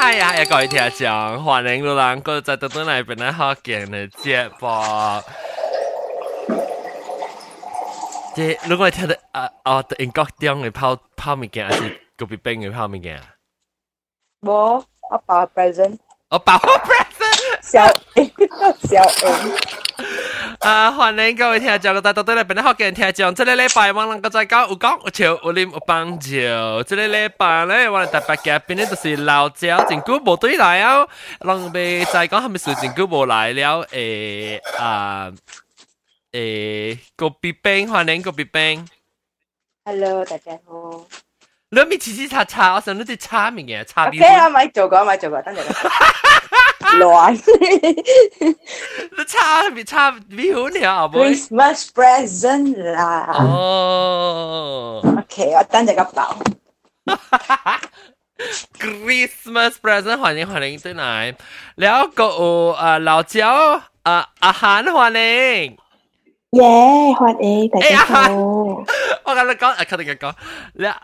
[0.00, 5.22] 哎呀，又各位听众，欢迎你能够在特登嚟边咧学见嘅节目。
[8.34, 13.20] 即如果听到啊啊，英国中嘅泡泡物件，还是隔壁边嘅泡物件？
[14.40, 15.98] 我我包 present，
[16.30, 17.84] 我包 present，小
[18.14, 18.32] A
[18.86, 19.79] 小 A。
[20.60, 20.90] 啊！
[20.92, 26.28] 欢迎各位听众，大家对嚟边咧学嘅听众，这个礼拜我能够再讲有讲有笑有啉有帮助。
[26.84, 31.06] 这个礼拜咧，我哋特别嘉宾咧就是老赵，真久无对来啊！
[31.40, 33.84] 人哋再讲系咪是真久无来了？
[33.86, 35.32] 诶啊
[36.32, 38.86] 诶，郭碧冰，欢迎郭碧冰。
[39.84, 41.06] Hello，大家好。
[41.70, 45.62] 你咪次次擦擦，我想你啲擦面嘅擦 OK 啊，咪做过，咪做过，等阵。
[46.98, 47.40] 乱。
[49.16, 51.18] 你擦咪擦咪好料，阿妹。
[51.18, 53.32] Christmas present 啦。
[53.38, 55.02] 哦。
[55.04, 56.38] OK，我等阵个包。
[58.78, 61.34] Christmas present 欢迎欢迎对来，
[61.76, 63.42] แล้วก็有啊老赵
[64.02, 65.76] 啊阿涵欢迎。
[66.52, 68.30] 耶，欢迎大家好。
[69.24, 70.34] 我跟你讲，啊，肯定讲，
[70.74, 70.96] แล้ว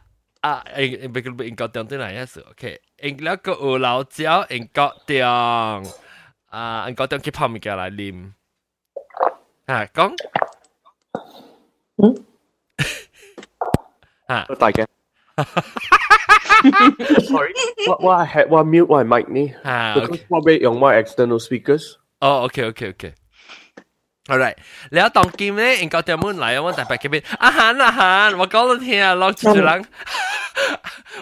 [0.43, 4.17] 啊，诶，唔系英国中对来一时，OK， 英แล้วก็有老赵
[4.55, 5.21] 英国中，
[6.51, 8.33] 啊，英国中去泡物件来啉，
[9.67, 9.98] 啊，讲，
[12.01, 12.03] 嗯，
[14.27, 14.87] 啊，大嘅。
[17.31, 17.53] Sorry，
[17.89, 21.85] 我我系我 mute 我系 mic 呢，啊，because 我俾用我 external speakers。
[22.21, 24.57] 哦，OK，OK，OK。Alright，
[24.95, 29.81] แล้วตอนกินเนี่ยเองก็เตรียมมุ่นไหลว่าแต่ไปกินเป็นอาหารอาหารว่าก็ต้องเทียลองจุดหลัง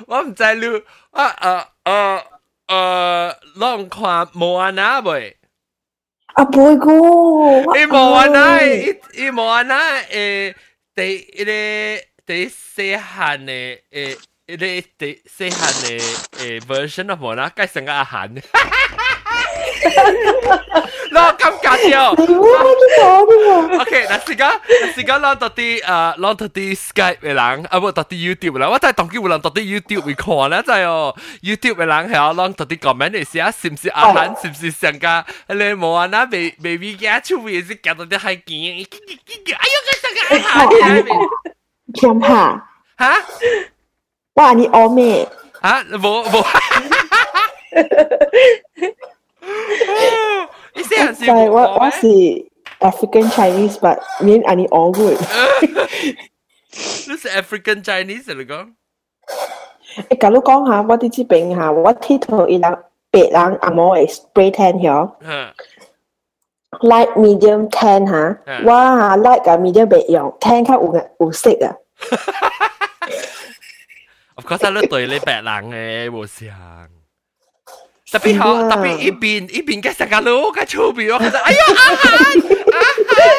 [0.07, 0.65] 我唔知你
[1.11, 2.23] 啊啊啊
[2.67, 5.37] 啊，浪看莫安娜未？
[6.33, 7.77] 啊，袂过。
[7.77, 9.77] 伊莫安娜，伊伊莫安娜
[10.09, 10.55] 诶，
[10.95, 14.65] 第一个第细汉诶诶，一个
[14.97, 15.99] 第细汉诶
[16.39, 18.33] 诶 version 啊，莫安娜改成个阿汉。
[21.11, 24.51] 那咁緊要？OK，嗱，時間，
[24.93, 27.37] 時間，攞到啲誒，攞到啲 Skype 嘅人，
[27.69, 28.69] 啊，唔，到啲 YouTube 啦。
[28.69, 31.15] 我真係當機會諗到啲 YouTube 會看咧，真係哦。
[31.41, 35.25] YouTube 嘅人係我諗到啲 comment 嚟寫，是唔是阿蘭，是唔是上家？
[35.47, 36.05] 你冇啊？
[36.07, 38.85] 那 baby baby 嘅出面是搞到啲係見，
[39.53, 40.65] 哎呦，佢上家係下
[41.93, 42.27] 天下
[42.97, 43.05] 嚇？
[44.35, 44.51] 哇！
[44.53, 45.27] 你惡咩？
[45.63, 45.83] 嚇？
[45.97, 46.45] 冇冇。
[50.74, 52.06] 你写人是我我是
[52.80, 55.18] African Chinese but 面安尼恶good。
[56.72, 58.72] 你是 African Chinese 嚟讲？
[60.10, 62.78] 诶，假如讲下我啲知病下，我剃头一人
[63.10, 65.10] 白人阿冇会 spray tan 咗，
[66.82, 71.74] light medium tan 吓，我吓 light 个 medium 白用，tan 较有有色啊。
[74.36, 76.88] Of course，你对你白人嘅冇像。
[78.14, 82.12] 特别好，特别一边一边嘅成个佬嘅出边，我觉得哎呀阿涵
[82.72, 83.30] 阿涵，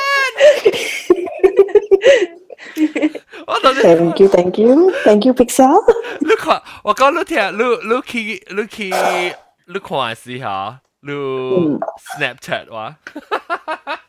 [3.47, 5.83] 我当你 Thank you, thank you, thank you, Pixel。
[6.21, 8.89] 你看，我讲你听，你你去你去
[9.67, 11.11] 你看时候，你
[12.17, 12.95] Snapchat 哇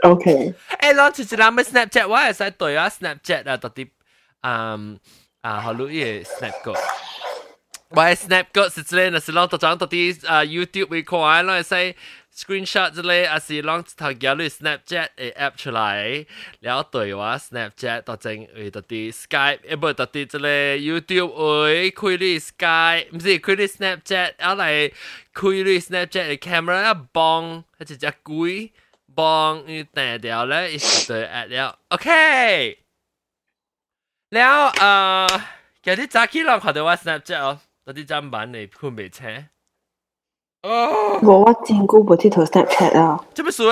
[0.05, 0.55] OK。
[0.81, 3.89] 诶，攞住住谂 Snapchat 我系使对啊 Snapchat 啊，到底
[4.43, 4.99] 嗯
[5.41, 6.73] 啊，好录嘢 Snap 个。
[7.90, 10.14] Ouais, snap cut, c'est là, c'est long, t'as genre, t'as des
[10.46, 11.96] YouTube 會看啦，所以
[12.36, 16.28] screenshot 之類，啊是 long 頭搞嚟 Snapchat để app 出嚟，
[16.60, 24.94] 然後對話 Snapchat 到整會到啲 Skype，一部到啲之類 YouTube 會開啲 Skype，唔是開啲 Snapchat，啊嚟
[25.34, 28.72] 開啲 Snapchat 嘅 camera 一幫，一隻隻龜
[29.16, 30.78] 幫你掟掉咧，一
[31.08, 32.80] 對 at 了，OK，
[34.32, 35.26] 然後啊，
[35.86, 37.62] 有啲早起浪看到我 Snapchat 哦。
[37.88, 39.24] 嗰啲砧板嚟判未車。
[40.64, 43.26] 哦，我我真久冇剃頭 Snapchat 啊。
[43.34, 43.66] 这么水？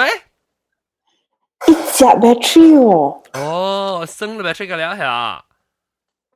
[1.68, 3.22] 一隻 battery 哦。
[3.34, 5.04] 哦，升咗 battery 嘅了係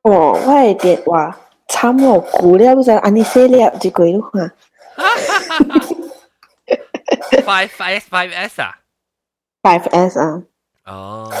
[0.02, 1.38] 哦，我係電話
[1.68, 4.54] 慘我估了，都就安尼寫了一句咯嚇。
[7.40, 8.78] Five S Five S 啊
[9.62, 10.42] ？Five S 啊。
[10.84, 11.32] 哦，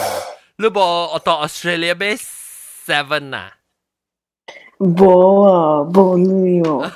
[0.56, 2.26] 你部我到 Australia base
[2.86, 3.58] Seven 啊？
[4.79, 6.89] 冇啊，冇女哦。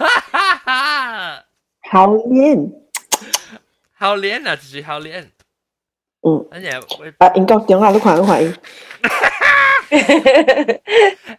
[1.91, 2.71] 好练。
[3.93, 5.25] 好练啊，就是好练。
[6.21, 6.47] 嗯。
[6.51, 6.79] 哎呀，
[7.19, 8.41] 啊，英国中啊，你看，你看。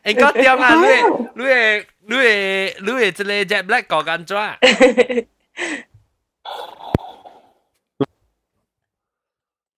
[0.05, 1.45] 英 国中啊，你你
[2.07, 2.17] 你
[2.81, 4.57] 你你这个 Jet Black 搞紧咗？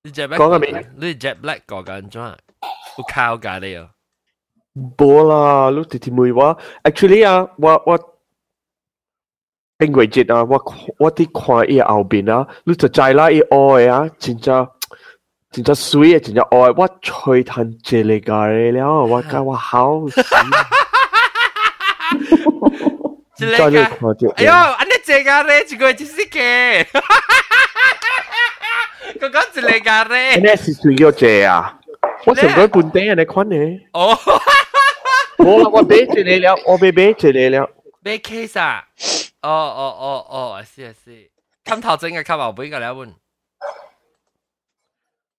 [0.05, 0.91] 你 Jet Black 讲紧咩？
[0.97, 2.37] 你 Jet Black 搞紧咗？
[2.99, 3.91] 有靠架你啊？
[4.77, 6.59] 冇啦，你直接问我。
[6.85, 7.99] Actually 啊，我我
[9.79, 10.63] 冰柜节啊，我
[10.99, 14.69] 我啲看伊后边啊，你就知啦，伊爱啊，真正
[15.51, 20.03] 真正水啊，真正爱，我吹弹这嚟㗎了，我讲我好。
[23.43, 26.87] 一个个，哎呦，安尼这个咧，一个就是嘅，
[29.19, 31.77] 个个一个个咧，安尼是水叫这啊，
[32.25, 33.57] 我上个本地安尼款呢，
[33.95, 34.17] 哦，
[35.38, 37.70] 冇啦，我俾住你了，我俾俾住你了。
[38.02, 38.88] 咩 case 啊？
[39.42, 41.30] 哦哦哦哦，是是，
[41.64, 43.14] 襟頭整嘅襟後背嘅兩本。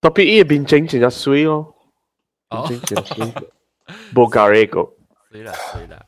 [0.01, 1.75] 特別依邊整成隻水咯，
[2.69, 3.33] 整成水，
[4.15, 4.93] 冇搞呢個。
[5.31, 6.07] 水啦水啦，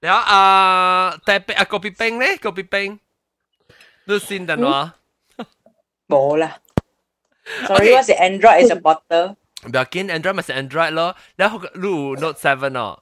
[0.00, 2.98] 然後啊，特別啊個別冰咧，個別冰，
[4.06, 4.94] 都先得啦。
[6.08, 6.58] 冇啦
[7.66, 9.36] ，sorry，我是 Android is a bottle。
[9.62, 12.96] Biakin Android mà Android lo, đã học lu Note 7 nó.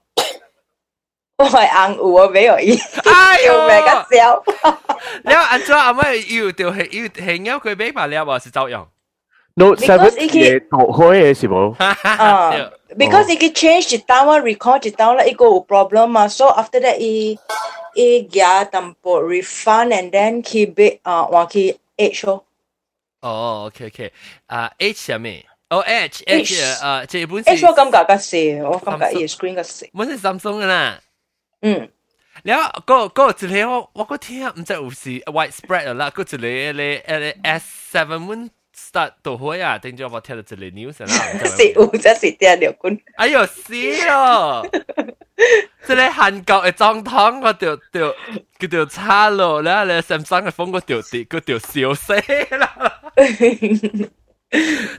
[1.36, 2.78] Ôi ăn ủa mấy ở ý.
[3.04, 4.42] Ai ôi mẹ cái xéo.
[5.24, 8.38] Nếu Android à mà yêu tiêu hệ yêu hệ nhau cái bé mà liệu bảo
[8.38, 8.86] sự tạo dụng.
[9.56, 9.98] Note 7
[12.96, 13.48] because it ờ.
[13.54, 17.38] change the tower record the tower it go problem mà, so after that it
[17.94, 22.44] it get tempo refund and then keep it 啊，話佢 H 咯。
[23.20, 24.10] 哦，OK OK，
[24.46, 25.44] 啊 H 係咩？
[25.78, 27.56] 哦，Edge，Edge，啊，即係本身。
[27.56, 29.88] Edge 我感覺嘅是，我感覺係 screen 嘅是。
[29.92, 31.00] 本身 Samsung 嘅啦。
[31.62, 31.88] 嗯。
[32.42, 41.46] 然後嗰個嗰個一個我我個聽唔知有時 widespread 啦，嗰一個咧咧 S seven one start 到開啊，定咗我聽到一個 news 啦。
[41.56, 43.00] 是有，真是聽了滾。
[43.16, 43.72] 哎呦死
[44.06, 44.66] 咯！
[45.86, 48.14] 即係韓國嘅總統，我就就
[48.58, 52.14] 佢就差咯，然後咧 Samsung 嘅風我就跌，佢就笑死
[52.56, 53.00] 啦。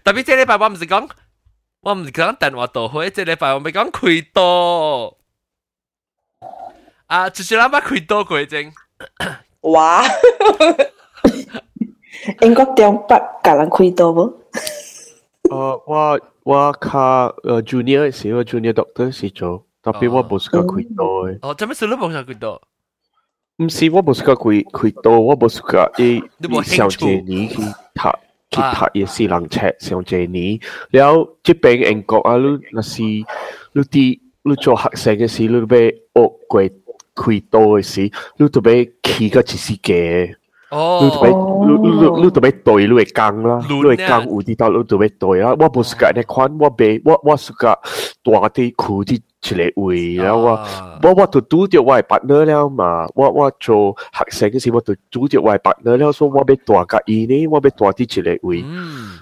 [0.04, 1.08] 特别这里拜我唔是讲
[1.82, 5.18] 我唔是讲等我多回这里拜我咪讲亏多
[7.08, 8.46] 啊只是他们亏多过一
[9.62, 10.04] 哇
[12.42, 14.22] 英国电话给人亏多不
[15.50, 17.02] 呃我我看
[17.44, 22.62] 呃 junior 是时 junior doctor 是做特别我不是个亏多的哦这么说你不是个亏多
[23.58, 28.25] 我不是个亏亏多我不是个 a 你不是 a 你去是 a a a a
[28.55, 30.59] 去读嘢私人册上这年，
[30.91, 36.63] 然后即边英国啊，你那是你啲你做学生嘅时，你要学过
[37.15, 40.35] 开刀嘅时，你特别起个一时嘅。
[40.71, 45.51] 哦，你特别你你你特别对，你会讲啦，你会讲有啲到你特别对啦。
[45.51, 47.71] 我冇试过呢款，我俾我我试过
[48.23, 49.21] 大啲裤啲
[49.54, 50.60] 一個位，然後我
[51.04, 53.08] 我我就拄着我嘅 partner 了嘛。
[53.14, 58.64] 我我做學生嗰時，我就拄着我嘅 partner 了，所以我要大個伊呢，我要大啲一個位。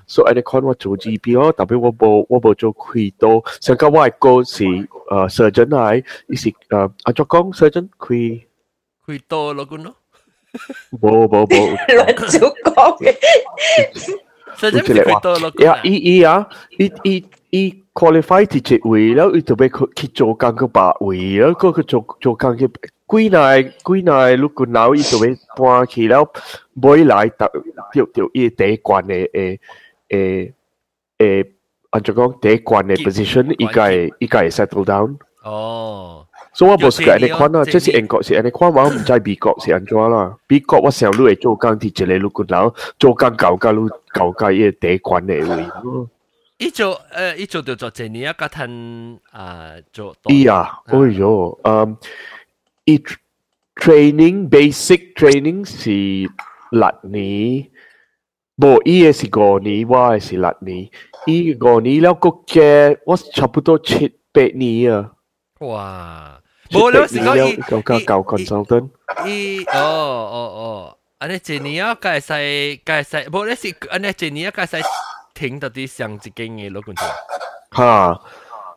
[0.07, 4.87] 所以呢款我做 GP 特別我冇我冇做開刀，上個我係個是誒
[5.29, 8.41] surgeon 係，伊是誒阿作講 surgeon 開
[9.07, 9.95] 開刀咯，咁 咯。
[11.01, 13.15] 冇冇冇，亂做讲嘅。
[14.55, 15.51] 所以真係佢多咯。
[15.65, 16.47] 呀，伊伊啊，
[16.77, 22.68] 伊伊伊 qualify 啲一位，然后伊就俾佢去做工个八位，然后佢佢做做工嘅
[23.08, 26.30] 几耐几耐，如果闹伊就俾搬去，然后
[26.74, 27.50] 每来特
[27.92, 29.58] 条条伊第一关嘅诶
[30.08, 30.52] 诶
[31.18, 31.46] 诶，
[31.90, 35.16] 按照讲第一关嘅 position，伊个伊个 settle down。
[35.44, 36.24] 哦。
[36.54, 40.34] 所以我冇试过安尼款啊，即是英国是安尼款，我唔知美国是安怎啦。
[40.48, 46.08] 美国我上路会做工啲一个路骨佬，做工搞到路搞到伊第一关嘅位。
[46.62, 50.14] 伊做诶，伊做就做一年啊，甲趁啊做。
[50.24, 51.96] 伊啊，哎哟，嗯，
[52.84, 53.00] 伊
[53.76, 56.28] training basic training 是
[56.70, 57.70] 六年，
[58.56, 60.90] 无伊嘅是五年，我嘅是六年。
[61.26, 65.12] 伊五年了个嘅，我差不多七八年啊。
[65.60, 66.40] 哇！
[66.70, 68.90] 冇了是讲伊教教教 consultant。
[69.26, 72.34] 伊哦哦哦，安尼一年啊，介使
[72.84, 74.84] 介使，冇咧是安尼一年啊，介使
[75.33, 77.05] 停到啲上一間嘢攞罐頭。
[77.71, 78.21] 哈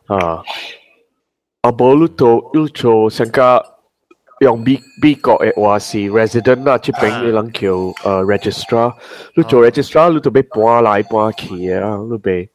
[0.07, 0.41] 啊！
[1.61, 3.61] 阿波魯托要求成家
[4.39, 7.93] 用美美國嘅話是 resident 啦，出邊嘅人叫誒
[8.25, 8.93] registrar，
[9.35, 12.49] 你做 registrar 你都俾搬來搬去啊，你俾。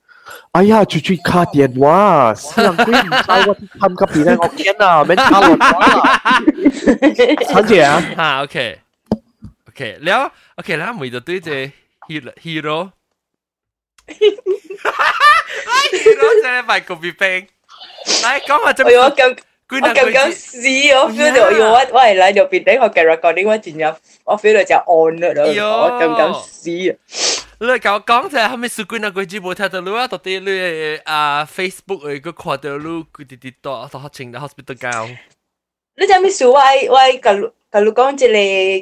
[0.52, 7.52] 哎呀，處處卡電話，私人居唔使我貪急啲咧，我驚啊，免卡我電話。
[7.52, 8.78] 陳姐啊，啊 OK
[9.68, 11.71] OK，了 OK 啦，每度對隻
[12.09, 12.90] hero hero。
[16.43, 17.47] 系卖个别兵，
[18.24, 18.91] 嚟讲下怎么？
[19.00, 19.38] 我咁
[19.69, 23.93] 我咁咁试，我 feel 到要我我系嚟到边顶我嘅 recording，我进入
[24.24, 26.97] 我 feel 到就 on 啦，我咁咁试啊。
[27.59, 30.07] 你甲我讲者，系咪数据那个字冇睇到你啊？
[30.07, 35.07] 到底你啊 Facebook 诶个看到你佢哋啲多，到学前嘅 hospital 教。
[36.00, 36.45] 你知咩事？
[36.47, 38.33] 我我个 假如讲即个，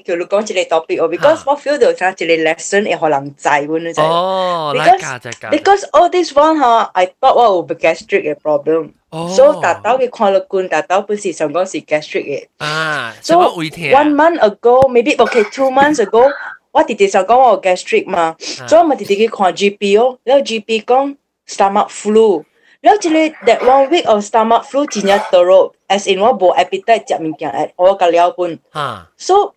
[0.05, 4.73] 假如讲即个 topic 哦，because 我 feel 到像即个 lesson 会互人知喎，你知哦？
[4.75, 5.19] because
[5.51, 8.91] because all this one 哈，I thought 我有 gastric 嘅 problem。
[9.33, 12.47] 所以达到嘅看落罐，达到本是上讲是 gastric 嘅。
[12.57, 16.29] 啊，so one month ago，maybe okay two months ago，
[16.71, 18.35] 我弟弟上讲我 gastric 嘛，
[18.67, 21.15] 所以我弟弟去看 GP 哦，然后 GP 讲
[21.47, 22.43] stomach flu。
[22.82, 25.76] Luckily, that one week of stomach flu jinya teruk.
[25.88, 28.58] As in, what bo appetite jak min kiang at all ka pun.
[28.72, 29.06] Ha.
[29.16, 29.54] So,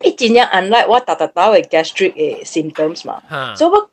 [0.00, 3.20] it jinya unlike what ta ta ta gastric eh, symptoms ma.
[3.28, 3.54] Ha.
[3.54, 3.86] So, wa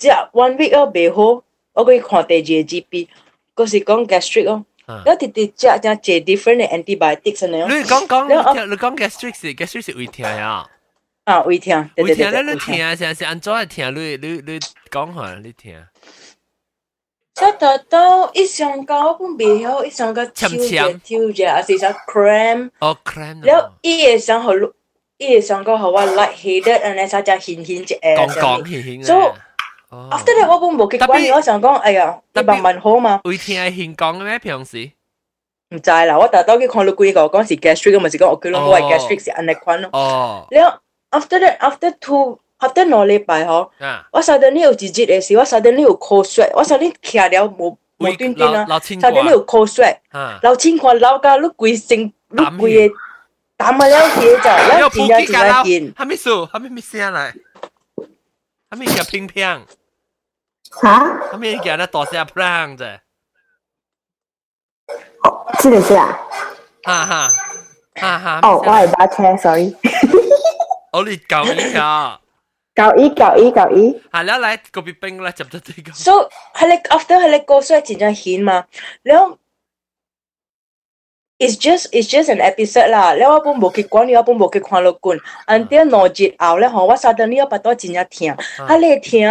[0.00, 1.44] jak one week o be ho,
[1.76, 3.08] o ko khan te je GP.
[3.54, 4.64] Ko si kong gastric o.
[5.04, 7.68] Đó thì thì chắc chắn chế different antibiotics này.
[7.68, 10.64] Lui gong gong, uh, lui gong gastric thì gastric thì uy thiên à.
[11.24, 11.84] À uy thiên.
[11.96, 14.58] Uy thiên, lui thiên, sẽ sẽ anh cho uy thiên, lui lui lui
[14.90, 15.89] gong hả, lui thiên.
[17.40, 22.70] 出到到一上高本袂晓，一上高跳者跳者，啊是啥 cram？
[22.80, 23.42] 哦 cram。
[23.42, 24.52] 然後伊會想好，
[25.16, 28.16] 伊會想講好我 light headed，安尼啥只輕輕只誒。
[28.16, 29.04] 講講輕輕。
[29.06, 29.34] So
[29.90, 33.20] after that 我本無結關，我想講哎呀，你慢慢好嘛。
[33.24, 34.90] 會聽輕講咩平時？
[35.70, 39.88] 唔知啦，我特登去看六姑個講是 gastric，咪是講我佢咯，我係 gastric 是安尼款咯。
[39.94, 40.46] 哦。
[40.50, 40.78] 然後
[41.10, 42.38] after that after two。
[42.60, 43.70] after 兩禮拜吼，
[44.12, 49.98] 我 suddenly 有一日誒時，我 suddenly 有口水，我 suddenly 徛了無無端端啊，suddenly 有口水，
[50.42, 52.94] 流清汗流到你規身，你規個
[53.56, 54.48] 打唔了血就，
[54.78, 55.92] 要點樣點樣見？
[55.96, 57.34] 還沒數，還沒沒聲來，
[58.70, 59.60] 還沒夾乒乓，
[60.70, 61.18] 哈？
[61.30, 62.98] 還沒夾那大聲砰啫，
[65.60, 66.18] 是不是啊？
[66.84, 67.28] 哈哈，
[67.96, 69.74] 哈哈，哦，我係把車，sorry，
[70.92, 72.18] 我哋搞一下。
[72.80, 75.94] 舊衣舊衣舊衣，係啦，你個別兵咧，就得啲咁。
[76.04, 78.64] So 係你 after 係你過衰前再顯嘛，
[79.02, 79.36] 你講
[81.38, 89.28] it's just it's just an episode 啦，你話本無結果，你話本無結看落觀，until 兩節後咧，我稍等你要把刀真正聽，啊你聽，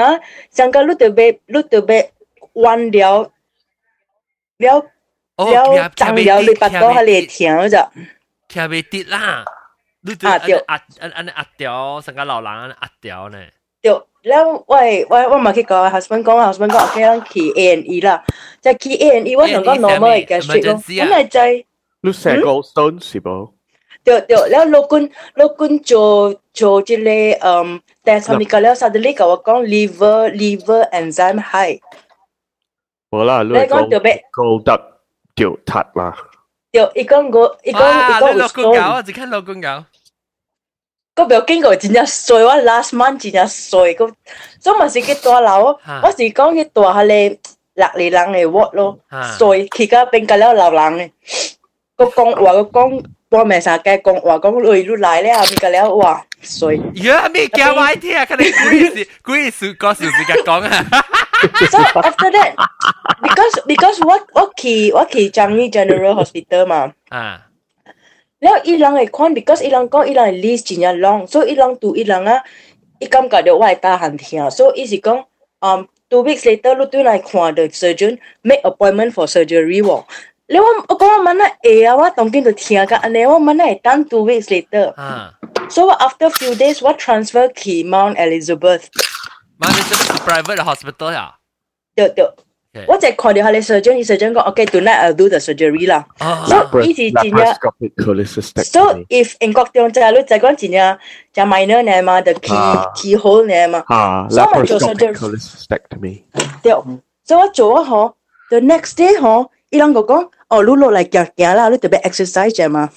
[0.52, 2.10] 上個你特別你特別
[2.54, 3.32] 彎了
[4.58, 4.80] 了
[5.38, 7.78] 了長了你把刀，你聽咗就
[8.48, 9.46] 聽未跌啦。
[10.02, 13.38] 你对啊对，啊安安尼压掉，成个老人安尼压掉呢。
[13.82, 13.92] 对，
[14.24, 14.66] 咱我
[15.10, 18.24] 我我嘛去讲，husband 讲，husband 讲，OK，咱去 A and E 啦，
[18.62, 21.66] 就去 A and E，我想讲 normal 嘅 gastric 咯，咁咪就係。
[22.02, 23.52] 你成個 stone 是冇？
[24.04, 31.82] 對對，然後陸軍陸軍做做啲咧，嗯，但係佢哋咧 suddenly 同我講 liver liver enzyme high。
[33.12, 35.00] 冇啦，你講特別高得
[35.36, 36.16] 掉塔啦。
[36.72, 38.38] 掉，一講個一講一講 stone。
[38.38, 39.86] 陸軍搞，我只看陸軍搞。
[41.19, 44.11] 个表经过真正衰，我 last month 真正衰，个
[44.61, 45.67] 所以咪是去大楼，
[46.03, 47.39] 我是讲去大下咧
[47.75, 48.99] 六里人嘅 word 咯，
[49.39, 51.11] 衰去个边个了老人嘅，
[51.97, 53.05] 个讲话个讲。
[53.31, 56.77] 我咪成日讲话讲累碌嚟咧，后面个了哇衰。
[57.03, 58.23] 呀，咩叫我听啊？
[58.25, 60.87] 佢哋故事故事个小时间讲啊。
[61.69, 62.55] so after that,
[63.21, 67.41] because because what what 去我去 Changi General Hospital 嘛，啊，
[68.43, 72.33] แล้วอีหลังไอ้คน because อีหลังก็อีหลัง list 真系 long，所以อีหลังดูอีหลัง啊，
[73.01, 75.25] อี感觉到我系大行听，所以意思讲，
[75.61, 80.05] 嗯，two weeks later 你对嚟看 the surgeon make appointment for surgery 喎。
[80.47, 84.93] 你我我讲我问下诶啊，我当见到听个安尼，我问下系等 two weeks later。
[84.95, 85.33] 啊。
[85.71, 88.83] So after few days，我 transfer 去 Mount Elizabeth。
[89.59, 91.37] Mount Elizabeth 是 private hospital 呀？
[91.95, 92.29] 对对。
[92.89, 96.05] 我就看到下你 surgeon，你 surgeon 讲，OK tonight I'll do the surgery 啦。
[96.49, 98.65] So 意思真嘅。
[98.65, 100.99] So if 英国中就你就讲真嘅，
[101.33, 102.53] 就 minor 呢嘛，就 key
[102.97, 103.85] keyhole 呢嘛。
[103.87, 104.97] 啊，laparoscopic
[106.65, 106.73] 对，
[107.25, 108.15] 所以我做咗嗬，
[108.51, 112.91] the next day 嗬，伊两个讲，哦，你落嚟行行啦，你特别 exercise 啫嘛。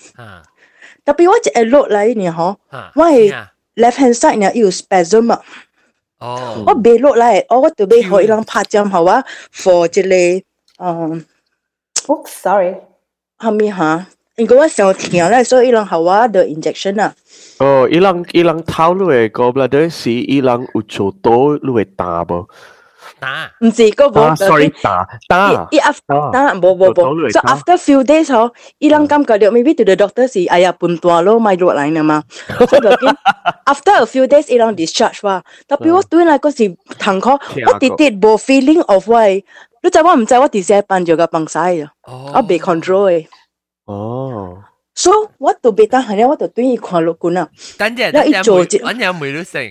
[1.05, 2.55] 特别我一落嚟呢嗬，
[2.95, 3.31] 我系
[3.75, 5.39] left hand side 呢有 spasm 啊。
[6.21, 10.09] 哦，我未落嚟，我特别可以让拍针好啊，for 即个
[10.83, 11.25] 嗯，
[12.07, 12.75] oops sorry，
[13.37, 17.13] 后面吓，因为我想听咧，所以伊人好啊的 injection 啊。
[17.59, 22.47] 哦，伊人伊人头你会个 bladder 是伊人有做多你会打无？
[23.21, 23.51] 打？
[23.59, 25.67] 唔是个冇，sorry 打打。
[25.71, 32.23] 伊 after 打冇冇冇，so after few days 嗬，伊人感觉到 maybe to the doctor 是哎呀半段咯，咪落嚟啦嘛。
[32.47, 33.17] 所以就见
[33.65, 39.43] after a few days 伊人 discharge 话，特别我对嚟嗰时堂课，我啲啲冇 feeling of way，
[39.83, 41.91] 你知我唔知我啲时班咗个崩晒啊，
[42.35, 43.27] 我被 control 嘅。
[43.85, 44.63] 哦。
[44.95, 47.47] so 我都被打闲，我就对伊看落管啊。
[47.77, 49.61] 等阵，等阵，我有梅都成。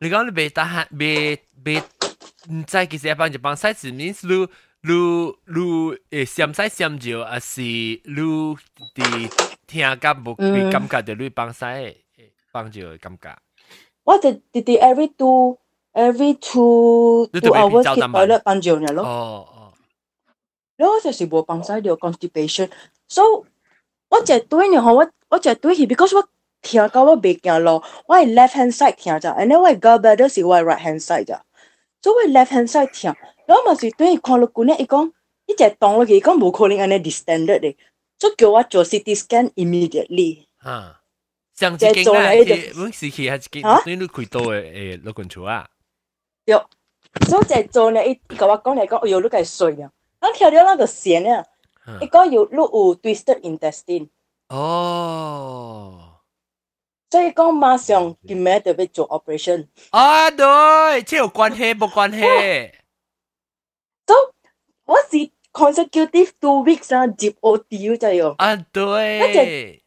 [0.00, 1.82] 你讲你被打闲，被被
[2.50, 4.32] 唔知其实一帮就帮晒字面，你
[4.82, 4.92] 你
[5.46, 8.02] 你诶闪晒闪照，还是你
[8.94, 9.30] 啲
[9.66, 11.94] 听感无佢感觉就你帮晒
[12.52, 13.36] 帮住嘅感觉。
[14.04, 15.58] 我就弟弟 every two
[15.92, 19.04] every two two hours 去 toilet 帮住嘅咯。
[19.04, 19.72] 哦哦。
[20.76, 23.22] 然后就是无帮晒到 constipation，so
[24.08, 26.26] 我就对呢，我我就对佢，because 我
[26.62, 31.42] 听到我未惊咯，我系 left hand side 听咋，and then 我系 gallbladder 是我系 right hand side 咋，
[32.02, 33.14] 所以我 left hand side 听，
[33.46, 35.12] 然后嘛是对佢看落去呢，伊讲。
[35.50, 37.74] 一只当落去，讲冇可能安尼 distended 嘅，
[38.18, 40.44] 所以叫我做 CT scan immediately。
[40.62, 41.00] 吓，
[41.54, 42.34] 上次经啊，
[42.74, 44.60] 阮时期系几，你你开刀嘅
[44.98, 45.66] 诶老棍厝啊？
[46.44, 46.54] 对，
[47.26, 49.90] 所以就做呢，伊甲我讲嚟讲，哎呦，你个水啊！
[50.20, 51.42] 我听到那个线啊，
[52.02, 54.08] 伊讲有你有 twisted intestine。
[54.50, 56.01] 哦。
[57.12, 59.66] 所以讲马上今日就要做 operation。
[59.90, 62.72] 啊，对，这有关系冇关系？
[64.04, 64.14] 都
[64.84, 69.82] 我是 consecutive two weeks 啊，接 OT 就系啊，对。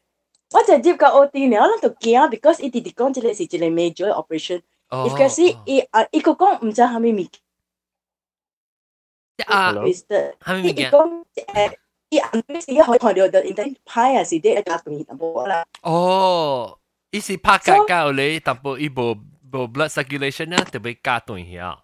[0.54, 4.62] 我就接个 OT 呢，我就惊，because 伊直直讲，即个是一个 major operation。
[4.90, 7.26] 尤其是伊啊，伊个讲唔知系咪物。
[9.46, 10.90] 啊，系咪物件？
[10.90, 11.76] 讲诶，
[12.10, 15.64] 伊暗时可以看到到 internet 派啊，是啲一家同淡薄啦。
[15.80, 16.78] 哦，
[17.16, 19.12] 伊是拍架架咧，淡薄伊无
[19.52, 21.78] 无 blood circulation 啊，特别加断下。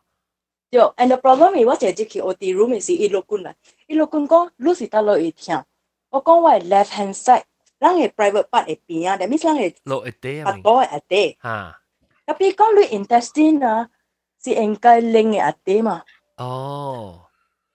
[0.70, 3.54] 对，and the problem is 我就入去 OT room 时，伊落棍来，
[3.86, 5.62] 伊落棍讲，你是得落去听。
[6.10, 7.44] 我讲我系 left hand side，
[7.80, 11.36] 咱嘅 private part 会边啊，that means 咱嘅落一啲啊，肚嘅一啲。
[11.42, 11.80] 吓。
[12.26, 13.88] 特别讲你 intestine 啊，
[14.42, 16.02] 是应该拎嘅一啲嘛。
[16.36, 17.21] 哦。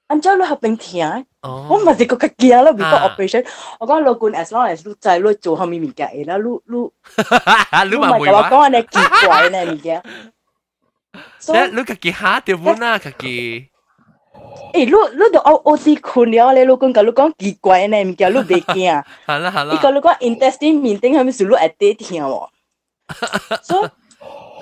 [0.08, 3.46] 按照你合并听，我咪系个较惊咯，before operation。
[3.80, 10.04] 我讲老棍 as long as 你在你做后面物件嘅啦，你你你咪唔系我讲你奇怪呢物件。
[11.48, 13.70] 你你自己下条本啊，自己。
[14.74, 14.90] 诶，你你
[15.34, 19.04] 就我我是困了咧，老公甲你讲奇怪呢，物件你袂惊。
[19.26, 19.74] 系啦系啦。
[19.74, 22.50] 伊甲你讲 intestine 面顶系咪是你会得听喎？
[23.64, 23.90] 所以。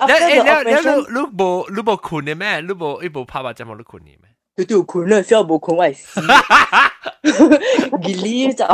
[0.04, 0.80] 你你你你
[1.14, 2.60] 你无你无困嘅咩？
[2.62, 4.25] 你无你无拍把针冇你困嘅咩？
[4.56, 6.20] 你都困啦，小无困我系死。
[8.02, 8.64] 吉利就。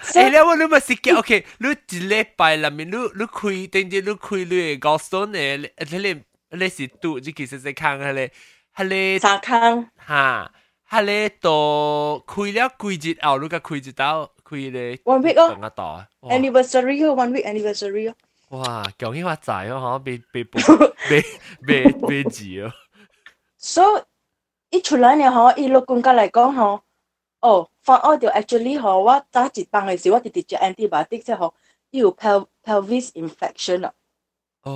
[0.00, 1.72] 诶，你我你咪是嘅，OK，你一
[2.08, 8.32] 礼拜里面，你你开，等阵你开你高松嘅，你你你是读，你其实系看下咧，
[8.76, 10.50] 下咧沙坑吓，
[10.90, 11.50] 下咧到
[12.26, 18.14] 开了几日后，你个开一刀开咧 one week 哦，等下到 anniversary 哦，one week anniversary 哦。
[18.50, 21.22] 哇， 究竟发财哦，嗬，被被被
[21.66, 22.72] 被被字哦。
[23.58, 24.06] 所
[24.72, 26.80] 以一出来呢，嗬，一路公家嚟讲，嗬。
[27.40, 31.52] 哦，放我条 actually 嗬，我早一帮嘅时，我直直接 antibiotic 即系嗬，
[31.90, 33.92] 要 pel pelvis infection 啊。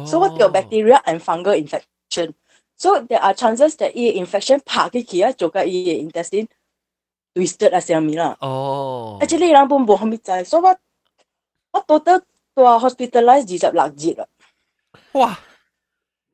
[0.07, 6.48] 所以我条 bacteria and fungal infection。So there are chances that 依 infection 拍起去啊，做个依 intestine
[7.35, 8.37] twisted 啊上面啦。
[8.40, 9.18] 哦。
[9.20, 10.78] actually 人本冇后面就，所以我
[11.72, 12.24] 我到得
[12.55, 14.26] 到 hospitalize 二十六日啦。
[15.12, 15.38] 哇！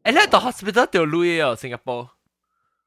[0.05, 2.11] 诶，你到 hospital 条路啊，新加坡。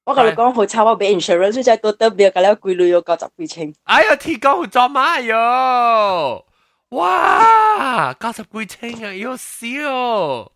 [0.05, 3.73] 我同你讲好差，我俾 insurance 即系都得别嘅咧，贵女要九十几千。
[3.83, 6.43] 哎呀，天讲好做乜哟？
[6.89, 10.51] 哇，九十几千啊，要死哦！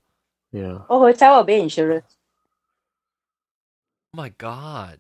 [0.51, 4.99] Yeah，我好差，我俾 insurance。Oh my god！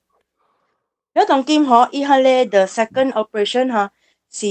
[1.13, 3.91] 你当今嗬，以下咧 the second operation 吓
[4.29, 4.45] 是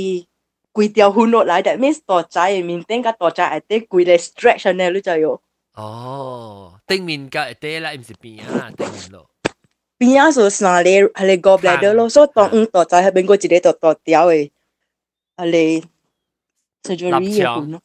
[0.72, 5.40] 贵条หุ่น落嚟，that means 大仔面顶个大仔系啲贵咧 stretch 呢，你就要。
[5.74, 9.30] 哦，顶面个系啲啦，唔是边啊，顶面咯。
[9.98, 14.50] 边啊所生咧系你 gallbladder 咯，所以当五大仔系边个一个大大条嘅，
[15.36, 15.84] 系你
[16.82, 17.82] surgery 嘅款咯，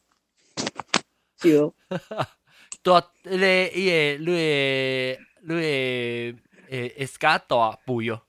[1.38, 1.72] 系。
[2.82, 8.20] 大咧伊个你个你个诶诶加大背哦。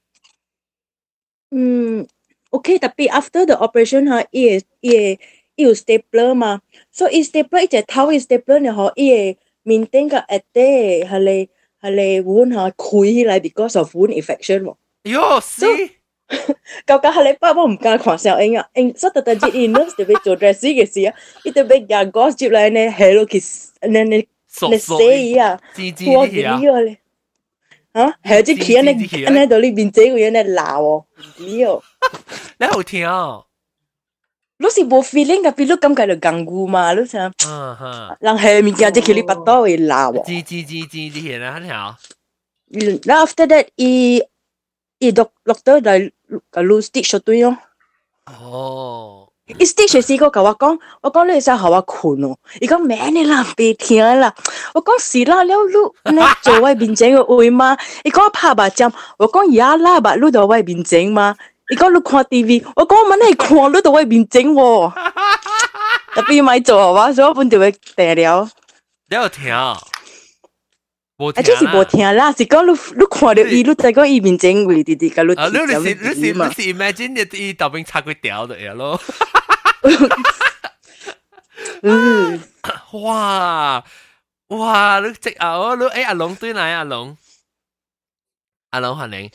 [1.51, 2.07] 嗯，
[2.51, 5.21] OK，特别 after the operation 哈，伊个伊个
[5.55, 6.61] 伊有 stapler 嘛，
[6.91, 11.49] 所以 stapler 一只头嘅 stapler 呢，嗬，伊个面顶个一啲系你。
[11.85, 14.75] 系你碗下溃起嚟，because of wound infection 喎。
[15.03, 15.65] 哟，死！
[16.87, 18.65] 究竟系你爸爸唔敢看小英啊？
[18.73, 24.93] 因所以特特接 nurse 特别做 dressing 嘅时啊，伊特别牙膏接嚟呢，hello kiss，呢呢呢死
[25.39, 25.59] 啊！
[26.15, 26.97] 我嘅呢个咧，
[27.93, 31.03] 吓系只企呢，呢度呢边这个样呢闹喎，
[31.45, 31.83] 呢个。
[32.59, 33.43] 你好听啊！
[34.58, 37.30] lúc si bộ feeling cái lúc cảm cái là gần gu mà lúc xem,
[38.20, 41.10] lần hè mình kia chỉ kêu đi bắt đầu đi lao chỉ chỉ chỉ chỉ
[41.14, 41.92] chỉ hiện là hắn hiểu
[42.70, 44.20] rồi after that y
[44.98, 45.98] y đọc đọc tới là
[46.52, 47.54] cái lúc stick cho tôi không
[49.58, 52.28] y stick cho si cô cái tôi nói tôi nói lấy sao họ khốn nó
[52.58, 54.34] y cái mẹ này làm bị thiên là
[54.74, 58.10] tôi nói xí là lâu lúc nè chỗ ngoài bình chánh ở ôi mà y
[58.10, 61.34] cái 怕 bà chăm tôi nói ya la bà lúc đó ngoài bình chánh mà
[61.69, 64.93] 你讲你看 TV，我讲问你看你到位面整喎，
[66.15, 68.49] 特别咪做系嘛，所以我本就会订了。
[69.09, 69.53] 你有听？
[71.17, 78.99] 无听就是无听啦，是讲你你看到伊，你再讲伊面整为啲啲，咁你啊，你你是你是你是 imagine 你伊后边插佢条的呀咯。
[81.83, 82.41] 嗯，
[83.03, 83.83] 哇
[84.47, 87.17] 哇，你即啊，我你诶阿龙对嚟阿龙，
[88.71, 89.29] 阿龙欢迎，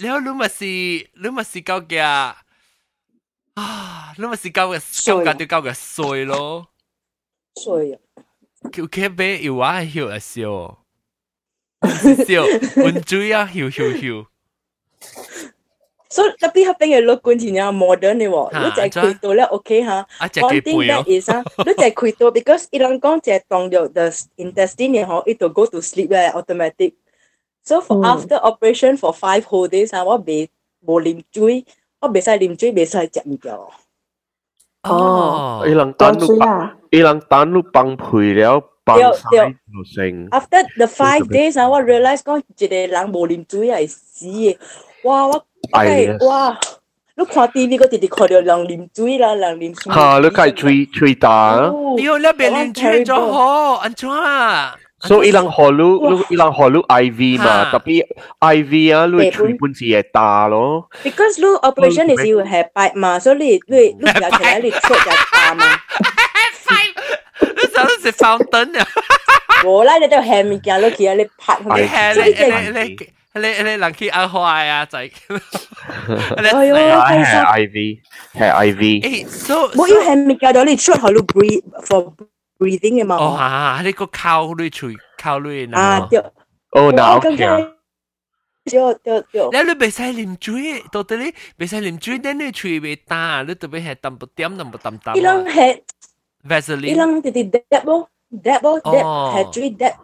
[0.00, 0.72] แล้วรู้มาสิ
[1.22, 2.08] รู้มาสิเก่าแก่
[3.60, 3.64] 啊，
[4.20, 6.34] รู้มาสิเก่าแก่เก่าแก่ตัวเก่าแก่ซวย咯
[7.62, 8.00] ซวยอ่ะ
[8.74, 10.54] คือแค่เบ้อยู่ว่าหิวอ่ะเสียว
[12.24, 12.44] เสียว
[12.84, 15.48] อุ่นจุยอ่ะหิวหิวหิว à?
[16.10, 18.48] So tapi ha pengen lo kun ti nya modern ni wo.
[18.48, 20.06] Lo jai kui to le ha.
[20.40, 21.44] One thing that is ha.
[21.66, 24.08] Lo jai kui to because ilang kong jai tong the
[24.38, 26.96] intestine ni ho it to go to sleep le automatic.
[27.67, 28.05] So for mm.
[28.05, 30.49] after operation for five whole days ha, 我未
[30.85, 31.65] 冇啉水，
[32.01, 33.69] 我未使啉水，未使食物咗。
[34.83, 36.27] 哦，伊人等你，
[36.91, 38.61] 伊人等你崩配了。
[38.85, 38.95] 对
[39.31, 39.55] 对。
[40.29, 44.57] After the five days 啊，我 realize 讲一个人冇啉水系死嘅。
[45.05, 45.27] 哇！
[45.27, 46.59] 我系哇！
[47.15, 49.93] 你看 TV 嗰啲，睇到人啉水啦，人啉水。
[49.93, 50.19] 吓！
[50.19, 51.61] 你睇吹吹打。
[51.61, 57.70] 哟，你别啉水咗好，安怎啊 So ilang holu, lu, ilang holu IV ma, ha.
[57.70, 58.02] tapi
[58.42, 60.90] IV ah lu chui pun si e ta lo.
[61.06, 64.58] Because lu operation is you have bite ma, so lu lu lu ya ke lai
[64.58, 65.70] lu chok ya ta ma.
[66.66, 66.98] Five.
[67.46, 68.82] Lu sao lu se fountain ya.
[69.62, 71.78] Wo lai de ham kia lu kia le pat ho.
[71.78, 71.86] Le
[72.26, 72.90] le
[73.38, 75.14] le le lang ki a hoa ya zai.
[76.42, 77.76] Ayo, hai IV,
[78.34, 78.82] hai IV.
[79.30, 79.78] So, so.
[79.78, 82.10] Wo you ham kia do lu chok ho lu breathe for
[82.58, 83.16] breathing 嘅嘛。
[83.16, 85.76] 哦啊，呢個靠你吹靠你嗱。
[85.76, 86.18] 啊對。
[86.72, 87.56] 哦，嗱 OK 啊。
[88.64, 89.62] 對對對。
[89.64, 95.16] 你你未使啉水，到底你未使啉水，你你吹未打，你特別係淡不點，淡不淡淡。
[95.16, 95.80] 伊朗係。
[96.46, 96.86] Vaseline。
[96.86, 99.02] 伊朗直直 dab 咯，dab 咯，dab
[99.34, 99.94] 係水 dab。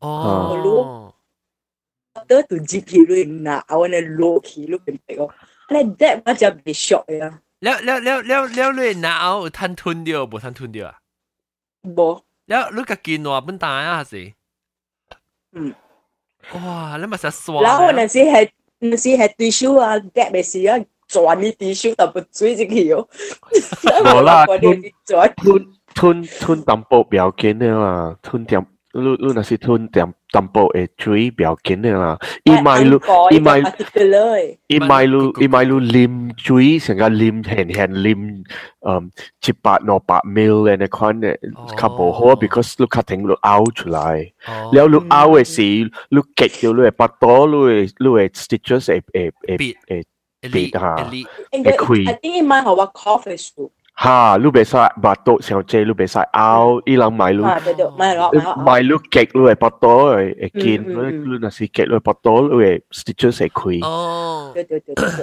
[0.00, 1.12] 哦。
[2.28, 5.28] 得到 GP 咯，嗱，我呢 low key 咯，明白個。
[5.70, 7.40] 你 dab 我就被 shock 呀。
[7.60, 10.94] 了了了了了，你嗱，有吞吞掉，冇吞吞掉啊？
[11.84, 12.20] 冇。
[12.46, 14.32] 一你個見話本大啊是？
[15.52, 15.74] 嗯。
[16.52, 16.96] 哇！
[17.00, 17.62] 你咪成日耍。
[17.62, 20.76] 然後那些係那些係對手啊，夾咪是啊，
[21.08, 23.08] 轉你對手，但不追進去哦。
[24.04, 24.82] 冇啦，吞
[25.36, 30.12] 吞吞吞淡薄表緊嘅嘛，吞點，你你那是吞點。
[30.34, 32.10] tampo e tui biao kene la
[32.52, 32.98] i mai lu
[33.36, 33.60] i mai
[34.76, 38.24] i mai lu i mai lu lim tui sanga lim hen hen lim
[38.92, 39.10] um
[39.42, 41.22] chipa no pa mil and a con
[41.82, 44.32] couple ho because look at thing look out to lai
[44.72, 45.68] leo look out e si
[46.10, 49.56] look get you lu e pa to lu e lu e stitches e e e
[49.92, 50.02] e
[50.52, 50.94] bit ha
[51.70, 55.14] e queen i think i mai ho wa coffee soup ha lúc bé sai ba
[55.14, 57.46] tổ sáng chơi lúc bé sai ao y lăng mai lúc
[58.56, 60.86] mai lúc kẹt lúc ấy bắt tổ rồi ấy kiến
[61.24, 62.80] lúc là si kẹt lúc bắt tổ lúc ấy.
[62.92, 64.56] Stitches sẽ khui oh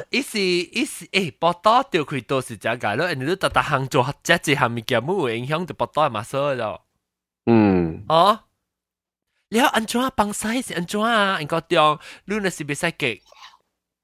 [0.10, 3.22] ý si ý si ấy bắt tổ tiêu khui tổ si chẳng cái lúc anh
[3.22, 5.76] lúc đặt đặt hàng cho hạt chết gì hàng mi kia mu ảnh hưởng từ
[5.80, 6.78] bắt tổ mà sợ rồi
[7.46, 8.38] um ờ
[9.54, 11.88] แล้วอันจ้าปังไซส์อันจ้าอันก็เดียว
[12.30, 13.16] ลูน่ะสิเบสไซเก่ง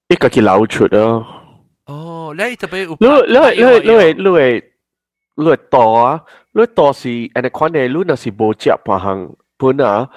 [0.10, 1.14] อีกก็คือเราชุดเออ
[1.87, 4.63] 哦，你特别有你你你你你
[5.35, 10.09] 你你多啊，你多是安尼款嘅，你若是无食别项本啊，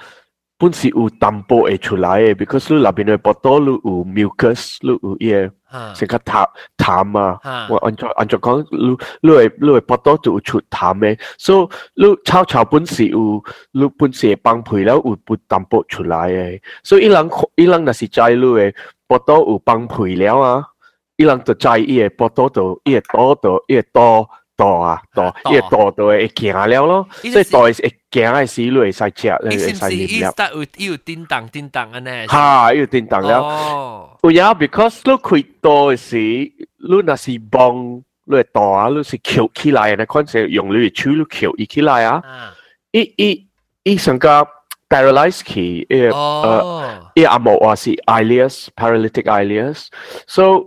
[0.58, 5.50] 本是有淡薄会出来嘅，because 你那边嘅波多你有 mucus，你有嘢，
[5.94, 6.46] 成个淡
[6.76, 11.68] 淡啊，我按照按照讲，你你系你系波多就有出淡嘅，所以
[12.06, 18.74] 你炒炒本是有，你本是帮配了有不淡薄出来嘅，所以伊人伊人若是知你嘅
[19.08, 20.64] 波多有帮配了啊。
[21.20, 27.08] 伊人就知伊个波多度，伊个多度，伊个多多啊多，伊个多度会行了咯。
[27.22, 30.50] 所以多会行嘅时，你会使食，你会使啉了。
[30.78, 32.26] 有有叮当叮当安尼。
[32.28, 34.18] 吓，有叮当了。
[34.22, 42.22] 有呀，because 你开多嘅时，你若是帮你个多啊，你是翘起来嘅，款是用你个手你翘伊起来啊。
[42.92, 43.46] 伊伊
[43.84, 44.46] 伊成个
[44.88, 50.64] paralyze 起，诶诶，伊阿冇话是 ileus paralytic ileus，so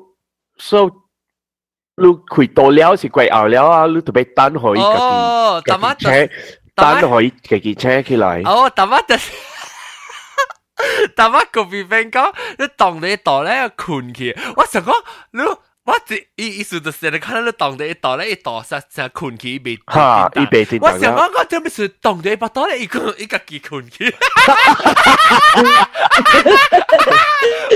[0.63, 0.89] so
[1.95, 6.29] 你开多了是贵后了啊，你特别等可以哦，特乜车，
[6.75, 8.41] 等可以自己车起来。
[8.43, 9.15] 哦，特乜就。
[11.15, 14.93] 但我个别边讲，你当你度咧困去，我想讲
[15.32, 15.41] 你。
[15.86, 19.79] 我这意意思就是你看到你当地一道咧，一道实实困起未？
[19.88, 20.93] 哈，一被叮当。
[20.93, 24.13] 我想讲我这边是当地一把刀咧，一个一个几困起。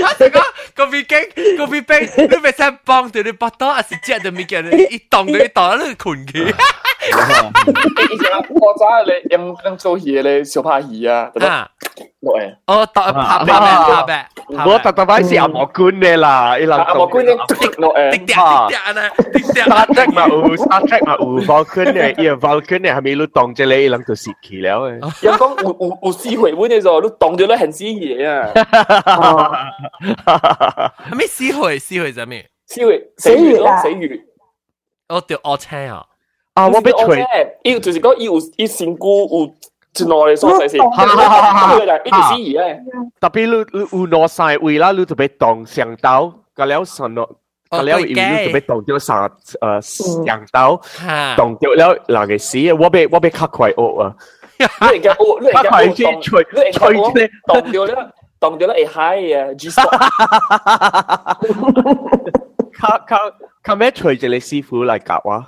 [0.02, 0.42] 我想讲。
[0.74, 6.48] 个边经个边冰，你咪使帮到你巴多，还是只就咪叫你一动到一动，你困佢。
[6.48, 11.30] 以前我早咧用用做嘢咧，小拍鱼啊，
[12.20, 12.56] 落诶。
[12.66, 14.30] 哦，拍拍拍拍拍。
[14.66, 18.68] 我特特摆是阿毛官嘅啦，伊人阿毛官咧滴落 诶，滴滴滴啊，
[19.32, 19.44] 滴滴。
[19.54, 24.90] Star Trek 嘛有，Star Trek 嘛有 Vulcan 嘅，伊个 Vulcan 嘅系咪你当咗你，伊人就蚀气了诶。
[24.90, 28.50] 人讲有有有死回本嘅时候，你当咗你很死嘢啊。
[31.10, 31.78] 系咪死回？
[31.78, 32.48] 死回系咩？
[32.66, 34.20] 死回死鱼咯，死鱼。
[35.08, 36.04] 我条恶青啊！
[36.54, 37.24] 啊，我俾吹，
[37.62, 39.46] 伊就是讲伊有伊身躯有
[39.96, 42.80] 一两个所在是，哈哈哈哈，伊就是死鱼诶。
[43.20, 47.38] 特别你你有两三位啦，你就俾当上刀，咁了神咯。
[47.69, 49.29] 佢了已經準備動咗上，
[49.81, 50.75] 誒上刀，
[51.37, 54.15] 動咗了那個時，我被我被卡快惡啊！
[54.91, 59.81] 你家惡，你家惡，吹吹咧，動咗了，動咗了會嗨啊！G 手，
[62.73, 63.17] 卡卡
[63.61, 65.45] 卡咩吹住你師傅嚟夾我？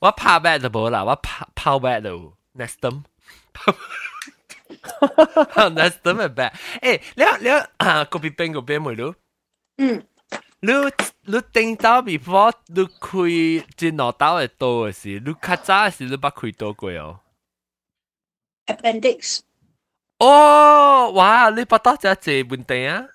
[0.00, 3.02] 我拍咩就冇啦，我拍拋咩咯，next time。
[5.70, 6.52] Next time 係咩？
[6.82, 9.14] 誒，你你啊，嗰邊邊嗰邊咪咯？
[9.79, 10.03] 嗯。
[10.61, 10.71] 你
[11.25, 17.19] 你顶到 before 你开只脑刀会多嘅时，你较早嘅时你捌开多过哦。
[18.65, 19.41] appendix。
[20.17, 21.49] 哦，哇！
[21.51, 23.05] 你捌到只只问题啊？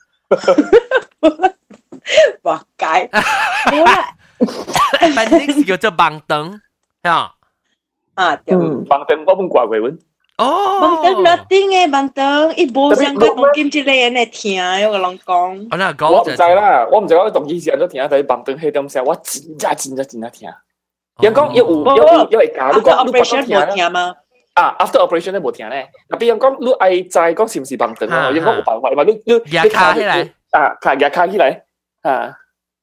[2.42, 3.08] 话解。
[5.00, 6.60] appendix 叫做盲灯，
[7.02, 7.10] 系
[8.14, 8.54] 啊，对。
[8.54, 9.98] 盲灯我冇挂过喎。
[10.37, 15.67] 哦，盲登嗱听嘅盲登，一部上个董建志嚟人嚟听，有个老公。
[15.71, 20.49] 我唔制啦，我唔制嗰个董建都听一睇，盲登系点声，我真真真真听。
[21.21, 24.15] 杨光有有有会教，如果如果听啊？
[24.55, 25.89] 啊，after operation 都冇听咧。
[26.09, 26.77] 特别杨光，如果
[27.09, 28.31] 在讲是唔是盲登咯？
[28.33, 31.61] 杨光有办法，或者你你你卡起嚟，啊卡，又卡起嚟，
[32.03, 32.37] 吓，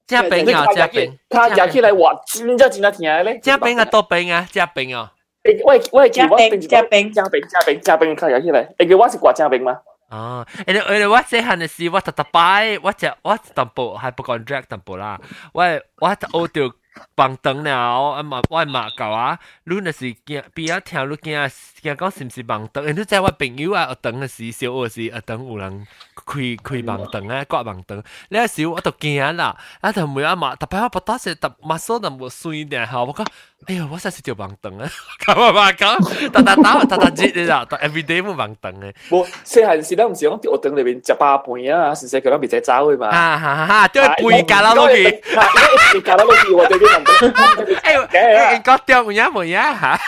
[0.06, 0.22] 即系
[0.54, 5.11] 啊，即系病，卡起嚟话真真真听咧，即系啊，多病啊，即系啊。
[5.43, 8.65] 诶，喂喂，加冰加冰加冰加冰加冰，看下起来。
[8.77, 9.79] 诶，我是挂加冰吗？
[10.09, 15.19] 哦，诶，诶，我细汉嘅时，我特特摆，我只我淡薄系不讲 drag 淡薄啦，
[15.53, 15.63] 我
[15.99, 16.75] 我学到
[17.15, 21.49] 放灯了，啊嘛，我嘛教啊，你那是惊比较听，你惊
[21.83, 22.93] 惊讲是唔是放灯？
[22.93, 25.85] 你知我朋友啊，学灯嘅时，小学时学灯有人
[26.25, 33.25] 开开放灯啊，挂放灯，你有时我就惊啦，啊就每阿嘛，特别我不打时，特马手就冇水点吓，我讲。
[33.65, 34.89] 哎呀，我实是条盲灯啊！
[35.25, 38.93] 咁啊嘛咁，打打打打打折你啦，打 everyday 冇盲灯嘅。
[39.09, 43.09] 冇，细汉时咧唔是讲条灯里边食八半啊，是细佢谂别仔走嘅嘛。
[43.11, 43.87] 哈哈哈！
[43.89, 45.03] 都系背架啦，落去。
[45.03, 47.79] 背架啦，落去我哋啲盲灯。
[47.81, 49.99] 哎，诶，讲掉唔一唔一吓。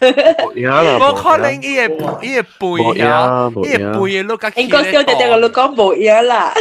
[0.00, 4.48] 冇可能伊个伊个背啊，伊个背嘅碌架。
[4.60, 6.52] 应该掉掉掉个碌讲冇嘢啦。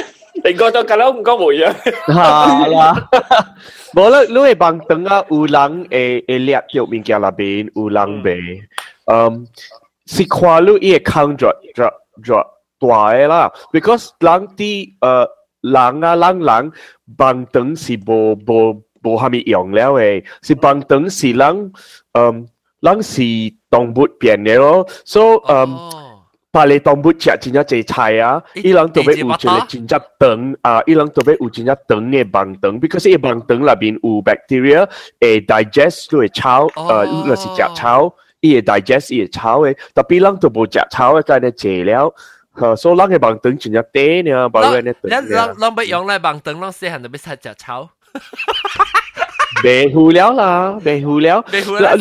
[0.43, 1.71] 你觉得架啦唔讲冇嘢。
[2.05, 3.09] 系啦。
[3.95, 8.61] 无啦，你会帮灯啊，有人会会掠着物件那边，有人袂，
[9.05, 9.47] 嗯，
[10.05, 11.91] 是看你伊个空着着
[12.23, 12.35] 着
[12.79, 15.27] 大个啦，because 人啲呃
[15.61, 16.71] 人啊人人
[17.17, 21.71] 帮灯是无无无虾米用了诶，是帮灯是人，
[22.13, 22.47] 嗯，
[22.81, 23.21] 人是
[23.69, 25.93] 动物变嘅咯，所以嗯。
[26.49, 28.41] 把你当不食真正济菜啊！
[28.55, 34.89] 伊人特别有一个真正长啊，伊人特别有真正长嘅盲肠，because 伊盲肠内边有 bacteria
[35.21, 42.11] 会 digest 都会炒，呃，若是食炒，伊会 digest 伊会炒嘅，特别人都无食炒嘅，干呢济了。
[42.59, 45.21] 吓，所以人嘅盲肠真正短呢，把人呢长。
[45.21, 47.89] 人人人不用嚟盲肠，人细汉就要食食炒。
[49.64, 51.20] để hù léo là để hù
[51.80, 51.96] dạ,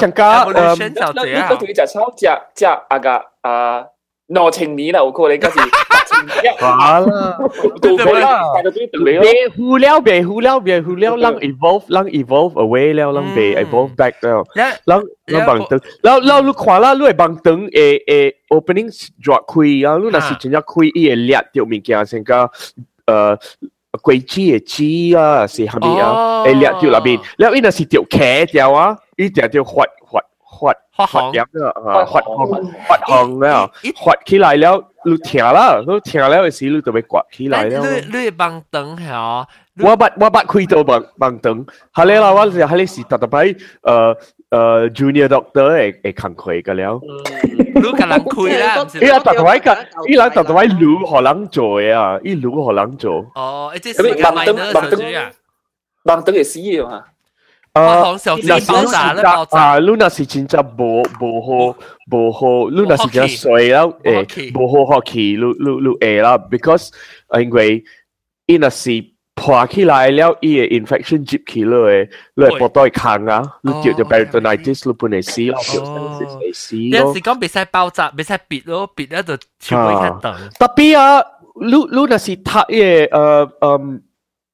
[0.00, 0.74] chẳng có ờ,
[1.14, 2.10] lúc lúc thử trả sao.
[2.16, 3.82] Trả trả à gà à
[4.28, 5.62] nó thành ní là ok đấy cái gì?
[6.60, 7.38] Quá là
[7.82, 8.42] đủ thế là
[9.14, 14.24] để hù léo để hù lăng evolve lăng evolve away léo lăng để evolve back
[14.24, 14.44] léo
[14.86, 15.80] lăng lăng bằng tướng.
[16.02, 18.88] Léo léo lúc khóa là lúc bằng tướng e e opening
[19.18, 22.48] drop quỳ à lúc là sự chính là quỳ e liệt mình kia chẳng có
[23.04, 23.36] ờ
[24.02, 26.42] 鬼知嘅知啊，是系咪啊？
[26.42, 32.46] 诶，掠住入边，掠边啊是条茄条啊，呢条条滑滑滑滑红啊，滑红
[32.86, 37.80] 滑红啊，滑起来了，你听啦，你听了时你就会刮起来了。
[37.90, 39.46] 你你帮等下，
[39.80, 44.16] 我把我把开到帮帮等，下咧啦，我就下咧是打特派，呃
[44.50, 47.00] 呃，junior doctor 诶诶，康亏噶了。
[47.73, 52.19] 你个人开啦，伊啊特特摆个，伊人特特摆路何人做嘅啊？
[52.23, 53.25] 伊路何人做？
[53.35, 55.25] 哦，即系帮灯帮灯
[56.03, 57.03] 帮灯系死嘅嘛？
[57.73, 59.59] 发行小资爆炸咧爆炸。
[59.59, 61.77] 啊，你那是真正无无好
[62.11, 66.89] 无好，你那是真衰啦，诶，无好学期，你你你会啦，because
[67.39, 67.83] 因为
[68.47, 68.89] 伊那是。
[69.35, 75.59] 破起来了，伊个 infection 接起来，你系搏到去扛啊，你叫就 peritonitis，你本嚟死咯，
[76.41, 76.97] 嚟死咯。
[76.99, 80.35] 有时讲别使爆炸，别使别咯，别咧就全部一等。
[80.59, 81.23] 特别啊，
[81.61, 83.09] 你你那是读嘅诶
[83.59, 84.01] 诶，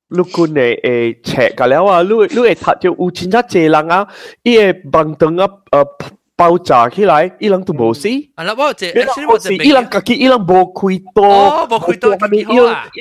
[0.09, 4.07] 你讲嘅诶 check 㗎了啊，你你会读就有真正济人啊，
[4.43, 5.87] 伊个帮灯啊诶。
[6.39, 8.09] 爆炸起来，伊人都无死。
[8.35, 8.87] 啊，那我这，
[9.31, 11.23] 我是伊人家己，伊人无开刀。
[11.23, 12.41] 哦，无开刀，伊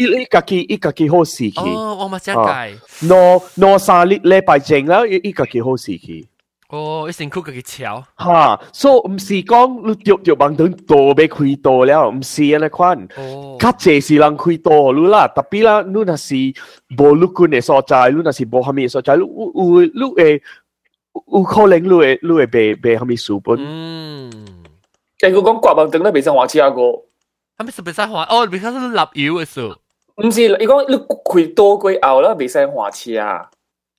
[0.05, 1.59] 伊伊家己，伊家己好死去。
[1.59, 2.75] 哦，我嘛真解。
[3.03, 6.29] 攞攞三日礼拜前啦，伊伊家己好死去。
[6.69, 8.05] 哦，伊身躯家己超。
[8.15, 12.97] 哈，所以毋是讲你着着网灯刀要开刀了，毋是安尼款。
[13.17, 20.41] 哦，较济是人开刀你啦，特别啦，你若是无陆军嘅所在，你若是无虾米嘅所在，你有你会。
[21.33, 23.57] 有可能你会你会被被虾米书本？
[23.61, 24.31] 嗯，
[25.21, 26.81] 诶，佢讲刮目灯咧，未使花车个，
[27.59, 28.25] 系咪是未使花？
[28.31, 29.75] 哦，未使是立油嘅数。
[30.23, 33.49] 唔是，你讲你开多过后啦，未使花车啊。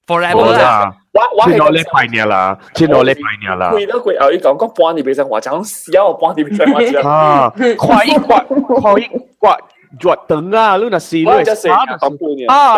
[0.07, 3.71] forever 啦，我我系攞礼拜年啦，即系攞礼拜年啦。
[3.71, 7.09] 开多过后，你讲讲半年未使花车，讲小半年未使花车。
[7.09, 8.39] 啊，快一刮，
[8.81, 9.07] 快一
[9.39, 9.57] 刮，
[9.99, 10.77] 刮灯啊！
[10.77, 11.41] 你那是你啊，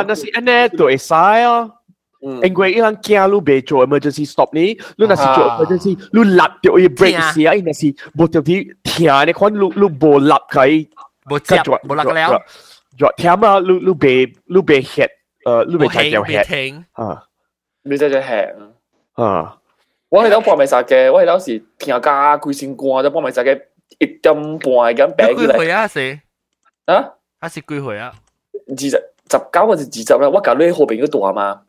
[0.08, 1.70] 那是安尼都会使啊。
[2.22, 4.60] 因为伊人惊你未做 emergency stop 呢，
[4.98, 10.88] 你若是做 emergency，你立掉伊 break 时啊，伊若是无特别听你看你你无立佢，
[11.30, 12.42] 无接无立了，
[12.98, 15.10] 若听啊，你你未你未 hit，
[15.46, 17.24] 诶，你未再条 hit 啊，
[17.84, 18.56] 你再再 hit
[19.24, 19.58] 啊，
[20.10, 23.62] 我系当半暝杀嘅，我系当时听家规身汗，就半暝杀嘅
[24.00, 24.60] 一点半
[24.96, 25.52] 咁病起嚟。
[25.52, 25.88] 几岁啊？
[25.88, 26.20] 是
[26.86, 27.10] 啊？
[27.40, 28.12] 啊是几岁啊？
[28.70, 28.98] 二十十
[29.30, 31.62] 九或者二十啦，我教你后边嗰度啊嘛。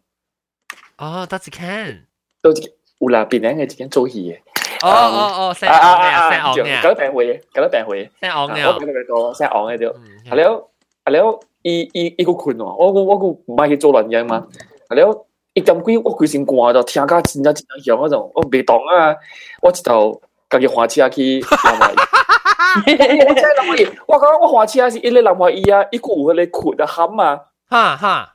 [0.97, 2.05] 哦，得一間，
[2.41, 4.37] 都有啦，邊兩個一間做戲嘅。
[4.85, 8.11] 哦哦哦，姓昂嘅，姓昂嘅，搞得病會，搞得病會。
[8.19, 9.89] 姓昂嘅，我講得多，姓昂嘅就。
[10.29, 10.69] 係了，
[11.05, 14.45] 係了，伊伊伊個困哦，我我我個唔係去做亂嘢嘛。
[14.89, 19.15] 係了，一點幾我佢先掛就聽家真真真響嗰種，我未當啊，
[19.61, 21.91] 我直頭家己花車去南華。
[22.85, 23.93] 我真諗乜嘢？
[24.07, 27.39] 我講我花車是一個南華伊啊，一個有嗰個困得冚啊。
[27.69, 28.29] 哈哈。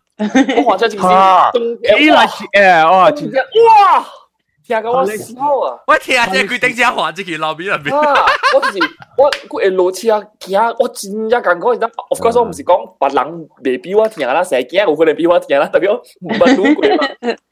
[0.58, 1.06] 我话咗件事，
[1.98, 4.06] 咦嚟诶，哦，真正哇！
[4.66, 5.34] 听个我笑
[5.68, 5.78] 啊！
[5.88, 7.94] 我听下即系佢顶住话，即系路边入边。
[8.56, 8.78] 我就是
[9.18, 17.08] 我佢会落车听，我真正感觉而家，of course 我唔是讲别人未比我听啦，成日惊有可能比我听啦，特别我唔系赌鬼嘛。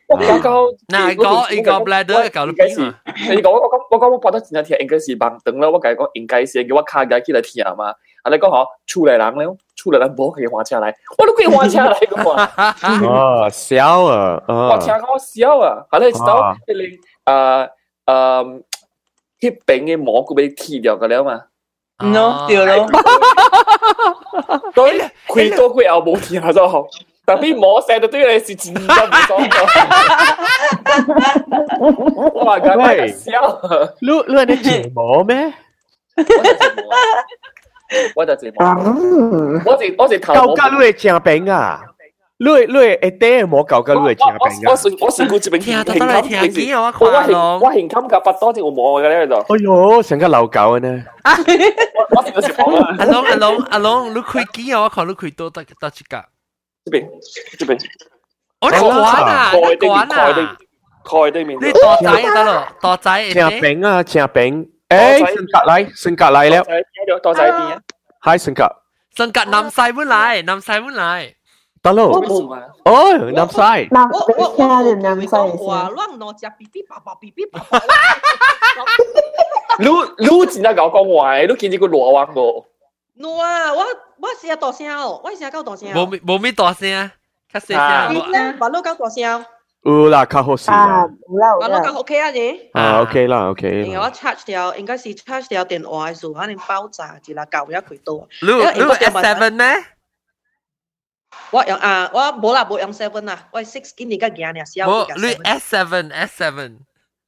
[0.08, 2.96] 我搞搞，嗱个一个 bladder 搞到边啊？
[3.30, 7.90] 你讲我讲我讲我觉得真正听应该是盲灯啦，我讲讲应该是叫我卡架起来听嘛。
[8.24, 9.58] 啊你讲好，出嚟人了。
[9.87, 12.43] 出了，可以换车来，我都可以换车来个嘛。
[12.51, 14.43] 啊， 笑啊！
[14.49, 15.87] 我听笑啊！
[15.91, 17.69] 好嘞，知道里啊
[18.05, 18.43] 啊，
[19.41, 21.43] 那边的蘑菇被剃掉个了嘛？
[21.99, 22.87] 喏，掉了。
[24.75, 26.85] 所以 亏多亏阿伯听下就好。
[27.25, 29.57] 特别魔神的对 你是真心爽的，
[32.45, 32.57] 哇！
[32.59, 33.61] 咁笑，
[34.01, 35.53] 撸录你节目咩？
[38.16, 40.34] 我就节目，我是我是头。
[40.34, 41.82] 教教你会正病啊！
[42.38, 44.72] 你会你会一啲冇教教你会正病啊！
[44.72, 49.36] 我是我是佢这边听听听听，我我我我现金夹百多只我冇嘅咧就。
[49.36, 51.04] 哎呦，成个老狗呢！
[51.26, 52.96] 我我成个时讲啊！
[53.00, 54.82] 阿龙阿龙阿龙，你开机啊！
[54.84, 56.18] 我看你开多得得几格？
[56.86, 57.08] 这边
[57.60, 57.80] 这边，
[58.62, 59.52] 我嚟玩啊！
[59.54, 60.58] 你玩啊！
[61.04, 63.30] 开对面，你大仔得咯，大仔。
[63.34, 64.02] 正病啊！
[64.02, 64.70] 正病。
[64.90, 67.20] 诶，升格嚟，升格嚟了。
[67.20, 67.82] 多仔啲啊！
[68.22, 68.68] 系升格。
[69.16, 71.34] 升格南西本嚟，南西本嚟。
[71.84, 72.24] 得咯。
[72.86, 73.88] 哦，南西。
[73.92, 77.82] 南我我我南西话乱攞只 B B 爸爸 B B 爸爸。
[79.80, 82.42] 你你真系搞讲话，你见呢个罗王个。
[82.42, 83.84] 我啊，我
[84.18, 85.90] 我成日大声哦，我成日搞大声。
[85.94, 87.12] 冇冇咩大声啊？
[87.52, 88.14] 较细声。
[88.16, 89.46] 你咧，把路搞大声。
[89.86, 92.70] 有啦，较好笑啊，有啦，有啦，咁 OK 啊你？
[92.74, 93.92] 啊 OK 啦，OK。
[93.92, 98.28] 然后我 charge 掉，应该是 charge 掉电话嘅时候，可能爆炸住啦，旧一佢多。
[98.42, 99.66] 你你 S seven 咩？
[101.50, 106.78] 我用啊，我冇啦，冇用 seven 啦，我 six 今年嘅嘢呢，少我你 S seven S seven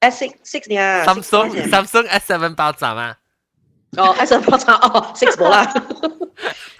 [0.01, 1.05] S six six 呢？
[1.05, 3.15] Samsung Samsung S seven 爆炸嘛？
[3.97, 5.71] 哦，S seven 爆炸哦，six 冇啦。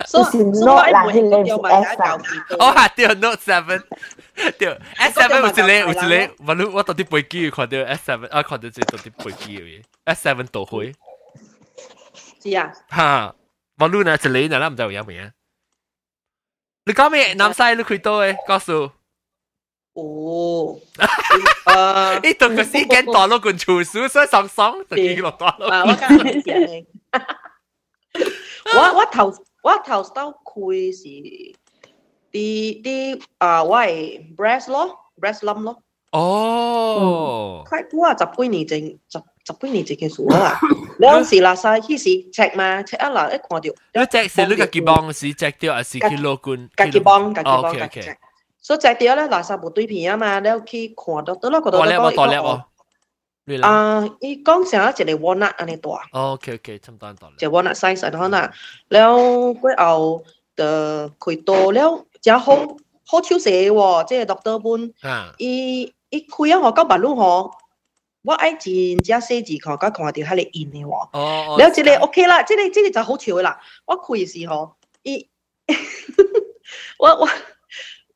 [0.08, 2.18] 所以 Note 啦，系你 S 啊。
[2.60, 3.84] 哦，系掉 Note seven。
[4.58, 10.94] 对，S seven 有一个有一个，我我我到底飞机看到 S seven 啊，看到这到底飞机嘅 S seven 倒回。
[12.42, 12.72] 是啊。
[12.90, 13.36] 哈，
[13.78, 15.32] 我录呢一个呢，唔知有冇咩？
[16.86, 17.34] 你讲咩？
[17.36, 18.36] 南西你开到诶？
[18.48, 18.92] 告诉。
[19.94, 20.80] 哦，
[21.66, 25.70] 诶，呢度个时间堕落个厨师，所以爽爽就记落堕落。
[25.70, 26.86] 啊，我刚刚讲嘅，
[28.76, 30.12] 我我头我头收
[30.44, 31.04] 开是
[32.32, 35.78] 啲啲啊，我系 breast 咯，breast lump 咯。
[36.12, 38.80] 哦，快估啊，十几年前
[39.10, 40.60] 十十几年前嘅事啦。
[41.00, 46.70] 两时啦，晒迄时 check 嘛，check 啊啦，一看到，你 check 是你个肩膀是 check 掉还是 kilo 罐？
[46.76, 48.18] 家己帮家己帮，OK 家己 OK。
[48.62, 52.64] 所以 check 掉咧，垃圾无对片啊嘛，你去看到得咯，觉得大粒喎，大粒喎。
[53.63, 57.35] 啊，伊講成一個 walnut 安尼大，OK OK，差唔多大粒。
[57.39, 58.53] 一 walnut size 安尼啦，
[58.89, 60.25] 了過後
[60.57, 62.57] 就開刀了，真好
[63.07, 67.53] 好手勢喎，即係 doctor 本，啊，伊伊開啊，我到馬路吼。
[68.23, 71.09] 我愛真正細字看，甲看到遐個印嘅喎。
[71.13, 73.59] 哦了，即個 OK 啦，即個即個就好笑嘅啦。
[73.87, 75.27] 我開時候，伊
[76.99, 77.29] 我我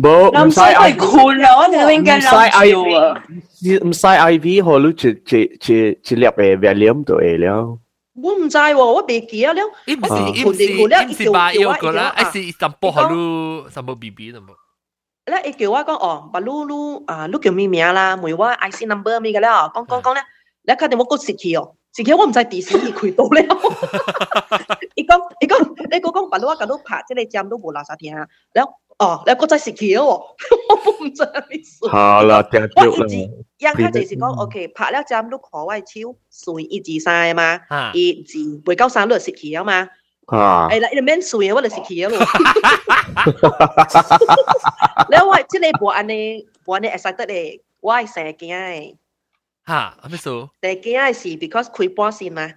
[0.00, 7.78] 冇，唔使 I V，唔使 I V，唔使 I V，好你一一一一粒嘅熱量就會了。
[8.14, 9.60] 我唔知喎，我未記啊了。
[9.86, 14.46] 伊唔是伊唔是伊唔是把腰個啦，還是淡薄好你淡薄 B B 的冇。
[15.26, 18.16] 咧，伊叫我講哦，把你你啊，你叫咩名啦？
[18.16, 19.68] 問我 I C number 咩個啦？
[19.74, 20.22] 講講講咧，
[20.64, 21.74] 你確定我講識去哦？
[21.94, 23.40] 識去我唔知第時伊開到了。
[24.94, 25.58] 伊講伊講，
[25.90, 28.14] 你講講把你我甲你拍，即個針都無垃圾聽，
[28.52, 28.72] 然後。
[28.99, 30.35] 哦，你个真时期咯，
[30.69, 31.85] 我唔知咩事。
[31.89, 33.25] 好啦，听我着啦一。
[33.27, 39.89] 直人家就是讲，OK，拍了针都看我手，算一至三嘛，吓，一至未够三都系时期啊嘛。
[40.27, 42.11] 啊，系啦，你免算嘅，我就食起咯。
[45.09, 48.95] 你我即系无安尼，无安尼 excited 咧，我系成日惊嘅，
[49.67, 50.49] 吓，系咩数？
[50.61, 52.53] 成日惊系是 because 开半线嘛，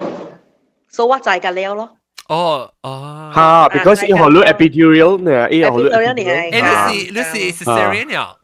[0.89, 1.97] 所以我在㗎了咯。
[2.29, 8.35] 哦哦，哈，because 一会你 epidural 呢，一会你 Epidural 你诶，系你是你是 cesarean 呀？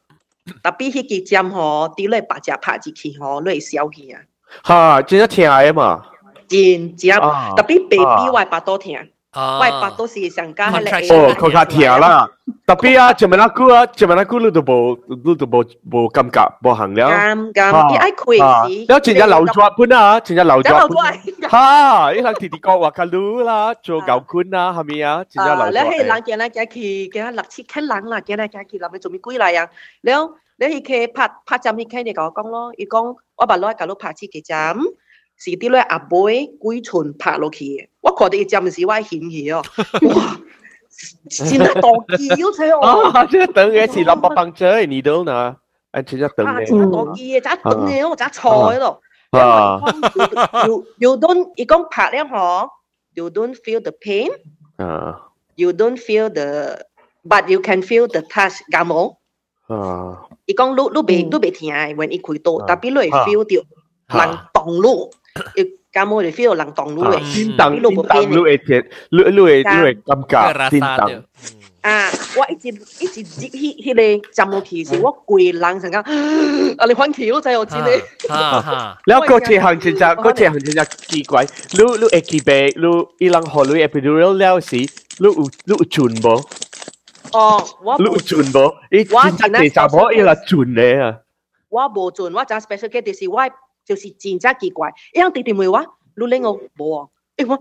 [0.63, 4.21] 特别迄支针吼，啲你白只拍入去吼，你会烧去啊，
[4.63, 6.03] 哈，真系听嘅嘛。
[6.47, 8.99] 真正啊特别 baby 我白多听，
[9.39, 12.31] 啊，我白都是上加迄个 Contraction 哦，佢较听啦。
[12.67, 17.11] 特别啊，前面那句啊，前面那句你都无，你都无无感觉，无行了。
[17.11, 21.15] 咁咁，伊爱开时，แล้วจินจะเหล่าจวดพุ่นนะจินจะเหล่าจ แล้ว วด เรา พุ่ ด้วน ย
[21.55, 21.69] ฮ่า
[22.13, 26.77] อีหลังที่ที่ก็ว่ากันรู้ละโจเก่าคุณนะฮามีอ่ะจินจะเหล่า 啊，จ 你 วด 系人见嚟见去，
[27.13, 29.69] 见下六七乞人啦，见嚟见去，谂你做咩鬼嚟啊？
[30.07, 30.21] แล้ว
[30.61, 34.77] 你去佢拍拍针去佢哋讲讲咯，伊讲我把攞甲攞拍支嘅针，
[35.40, 39.64] 是啲咧阿妹鬼唇拍落去嘅，我覺得一陣時我興起哦，
[40.14, 40.40] 哇！
[41.30, 42.86] 真係當機要睇我。
[43.10, 45.56] 啊，即係等嘅是林伯伯仔，你都嗱，
[45.94, 46.66] 誒，真係等嘅。
[46.68, 49.02] 真係當機嘅，真係等嘅，我真係錯喺度。
[49.32, 49.80] 啊
[50.68, 52.68] ，you you don't，伊講拍咧嗬
[53.14, 54.30] ，you don't feel the pain。
[54.78, 55.22] 啊
[55.56, 56.80] ，you don't feel the
[57.24, 59.20] but you can feel the touch 感冒。
[59.68, 65.10] 啊，伊講你你別你別聽，when 伊開刀，特別你會 feel 到冷凍咯。
[65.92, 71.24] 加我哋 feel 能當擼誒，先當先當擼誒鐵，擼擼誒擼誒感覺先當。
[71.82, 72.10] 啊！
[72.36, 72.68] 我一直
[73.00, 76.02] 一直接迄迄個站落去時，我規人成講，
[76.78, 78.02] 啊你反起我知我知咧。
[78.28, 86.44] 然後嗰一行真正，嗰一行真正奇怪，你你會記白，你伊人學你 epidural 了時，你有你有準無？
[87.32, 88.76] 哦，我你有準無？
[88.92, 91.16] 伊真正第三波伊啦準咧啊！
[91.70, 93.40] 我無準，我只 special case 是我。
[93.90, 94.94] 就是真正奇怪。
[95.16, 95.84] 一样弟弟问我，
[96.16, 96.92] 你领我无？
[96.92, 97.52] 我弟弟，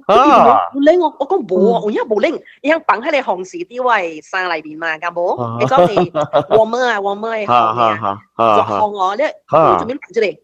[0.74, 1.16] 你领我？
[1.18, 2.38] 我讲无，我一样领。
[2.60, 5.58] 一样绑喺你红事啲位衫里边嘛，噶无？
[5.58, 6.12] 你讲你
[6.50, 7.96] 我们啊，我们啊，吓吓
[8.36, 9.34] 吓，就放我咧，
[9.78, 10.38] 做咩嚟？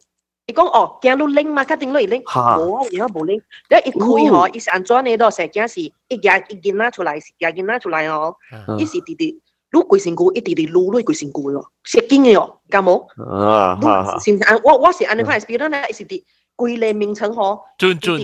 [0.47, 3.37] 你讲哦，惊你拎嘛，肯定你拎，冇啊，而家冇拎。
[3.37, 8.35] 一一开嗬，一时安装你都成件事，一件一件拿出来，一件拿出来哦，
[8.79, 9.35] 一时跌跌。
[9.75, 13.05] 撸鬼神姑一直的撸撸鬼神姑哟，写经的哟，敢么？
[13.19, 13.77] 啊，
[14.21, 14.61] 是不是？
[14.63, 18.21] 我我是安尼块 experience，是的，鬼类名称吼，尊尊，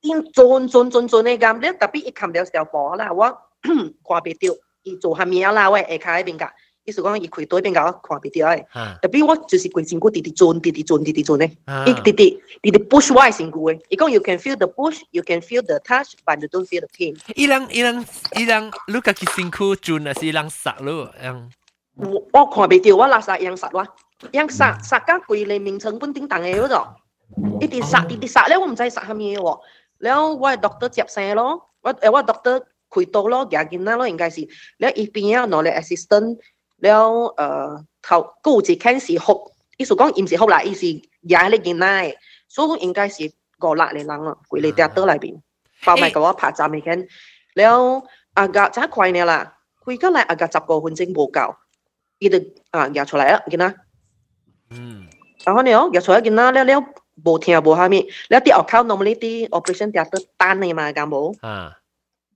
[0.00, 3.36] 因尊尊尊尊的咁，你特别一看不了条波啦，我
[4.02, 6.50] 挂不掉，伊做下面啦，我下卡喺边噶。
[6.84, 8.66] 意是讲，一开多边搞看别滴哎，
[9.00, 11.56] 特别我就是规身骨直直转，直直转，直直转嘞，
[11.86, 13.80] 伊直直直 push 外身骨诶。
[13.88, 17.16] 伊讲，you can feel the push，you can feel the touch，but you don't feel the pain。
[17.34, 18.04] 伊人伊人
[18.36, 21.50] 伊人，look at 身骨转，是伊杀咯，嗯。
[21.96, 23.86] 我我看别滴，我拉萨伊人杀哇，
[24.50, 26.86] 杀杀甲规个名称本顶动诶，嗰种，
[27.60, 29.60] 一直杀，一直杀咧，我唔知杀虾米喎。
[29.98, 32.60] 然后我系 doctor 接生咯，我诶我 doctor
[32.90, 34.46] 开刀咯，夹紧啦咯，应该是。
[34.76, 36.36] 然一边啊，攞嚟 assistant。
[36.84, 39.32] 然後誒頭高字 can 是學，
[39.78, 40.84] 意思講唔是學啦，意思
[41.22, 42.02] 廿你見啦，
[42.48, 45.40] 所以應該是個辣嚟人啦，貴嚟跌到裏邊，
[45.84, 47.08] 包埋個我拍站未見，
[47.54, 51.54] 然後啊個真係快呢啦，佢而家嚟啊個十個分鐘冇夠。
[52.18, 52.38] 伊就
[52.70, 53.74] 啊夾出來啊，見啦。
[54.70, 55.06] 嗯。
[55.44, 56.84] 然後呢，夾出來見啦，了了
[57.24, 61.36] 無聽無下面，了啲後口 normally 啲 operation 啲得單嘅嘛，咁冇。
[61.40, 61.76] 啊。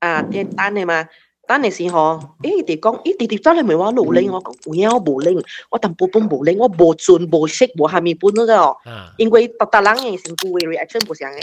[0.00, 1.08] 啊，啲單嘅嘛，
[1.48, 4.28] 單嘅時候，誒，哋講，咦，哋哋真係咪話努力？
[4.28, 5.36] 我講有影我無力，
[5.70, 8.54] 我淡薄半努力，我無盡無息無下面本嗰個。
[8.88, 9.12] 啊。
[9.16, 11.40] 因為特特人嘅成個 reaction 唔相嘅。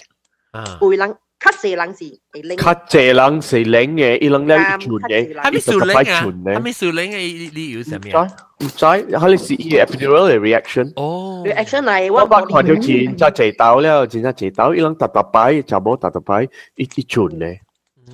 [0.51, 0.77] 啊。
[0.79, 1.15] 會人。
[1.37, 6.55] 較濟人是會領，較濟人是領嘅，伊人咧一寸嘅，係咪數領啊？
[6.55, 7.51] 係咪數領嘅？
[7.53, 8.27] 你有什麼？
[8.63, 10.93] 唔知，佢哋是伊 epidural 嘅 reaction。
[10.95, 16.43] 哦，reaction 嚟，我把看條錢就濟到了，真係濟到，伊人特特擺，就冇特特擺，
[16.75, 17.59] 一一寸咧。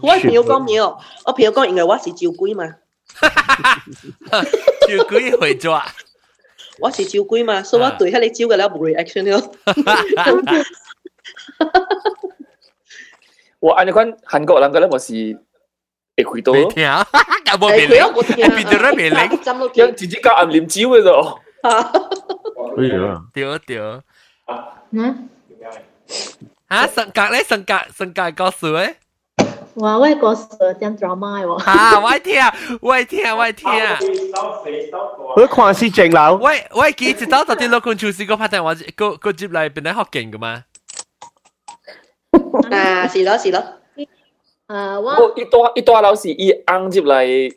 [0.03, 2.66] 我朋友讲冇，我朋友讲因为我是照龟嘛。
[3.20, 5.84] 照龟会抓。
[6.78, 9.55] 我是照龟嘛，所以我对迄个照嘅了冇 reaction 咯。
[13.61, 15.39] 我按你看韩国人嗰啲我是
[16.16, 17.99] 会开刀，未听，有冇未灵？
[18.53, 19.28] 边度都未灵，
[19.74, 21.39] 样自己教暗念招嘅啫。
[21.62, 23.78] 哎呀，对对。
[24.91, 25.28] 嗯。
[26.68, 28.97] 啊，性格咧，性格性格故事咧。
[29.74, 30.47] 哇，我个事
[30.80, 31.55] 真 drama 喎。
[31.64, 32.41] 啊，我听，
[32.80, 33.68] 我听，我听。
[35.37, 36.37] 我看是正楼。
[36.37, 40.64] 我我记得到到啲老公厨师个拍档，我个个接嚟变得好劲噶嘛。
[42.70, 43.62] 啊，是咯是咯。
[44.68, 47.57] 诶，我一多一多老师伊啱接嚟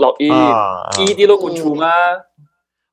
[0.00, 1.88] 落伊伊啲老官处嘛。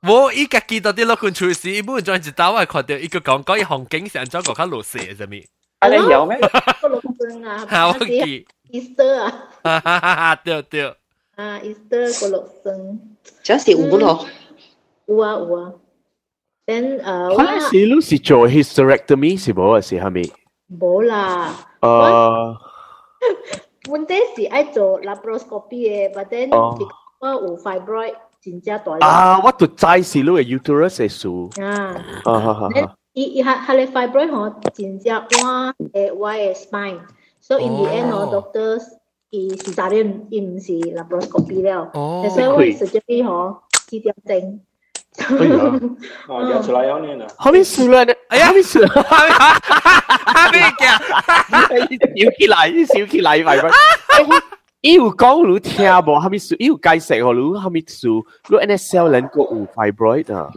[0.08, 5.46] 我依家记得啲老官处时，伊本在一刀我看到一个讲讲伊红景上咗个卡路蛇系咪？
[5.80, 6.38] 啊，你有咩？
[6.82, 8.46] 个老公啊，好记。
[8.72, 9.50] Easter 啊。
[9.64, 10.36] 哈哈哈！
[10.44, 10.96] 对对。
[11.36, 13.00] 啊，Easter 个老公。
[13.44, 14.26] 真系有咯。
[15.06, 15.74] 有啊有啊。
[16.66, 19.82] then 诶，我系是你是做 hysterectomy 是冇啊？
[19.82, 20.32] 是系咪？
[20.80, 21.54] 冇啦。
[21.82, 22.58] 诶，
[23.92, 26.50] 本底是爱做 laparoscopy 嘅，but then
[27.20, 29.06] 我有 fibroid 真正大。
[29.06, 31.28] 啊，我都知是你嘅 uterus 嘅事。
[31.62, 31.96] 啊。
[32.24, 32.96] 啊哈哈。
[33.18, 38.82] 伊伊下下咧 fibroid 嗬，真正我诶我嘅 spine。So in the end 嗬，doctors
[39.30, 41.90] 伊是查啲，伊唔是 laparoscopy 了。
[41.94, 42.26] 哦。
[42.30, 44.62] 所以我 surgery 嗬，治疗症。
[46.28, 47.28] 哦，掉出来要念的。
[47.38, 48.14] 后面输了呢？
[48.30, 50.88] 哎呀，后面输了，后面嘅，
[52.24, 53.70] 笑起来，笑起来，咪咪。
[54.82, 56.20] 伊有讲你听无？
[56.20, 60.50] 后面输，伊有解释哦，你后面输，你 NSL 人个有 fibroid 啊？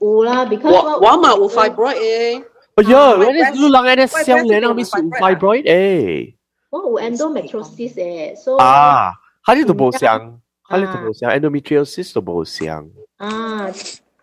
[0.00, 2.44] 有啦，because 我我嘛有 fibroid 诶。
[2.76, 6.34] 哎呀，你你人 NSL 人后面输 fibroid 诶。
[6.70, 9.12] 我有 endometriosis 诶，所以啊，
[9.44, 12.88] 佢哋都冇像，佢哋都冇像 endometriosis 都冇像。
[13.16, 13.64] 啊，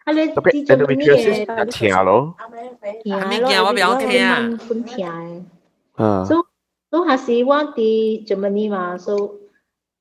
[0.06, 2.36] 啊你特别 endometriosis 就听咯，
[3.04, 4.36] 咩惊我唔要听啊，
[4.68, 5.42] 分听诶。
[6.04, 6.36] 啊，so
[6.92, 9.16] so 还是我喺 Germany 嘛，so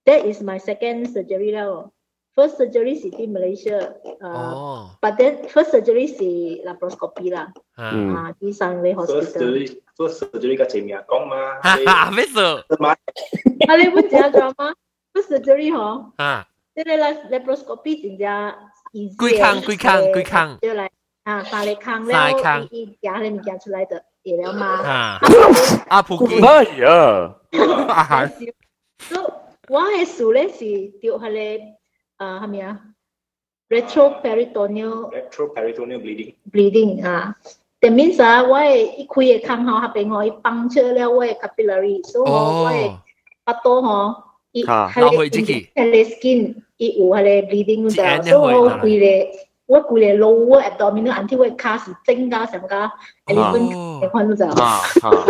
[0.05, 1.91] that is my second surgery 啦。
[2.39, 6.25] First surgery 是喺 Malaysia，诶，but then first surgery 是
[6.67, 12.41] laparoscopy 啦，啊，喺上嚟 hospital。First surgery 个前面讲嘛，哈哈，咩事？
[12.41, 14.29] 啊，你唔知啊？
[15.13, 16.99] First surgery 嗬，啊，即系
[17.31, 18.55] laparoscopy 真正。
[19.17, 20.89] 龟坑龟坑龟坑，就嚟
[21.23, 22.17] 啊，三粒坑咧，
[22.71, 24.67] 一一夹你唔夹出来的嘢了嘛。
[24.83, 25.21] 啊，
[25.89, 27.37] 阿普基，哎呀，
[27.89, 28.27] 啊，
[28.99, 29.33] so
[29.69, 30.65] 我嘅数咧是
[31.01, 31.77] 掉下咧，
[32.19, 32.81] 啊系咪啊？
[33.69, 37.37] retroperitoneal retroperitoneal bleeding bleeding 啊。
[37.81, 42.97] That means 啊，我嘅一开嘅坑嗬，下边我一崩出了我嘅 capillary，所以我嘅
[43.45, 44.23] 巴多嗬，
[44.53, 46.55] 一系咧系咧 skin。
[46.77, 52.93] 伊有迄个 bleeding 㗎，所以我规个我规个 lower abdominal until 我卡是增加上加
[53.27, 54.45] eleven 嘅款都就。
[54.45, 54.57] Oh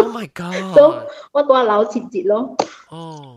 [0.16, 0.74] my god！
[0.74, 0.94] 所以
[1.32, 2.56] 我嗰下扭切节咯。
[2.88, 3.36] 哦。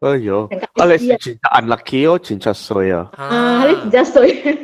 [0.00, 3.10] 哎呦，啊你真系 unlucky 哦，真系衰啊！
[3.16, 4.58] 啊，你真系衰。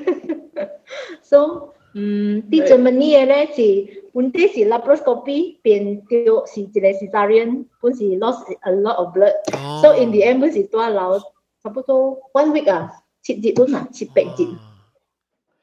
[1.23, 11.21] So，嗯，啲 Germany 嘅咧是本地是 laparoscopy 变掉是一个 cesarean，本是 lost a lot of blood。So in the end 本是多扭。
[11.63, 12.91] 差不多 one week 啊，
[13.23, 14.47] 七日都嗱，七八日。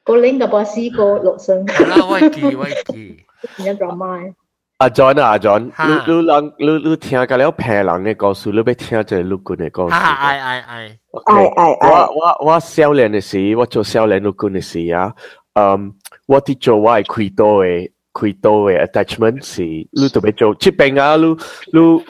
[0.03, 1.65] 个拎个巴士个六升。
[1.65, 3.18] 啦，我记我记。
[3.59, 4.34] 而家 drama。
[4.82, 5.72] 阿 John 啊，阿 John，
[6.05, 9.95] 你你人你你听个了平人嘅故事，你要听一个陆军嘅故事。
[9.95, 10.97] 啊，系系系。
[11.11, 11.88] 系系系。
[11.89, 15.11] 我我我少年嘅时，我做少年陆军嘅时啊，
[15.55, 15.91] 嗯，
[16.28, 21.26] 我啲做我系开刀嘅开刀嘅 attachment 是，你特别做接病啊，你
[21.74, 22.03] 你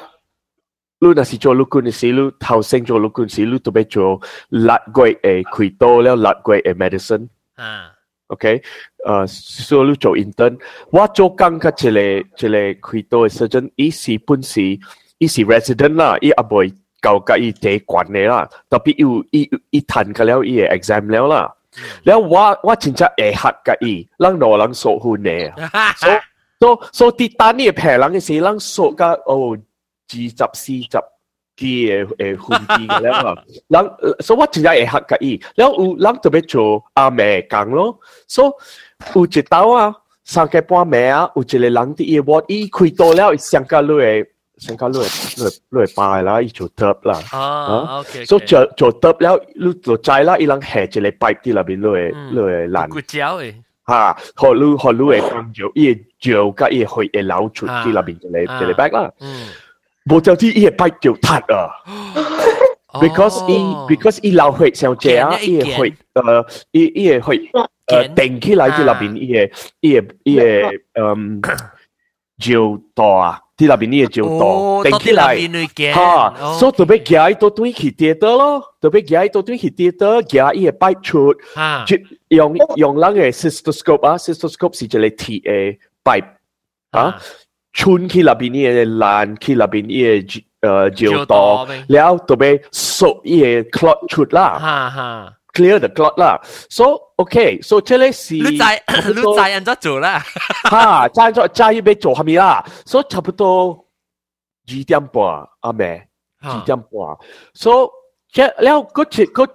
[1.00, 7.30] 你若是做陆军嘅时，你头先做陆军时，你特别做六个月嘅开刀了，六个月嘅 medicine。
[7.56, 7.91] 啊。
[8.33, 8.63] OK，
[9.05, 10.59] 呃，收入做 intern，
[10.91, 14.63] 我做刚个这里这里开多的时阵，一时半时，
[15.19, 16.73] 一时 resident 啦，伊阿妹
[17.03, 21.55] 搞个一得管的啦，特别又伊伊谈个了一个 exam 了啦，
[22.03, 25.31] 然后我我真正会吓个伊，让老人受苦呢，
[25.99, 26.09] 所
[26.59, 30.89] 所所，第单你陪人的时，让受个哦，二十四十。
[31.58, 33.36] 啲诶诶훈啲嘅咧嘛，
[33.68, 38.52] 人所以我真系会学嘅伊，然后有人特别做阿妹讲咯，所以
[39.16, 39.94] 有一道啊，
[40.24, 44.28] 三个半暝啊，有一个人啲嘢我伊开到了，上加落嚟，
[44.58, 53.54] 上加落嚟落落嚟拜啦，伊做得啦，啊，OK，所以做做得了，你就知啦，伊人下一个 pipe 啲入边落嚟落嚟烂，骨胶诶，
[53.88, 59.48] 吓，学你学你会讲就伊就甲伊会会流出啲入边一个一个 back 啦，嗯。
[60.10, 61.70] 冇就啲嘢跛就塌啊！
[63.02, 63.58] because 伊
[63.94, 67.52] because 伊流血上只啊，伊嘅血诶，伊伊嘅血
[67.88, 69.52] 诶定起来啲入边，伊嘅
[69.82, 71.42] 伊嘅伊嘅嗯
[72.40, 75.36] 就多啊，啲入边伊嘅就多定起来
[75.94, 81.34] 吓，所以特别夹到对去跌得咯，特别夹到对去跌得，夹伊嘅跛出，
[82.30, 86.26] 用用人嘅 cystoscope 啊，cystoscope 是一个铁嘅 pipe
[86.92, 87.20] 啊。
[87.75, 94.59] 村去那边的 land，去那边的呃石頭，了就被縮嘢 clot 出啦。
[94.59, 96.41] 哈哈 clear the clot 啦。
[96.71, 100.23] So OK, so 这类是你在你在人在做啦。
[100.65, 102.65] 哈，在做在要做下面啦。
[102.85, 103.87] So 差不多
[104.69, 106.03] 二点半阿妹，
[106.43, 106.89] 二點半。
[107.55, 107.91] So
[108.33, 109.49] 即了嗰只嗰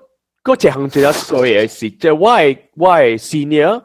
[0.44, 3.82] 嗰只行就一衰嘅事，即係 why why senior。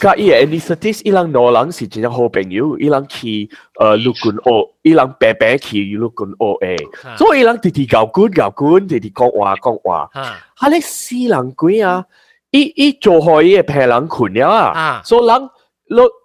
[0.00, 10.10] 甲伊嘅 anesthetic 伊人两人是真正好朋友，伊人去呃陆军学，伊人白白去陆军学诶，所以伊人直直教官教官，直直讲话讲话，
[10.56, 12.04] 哈你死人鬼啊！
[12.50, 14.72] 伊伊做好伊嘅病人困了啊，
[15.04, 15.50] 所以人，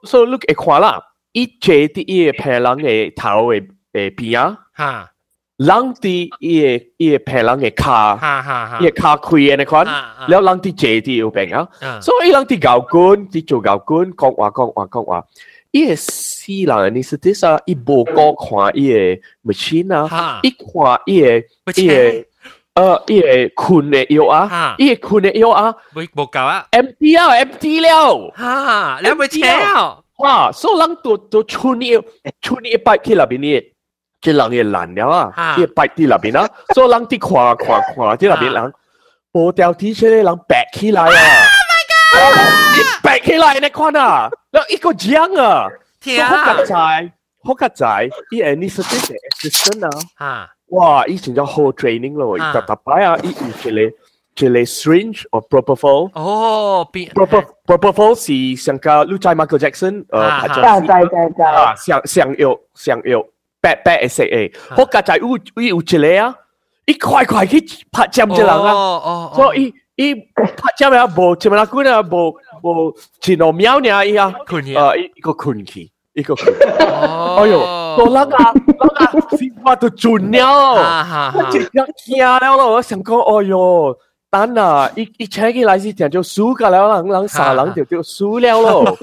[0.03, 1.01] 所以你会看啦，
[1.32, 4.57] 伊坐啲伊嘅病人嘅头嘅诶边啊。
[5.57, 11.66] 人伫伊个伊个病人个骹，伊个骹开安尼款，了人伫坐伫有病啊，
[12.02, 15.24] 所以人伫搞官，伫做搞官，讲话讲话讲话，
[15.70, 17.59] 伊个死人你是第啥？
[17.64, 18.98] 伊无高看伊个
[19.46, 21.42] machine 啊，伊看伊个
[21.74, 22.24] 伊个
[22.74, 31.92] 呃伊个困个药啊，伊个困个药啊，无无够啊，empty 了，empty 了，哈，了未切了，哇，所以人都都出你
[32.42, 33.72] 出你一百去那边哩。
[34.26, 38.74] 即人嘅烂了啊，啲摆啲那边啊，所以人啲看看看啲那边人，
[39.34, 41.07] 无掉 T 恤嘅人白起来啊！
[42.14, 42.78] Oh my god！
[42.78, 45.70] 你白起来你看啊，然后一个奖啊，
[46.28, 46.76] 好格仔，
[47.43, 47.86] 好格仔，
[48.32, 53.34] 啲 anesthetic assistant 啊，哇，以前就好 training 咯，特特摆啊，一一
[53.64, 53.91] 个咧。
[54.34, 56.09] 一个 syringe or propofol。
[56.14, 63.24] 哦，propofol propofol 是上个你知 Michael Jackson 诶，拍咗，知知知啊，上上药上药。
[63.66, 65.78] 白白嘅色诶，好家仔有有一个
[66.24, 66.36] 啊，
[66.86, 76.47] 一块块去拍针只人啊，所以伊伊拍针啊，无前面那个啊，无无前两秒呢伊啊，困去，啊一个困去，一个困，
[77.39, 77.59] 哎呦，
[77.97, 81.70] 多人啊，人啊，先发到尽了，我直接
[82.16, 83.97] 惊了咯，我想讲，哎呦。
[84.32, 84.89] 等啊！
[84.95, 88.97] 一一请起来是点就输噶了，人人杀人就就输了咯。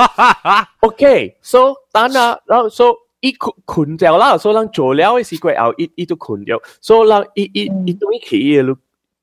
[0.80, 2.84] OK，so 等啊，然后 so
[3.22, 8.76] 伊困困掉啦，所以人做了嘅时过后，伊伊都困掉，所以人伊伊伊对起伊路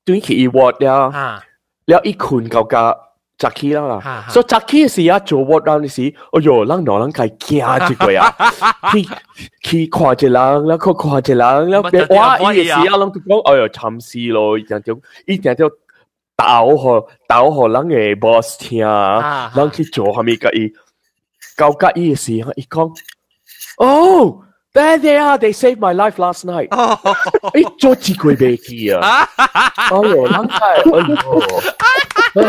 [0.03, 1.09] 对起伊活了，
[1.85, 2.97] 了伊困到个
[3.37, 9.07] 早起啦啦，所以早起嘅时啊做活啦嘅时，哎哟，人攞人计惊一个啊，去
[9.63, 10.33] 去看一人，
[10.67, 15.69] 然后看一人，然后哇，伊嘅时啊，人都讲，哎哟，惨死咯，一定就一定就
[16.37, 18.79] 斗河斗河人嘅 boss 听，
[19.55, 20.73] 人去做下面个伊，
[21.55, 22.91] 搞个伊嘅时，伊讲。
[23.79, 25.37] Oh, there they are.
[25.37, 26.69] They saved my life last night.
[27.53, 29.27] 哎，做几鬼飞机啊！
[29.37, 31.41] 哎呦，人太哎呦，
[32.35, 32.43] 哎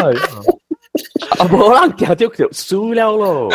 [1.38, 3.48] 啊，无人听到就输了咯。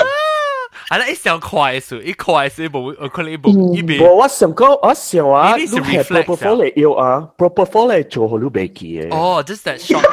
[0.90, 4.06] 系啦，一上快速，一快速冇，我可能冇一边。
[4.14, 9.16] 我想讲，我想啊，你系 propofol 嚟要啊，propofol 嚟做好你飞机嘅。
[9.16, 10.04] 哦，just that shot。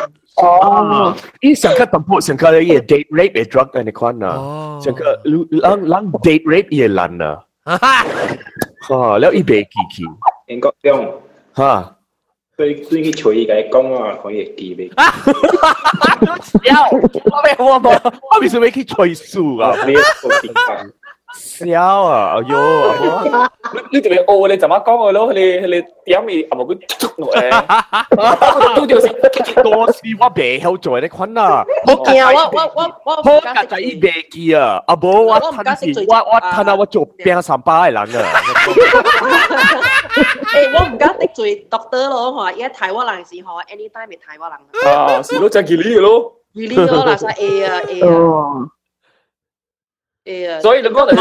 [0.41, 7.43] 哦，伊上个淡薄上个嘢 date rape 嘅 drug 嘅款啊，上个人人 date rape 嘢烂啊。
[7.78, 7.78] 哈，
[8.88, 10.04] 哈，了一百记期，
[10.48, 11.22] 严国忠，
[11.54, 11.96] 哈，
[12.58, 14.90] 对对去锤伊个讲啊，可以记 未？
[14.96, 17.98] 啊，哈哈哈哈哈，要，我咩我冇，
[18.34, 19.74] 我为什么去锤树啊？
[21.35, 22.57] 笑啊，哎呦，
[23.93, 25.33] 你特别恶，你怎么讲嘅咯？
[25.35, 29.09] 你你点咪啊冇佢捉落嚟，都就是
[29.63, 38.41] 多次我未晓做呢款啊，我惊我我我我好架仔伊未记啊，阿冇我趁时我我趁啊我做病三巴嘅人啊，
[40.49, 44.59] 诶我唔敢得罪 doctor 咯，吓，而家台湾人是吓，anytime 系台湾人。
[44.97, 46.33] 啊，是咯，就系佢呢咯。
[46.55, 48.09] really 咯，嗱晒 A 啊 A 啊。
[50.61, 51.15] 所以你讲嚟，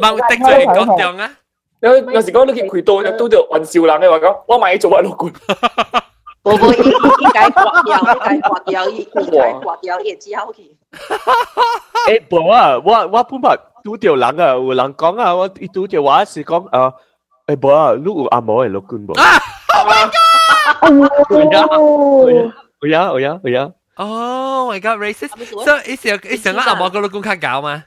[0.00, 1.30] 冇得罪讲中啊！
[1.80, 5.32] 有有时讲你见佢多，都就云少人嘅话讲，我买做乜老官？
[6.42, 10.76] 冇冇，依依解刮掉，依解刮掉，依解刮掉，亦之后去。
[12.08, 16.92] 诶，冇啊，我我本来拄着人啊，有人讲啊，我一拄着我是讲啊，
[17.46, 19.12] 诶，冇啊，你有阿毛嘅老官冇？
[19.72, 21.60] Oh my god！
[22.82, 23.70] 有呀有呀有呀。
[23.96, 25.36] Oh my god, racist！
[25.62, 27.84] 所以你成你成个阿毛个老公较搞吗？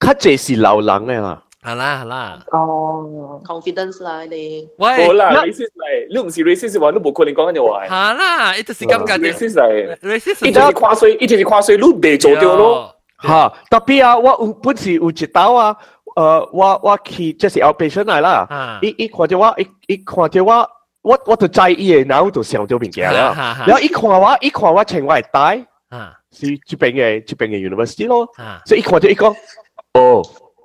[0.00, 1.42] 較濟是老人嘅嘛。
[1.62, 2.38] 係啦係啦。
[2.52, 4.68] 哦，confidence 啦你。
[4.78, 7.84] 喂，好啦，racist 嚟，你唔是 racist 話，你冇可能講緊你話。
[7.86, 9.18] 係啦，呢就是咁解。
[9.18, 10.46] racist 嚟，racist。
[10.46, 12.94] 一直是跨水，一直是跨水，你未做到咯。
[13.22, 15.76] 嚇，特别啊，我有本是有一道啊，
[16.14, 20.70] 誒，我我去即是 outpatient 嚟啦，一一看到我，一一看到我。
[21.02, 23.32] 我我就在意嘅，然後就想到物件啦。
[23.64, 25.66] 然後一看我，一看我穿我係帶，
[26.32, 28.28] 是這邊嘅這邊嘅 university 咯。
[28.64, 29.32] 所以一看就一講，
[29.95, 30.21] 哦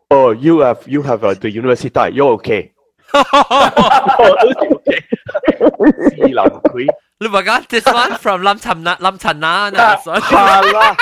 [0.09, 2.71] 哦，you have you have the university tie，you okay？
[6.11, 6.87] 是难亏。
[7.19, 10.97] 你话讲 this one from lâm陈那lâm陈那嗱，系啦，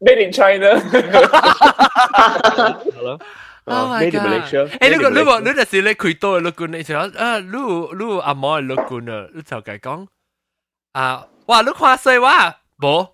[0.00, 0.78] made in China。
[2.90, 3.18] 系咯。
[3.66, 4.22] Oh my god！
[4.80, 10.06] 诶，你个你话你就是你开多嘅老你就啊，你你阿妈嘅老官啊，你就计讲
[10.92, 13.10] 啊，哇，你看衰哇，冇，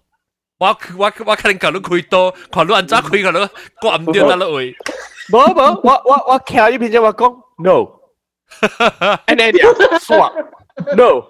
[0.62, 3.50] 我我我可能搞到开刀，看到安怎开，看到
[3.82, 4.76] 挂唔掉得落位。
[5.32, 7.88] 无无，我我我徛一边就我讲 no，
[9.26, 10.32] 安尼俩爽
[10.96, 11.24] no，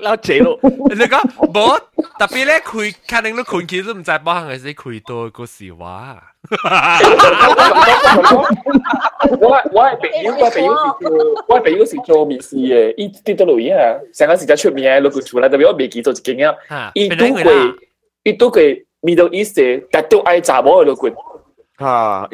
[0.00, 0.58] 老姐咯。
[0.62, 1.20] 你讲
[1.52, 1.78] 无，
[2.18, 2.72] 特别咧开，
[3.06, 6.16] 可能你开其实唔知包含系开刀个事话。
[9.40, 17.44] 我我系朋友，我系朋友是做，我系朋友是做面试嘅，伊跌到落嘢啊，成个时间出面，落个出来，特别我未记做一件啊，伊都会。
[18.27, 21.13] 伊都会 Middle East 嘅，但都爱查某嘅录佢。
[21.79, 22.27] 吓，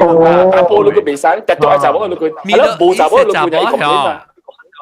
[0.52, 4.26] 大波录佢未使，但都爱查某嘅录佢，系咯，冇查某嘅录佢就系咁啊。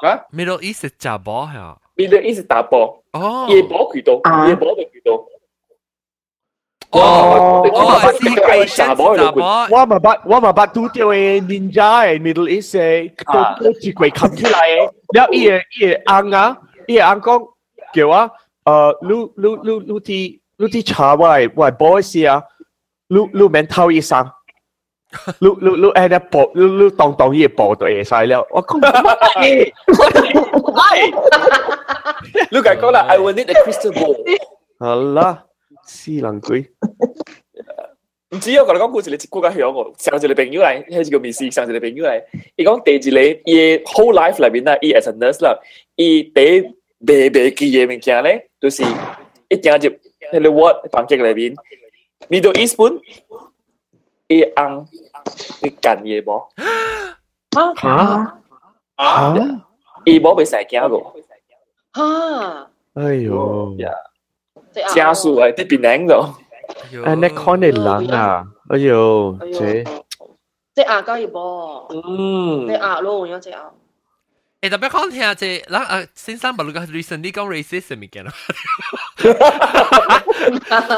[0.03, 0.21] 啊？
[0.33, 4.13] Middle East 查波系，Middle East 打波，哦，夜波渠道，
[4.47, 5.23] 夜波嘅渠道。
[6.91, 9.09] 哦，我是鬼查波，
[9.71, 13.11] 我咪把我咪把拄着嘅 Ninja 嘅 Middle East 嘅
[13.59, 16.57] 都都一鬼冚起来嘅，然后伊个伊个翁啊，
[16.87, 17.49] 伊个翁讲
[17.93, 18.31] 叫我，
[18.63, 22.43] 诶，你你你你啲 你啲查我系我系 boys 啊，
[23.07, 24.29] 你你免偷医生。
[25.39, 29.71] 你你你诶你报你你当当嘢报就会晒了，我讲乜
[32.51, 34.17] 你讲讲啦，I will need a crystal ball。
[34.79, 35.45] 好啦，
[35.87, 36.69] 死人鬼。
[38.31, 42.21] 唔知我讲讲故事，你接顾紧响我，上一个朋友嚟，系一个面试，上一个朋友嚟，
[42.57, 45.57] 伊讲第二个，伊 whole life 里边啦，伊 as a nurse 啦，
[45.95, 46.41] 伊第
[47.07, 48.83] 未未记嘅物件咧，就是
[49.47, 49.95] 一进入
[50.31, 51.55] 喺个 ward 房间里边，
[52.29, 52.99] Middle East 本。
[54.29, 54.85] 伊翁
[55.61, 56.43] 你干嘢无？
[57.55, 58.39] 吓吓
[58.97, 59.61] 吓！
[60.05, 61.13] 伊无被使惊个。
[61.95, 62.69] 吓！
[62.95, 63.75] 哎呦！
[64.93, 66.35] 家属诶，啲边领度？
[66.91, 68.45] 诶，你看你人啊！
[68.69, 69.83] 哎呦，这只
[70.75, 71.87] 鸭交叶噃。
[72.05, 72.67] 嗯。
[72.67, 73.55] 只鸭咯，有只鸭。
[74.61, 78.33] 诶，特别讲听下即，嗱诶，先生问你个 recently 讲 racist 嘅物件咯。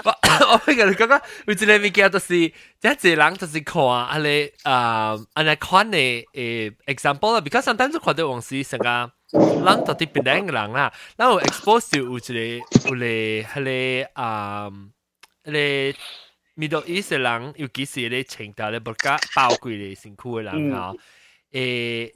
[0.06, 9.12] 我我跟你讲讲，有一个物件就是，即系人就是看啊你啊，安尼款嘅诶 example 啦，because sometimes 看到往时成个人
[9.84, 14.70] 到啲边两个人啦，然后 expose 到有一个有咧系个啊，
[15.44, 15.94] 咧
[16.56, 20.94] Middle East 嘅人，尤其是咧清朝咧国家包括咧辛苦嘅人啊，
[21.52, 22.14] 诶。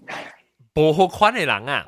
[0.77, 1.85] 无好款嘅人啊，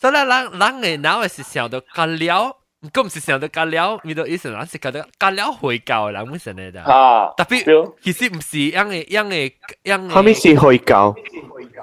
[0.00, 2.56] 所以咱咱嘅脑系想到干了，
[2.92, 9.52] 咁唔是想到干了，Middle East 人是觉得干了回教嘅人乜嘢的，啊，特别其实唔是样嘅样嘅
[9.84, 10.10] 样嘅。
[10.10, 11.14] 后面是回教，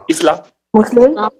[0.07, 0.43] Islam。
[0.71, 1.31] Muslim。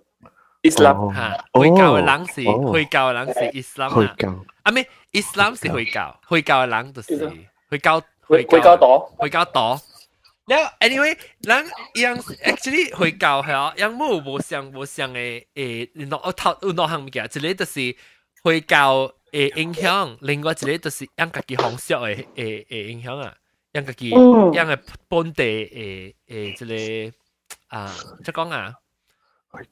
[0.64, 4.36] Islam 吓，回教嘅人是回教嘅人是 Islam 回教。
[4.64, 4.88] 啊咩？
[5.12, 7.32] Islam 是回教，回教嘅人就是
[7.70, 9.80] 回教回回教党，回教党。
[10.51, 17.97] 然後 anyway，咱樣 actually 會教係，樣冇冇上冇上嘅誒，然後我頭有兩項物件，一個就是
[18.43, 23.33] 會教誒影響，另外一個就是樣家己方式嘅誒誒影響啊，
[23.75, 26.65] 樣家己樣嘅本地誒誒即
[27.11, 27.17] 個
[27.69, 27.95] 啊，
[28.25, 28.75] 即講啊，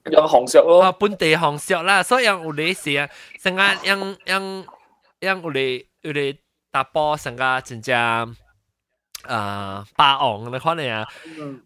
[0.05, 3.11] 樣方式咯，啊本地方式啦，所以樣有啲事啊，
[3.43, 4.65] 成日樣樣
[5.23, 6.39] 樣有啲有啲
[6.71, 8.37] 打波成日真正。
[9.28, 11.08] 啊霸王你可能啊，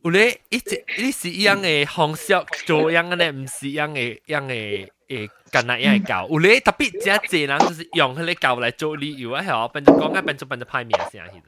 [0.04, 2.28] 有咧一直你是一样嘅方式
[2.66, 6.28] 做样嘅咧，唔是一样嘅样嘅诶，跟那样嘅教。
[6.30, 11.42] 有咧特别只济人就是用佢哋教嚟做理由啊，系哦，变咗讲啊，变咗变咗派名先啊，系。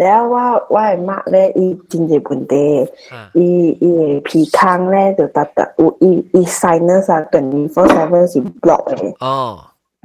[0.00, 0.36] 然后我
[0.74, 2.54] 我的妈咧，伊真侪问题，
[3.34, 9.14] 伊伊的鼻腔咧就达达有伊伊 sinus 啊，twenty four seven 是 block 嘅。
[9.20, 9.60] 哦。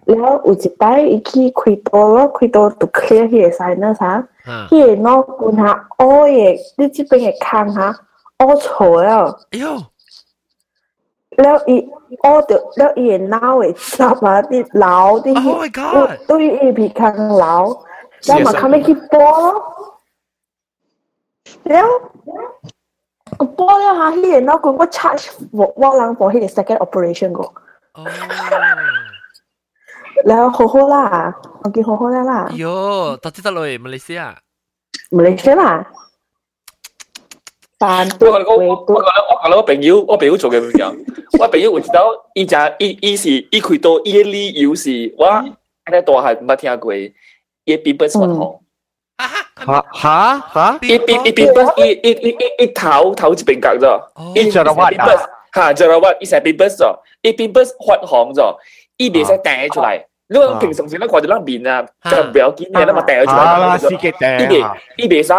[0.06, 4.28] 然后有一摆伊去开刀咯，开刀就 clear 迄个 sinus 啊，
[4.70, 7.96] 迄个脑管哈凹嘅，你即边嘅腔哈
[8.40, 9.40] 凹错了。
[9.52, 9.66] 哎呦！
[11.42, 11.78] แล้วอี
[12.22, 15.88] โอเดแล้วอีเน่าไอ้ชอบมาที่เหลาที่โอ้ยก็
[16.30, 17.56] ตุ้ยอีผีคังเหลา
[18.27, 19.23] แล้วมาทำให้คิดโป้
[21.69, 21.87] แล้ว
[23.41, 25.25] 个波咧吓，迄个那个我 charge
[25.59, 27.43] 我我人 for 迄个 second operation 个。
[27.97, 27.99] 哦。
[30.29, 30.97] แล้ว好好啦，
[31.63, 32.33] 我见好好啦啦。
[32.53, 34.35] 哟，到底得落嚟马来西亚？
[35.11, 35.85] 马来西亚。
[37.79, 38.95] 但我我我我
[39.51, 40.95] 我我朋友我朋友做嘅咁样，
[41.41, 46.93] 我朋友我知道伊只伊伊是伊开到伊嘅理由是我喺大汉冇听过，
[47.66, 48.62] 伊比本身好。
[49.58, 50.80] 吓吓吓！
[50.82, 54.92] 一一一邊不一一一一一頭頭一邊角咗，一隻嘅話
[55.54, 58.56] 嚇，隻嘅話一成邊不咗，一邊不發紅咗，
[58.98, 60.04] 一邊使掟出嚟。
[60.31, 63.35] 如果平常时咧，看到那面啊，就唔要紧嘅，那么掟出嚟。
[63.37, 64.39] 啊，司机掟。
[64.39, 65.33] 一边一边使，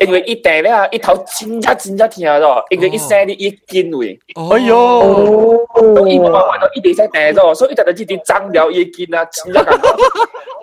[0.00, 4.18] 因为一掟咧，一头真真真真听咗，因为一声啲一见位。
[4.50, 5.58] 哎呦！
[5.94, 9.88] 都一慢慢到一边使掟咗，所以就系呢啲争了一见啊，真真感觉。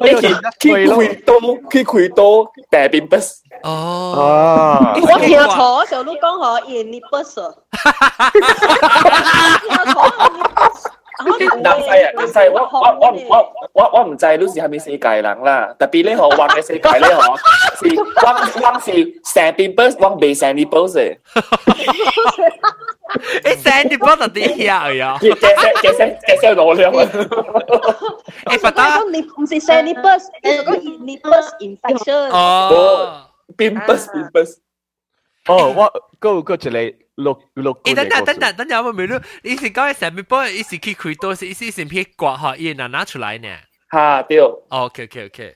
[0.02, 0.28] 你去
[0.60, 1.34] 去开刀，
[1.72, 3.36] 去开刀，大便不是。
[3.62, 4.94] 哦。
[5.00, 7.40] 我听错时候都讲可以，你不是。
[11.62, 15.74] 南西啊，南西，我我我我我我唔制，都是系咪世界人啦？
[15.80, 17.38] 特别咧，我玩嘅世界咧，嗬，
[17.80, 18.92] 是我我是
[19.34, 21.18] 成边 bus，我未成啲 bus 嘅。
[23.46, 25.18] 你成啲 bus 就啲呀呀？
[25.22, 27.08] 嘅嘅嘅嘅嘅嘅罗量啊！
[28.48, 32.30] 诶，发达你唔是成啲 bus，你系讲你 bus infection。
[32.32, 33.22] 哦，
[33.56, 34.56] 边 bus 边 bus。
[35.48, 36.58] 哦，我嗰个一个
[37.20, 37.74] 六六。
[37.84, 39.22] 诶，等等等等等阵，我未录。
[39.44, 40.46] 你是讲成边波？
[40.48, 41.46] 你是去开多是？
[41.46, 43.48] 你是先撇刮下，伊拿拿出来呢？
[43.92, 44.40] 吓，对。
[44.70, 45.56] OK OK OK。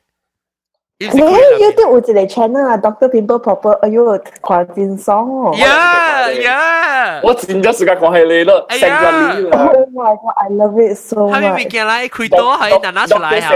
[1.02, 4.04] 你 YouTube 有一个 channel 啊，Doctor Pimple Popper，哎呦，
[4.44, 5.54] 看真爽哦！
[5.56, 9.66] Yeah Yeah，我真系时间讲系你咯，成个你啦。
[9.66, 11.42] Oh my god，I love it so much。
[11.42, 13.54] 系咪见来开多系拿拿出来啊？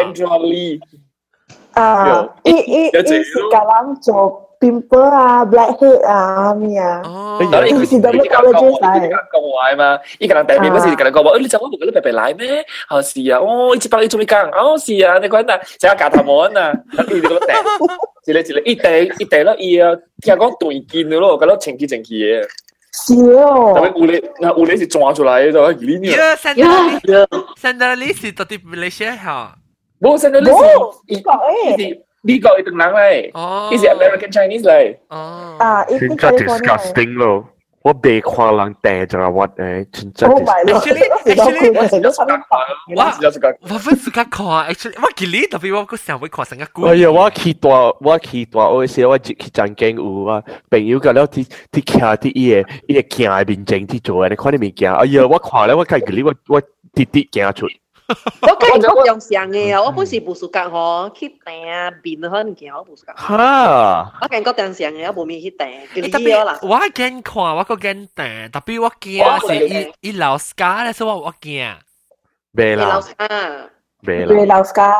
[1.73, 4.46] 啊，伊伊伊是甲人做。
[4.59, 7.01] pimple 啊，blackhead 啊咩啊，
[7.67, 9.09] 伊是 dermatologist 嚟。
[9.09, 12.65] 讲话嘛，伊个人大便嗰时，个人讲话，诶你就我冇嗰啲白白奶咩？
[12.89, 14.49] 哦是啊，哦一百你做咩讲？
[14.51, 16.49] 哦是啊，你讲嗱，成日夹头毛啊，
[16.95, 17.51] 咁你哋嗰啲
[18.25, 19.91] 一嚟一嚟，一地一地啦，伊啊，
[20.21, 22.47] 听讲断肩嘅咯，咁咯前期前期嘅。
[22.95, 23.73] 是哦。
[23.75, 26.17] 但系有你，那有你是抓出来嘅就系呢啲。
[26.17, 27.27] 呀，圣诞礼，
[27.59, 29.55] 圣诞礼是到底马来西亚吓？
[29.99, 30.55] 冇圣诞礼是，
[31.07, 31.15] 伊
[31.89, 32.03] 是。
[32.25, 37.45] 呢个系等人嚟，哦，呢是 American Chinese 嚟，哦，啊，真真 disgusting 咯，
[37.83, 40.29] 我未看人掟就系屈诶，真真。
[40.29, 43.57] Oh my Actually actually 我是有时间看，我有时间。
[43.61, 46.83] 我分时间看，actually 我记你特别我个成日会看成个故。
[46.83, 47.69] 哎呀，我去大
[47.99, 50.41] 我去大我时我去真经有啊，
[50.71, 56.61] 朋友个了啲啲徛啲伊个伊个镜嘅面前去做，你看啲物件，哎呀，我看咧我睇佢我我
[56.93, 57.67] 啲啲惊出。
[58.41, 63.13] 我跟我用上嘅啊，我本是不暑假嗬，去订啊，变可能见我不暑假。
[63.13, 64.11] 哈！
[64.21, 66.59] 我跟我订上嘅，我冇面去订，特别啦。
[66.61, 71.73] 我惊看，我个惊订，特别我惊是伊伊老家咧，所以我我惊。
[72.51, 72.89] 未啦。
[72.89, 73.69] 老家。
[74.01, 74.35] 未啦。
[74.35, 74.93] 未老家。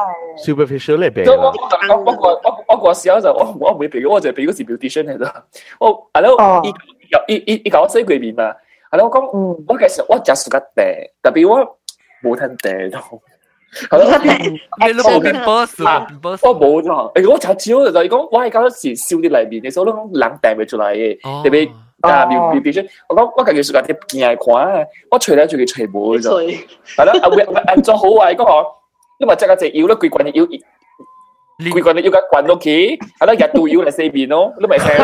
[0.43, 1.33] superficial 咧，未啦。
[1.35, 5.43] 我我我我我嗰时候就我我唔会俾，我就俾嗰时 beautician 嚟啫。
[5.79, 8.43] 我系咯，伊伊伊伊搞我洗过面嘛，
[8.89, 11.76] 系咯，我讲我其实我就暑假订，特别我。
[12.23, 12.99] 冇听订到，
[13.89, 15.81] 系咯，你都冇见 boss，
[16.45, 17.13] 我冇咗。
[17.13, 21.69] 诶，我查招就系讲，我系嗰时烧啲嚟面嘅时候，都冷订未出嚟嘅，特别
[22.01, 26.29] 啊，表表表出，我讲我家己暑假啲见系看啊，我除咧做佢除冇咗，
[26.97, 28.67] 系啦，啊会安装好啊，嗰个
[29.19, 30.31] 你话即刻只腰咧，佢棍腰。
[30.31, 30.76] 佢棍你要紧棍屋企，系啦，日度腰
[31.60, 34.94] Qui quando io quando che allora che tu io la sei vino, lo mai sei.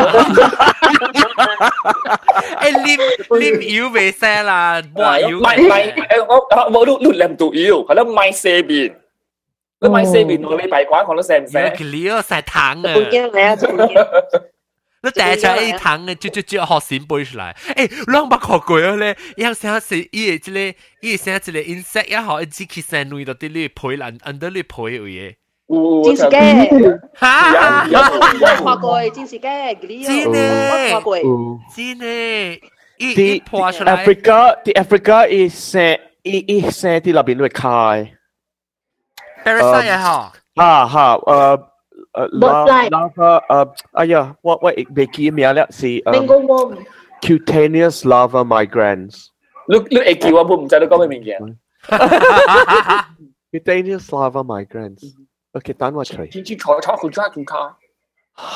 [2.61, 2.99] E lim
[3.39, 5.39] lim io về xe là bỏ io.
[5.41, 5.93] Mai mai
[6.71, 8.93] mỗi lúc lúc làm tu io, allora mai xe bin.
[9.81, 11.69] Lúc mai xe bin nó lấy bài quá còn nó xem xe.
[11.69, 12.93] Cái lý xe thẳng à.
[12.95, 14.01] Tôi kia lẽ tôi kia.
[15.03, 17.55] Nó đẻ cho ai thẳng à, chứ chứ chứ học sinh bơi ra lại.
[17.75, 22.11] Ê, lăng bạc học quỷ lên, yang xe xe y cái cái cái cái insect,
[22.11, 25.33] yang học chỉ khi xe nuôi đó đi lưỡi phổi là under lưỡi phổi vậy.
[25.68, 26.02] 嘢。
[26.04, 26.34] 电视机，
[27.20, 27.24] 吓！
[27.90, 29.40] 我看过电视机，
[30.04, 31.16] 真嘅，我看过，
[31.74, 32.60] 真嘅。
[32.98, 33.42] 啲
[33.84, 35.16] Africa，啲 Africa
[35.48, 38.08] is 写，一一写啲入边会开。
[39.44, 40.32] Parasite 也好。
[40.56, 41.70] 啊哈，诶。
[42.12, 42.28] 诶，
[42.90, 46.02] lava 诶，哎呀，我我未记名啦，是诶
[47.22, 49.26] cutaneous lava migrans。
[49.68, 51.36] 你你会记我唔唔知你讲咩名嘅？
[53.52, 55.14] cutaneous lava migrans。
[55.55, 56.17] OK，等我除。
[56.25, 57.55] 天天坐坐好抓住卡。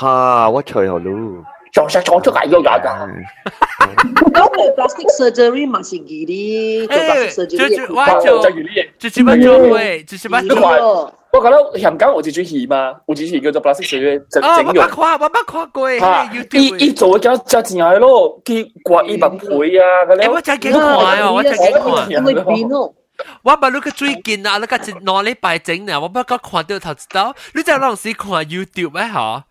[0.02, 1.44] 嚇，我除好咯。
[1.72, 2.82] 撞實撞出嚟咗㗎。
[4.34, 7.94] 咁係 plastic surgery 嘛是幾啲做 plastic surgery 嘅？
[7.94, 8.42] 我就
[9.00, 11.14] 就係乜做會，就係乜做。
[11.32, 14.84] 我覺得香港有一出戲嘛，有一出戲叫做《plastic surgery》整整容。
[14.84, 16.00] 我看我捌看過。
[16.00, 16.32] 嚇！
[16.54, 19.46] 伊伊做咗真正係咯，佢刮伊百倍
[19.80, 20.04] 啊！
[20.10, 20.32] 嗰啲。
[20.32, 20.82] 我真係幾看
[21.22, 22.10] 哦，我真係幾看。
[22.12, 22.94] 因為變咯。
[23.43, 29.45] 我捌你个最近啊，你个一两礼拜整呢，我捌个看到头知道，你真系当时看 YouTube 咩吓？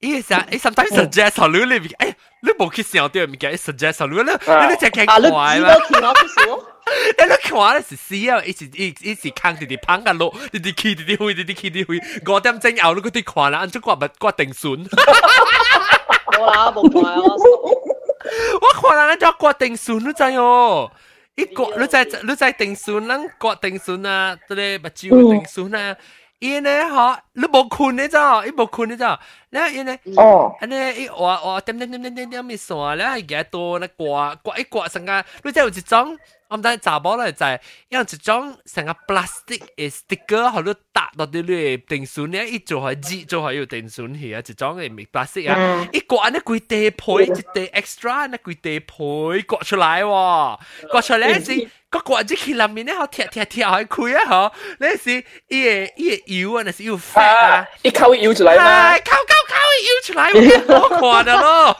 [0.00, 5.54] 伊成伊 sometimes suggest 好你里边，哎，你冇去想到物件，伊 suggest 好你，你你真系看嘛？
[5.54, 8.42] 你你看咧是死啊！
[8.42, 14.86] 一直一一直看直直捧个路，直直起直直飞，直直起直飞，五点钟后你嗰啲看啦，按咗刮物刮定笋。
[16.38, 17.20] 我啦冇看啊！
[17.20, 20.90] 我看人家刮定笋，你知哦？
[21.36, 25.96] 一刮你在你在定笋，人刮定笋啊，对咧，目睭定笋啊。
[26.38, 28.44] 伊呢嗬， 你冇困你咋？
[28.46, 29.18] 伊冇困你咋？
[29.50, 29.96] แล้ว伊呢？
[30.16, 33.88] 哦，อันนี้伊我我点点点点点点咪算แล้ว系几多呢？
[33.96, 36.18] 挂挂一挂成个，你知有一种。
[36.50, 37.60] 我唔知查某咧就系
[37.90, 50.58] 因为一种成个 plastic 嘅 sticker 好多搭到啲你电线咧，一做系纸做系要电线去啊，一种嘅咪 plastic 啊，一刮呢几地配一地 extra 呢几地配刮出来喎，
[50.90, 59.54] 刮出来是个刮子去里面咧，好贴贴贴开开啊嗬，呢是伊个伊个油啊，那是油 fat 啊，一沟油出来嘛，沟沟沟
[59.86, 60.30] 油出来，
[60.78, 61.76] 我看的咯。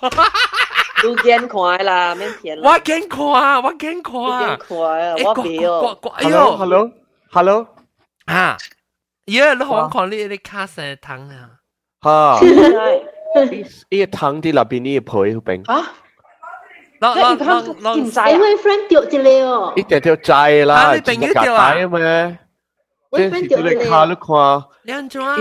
[1.03, 2.71] 都见看啦，免骗啦。
[2.73, 3.19] 我见看，
[3.63, 4.13] 我见看。
[4.13, 5.99] 见看啊，我未哦。
[6.17, 7.67] 哎呦，hello，hello，
[8.27, 8.57] 啊，
[9.27, 11.51] 耶，你好看你你卡成糖啊？
[12.03, 15.63] 哈，呢个糖啲入边呢个配好冰。
[15.67, 15.93] 啊？
[17.01, 19.73] 攞攞攞攞唔使，因为 friend 掉咗你哦。
[19.75, 21.73] 一掉掉债啦，你朋友掉啊？
[21.75, 22.39] 咩？
[23.15, 23.85] 我 friend 掉咗你。
[23.89, 24.65] 看你看。
[24.83, 25.37] 两种啊？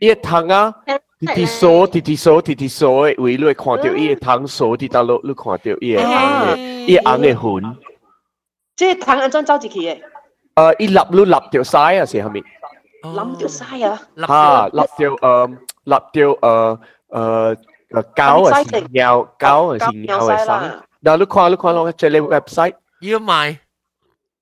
[0.00, 0.74] 呢个糖啊？
[1.18, 7.76] 弟弟数，弟弟数，弟弟数，为你会看到伊个糖数啲大陆，你看到伊个红嘅，伊个红嘅粉。
[8.76, 9.98] 即系糖安怎走入去嘅？
[10.54, 12.42] 诶，伊立你立掉晒啊，是系咪？
[13.02, 14.00] 冧掉晒啊！
[14.26, 15.48] 吓，立掉诶，
[15.84, 16.78] 立掉诶
[17.08, 17.56] 诶
[17.88, 20.80] 诶胶啊，是尿胶啊，是尿嘅晒。
[21.02, 23.58] 嗱，你看，你看我这里 website 要买。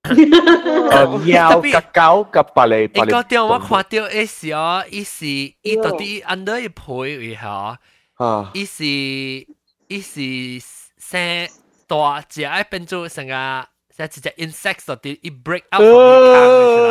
[0.03, 3.05] 诶，尿甲胶甲白嚟白嚟。
[3.05, 7.79] 你个电话看到嘅时候，伊是伊到底 under 一倍为吓，
[8.23, 10.65] 啊，伊是伊是
[10.97, 11.47] 生
[11.87, 13.65] 大只爱变做成个。
[13.97, 15.85] 即系只 insect 嗰啲一 break out 出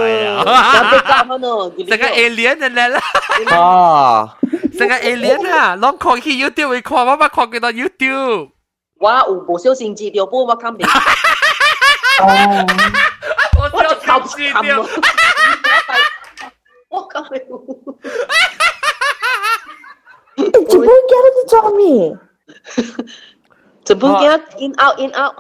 [0.00, 0.42] 来啊！
[1.28, 1.38] 成
[1.98, 2.98] 个 alien 嚟啦！
[3.54, 4.38] 啊！
[4.78, 5.76] 成个 alien 啊！
[5.76, 8.52] 拢看去 YouTube 会看，我冇看几多 YouTube。
[8.98, 10.78] 我有无小心知条波，我看唔。
[12.22, 12.24] 哦，
[13.72, 14.86] 我就靠知条。
[16.88, 17.22] 我靠！
[20.36, 22.18] 怎么叫你做咩？
[23.84, 24.24] 怎么叫
[24.58, 25.34] in out in out？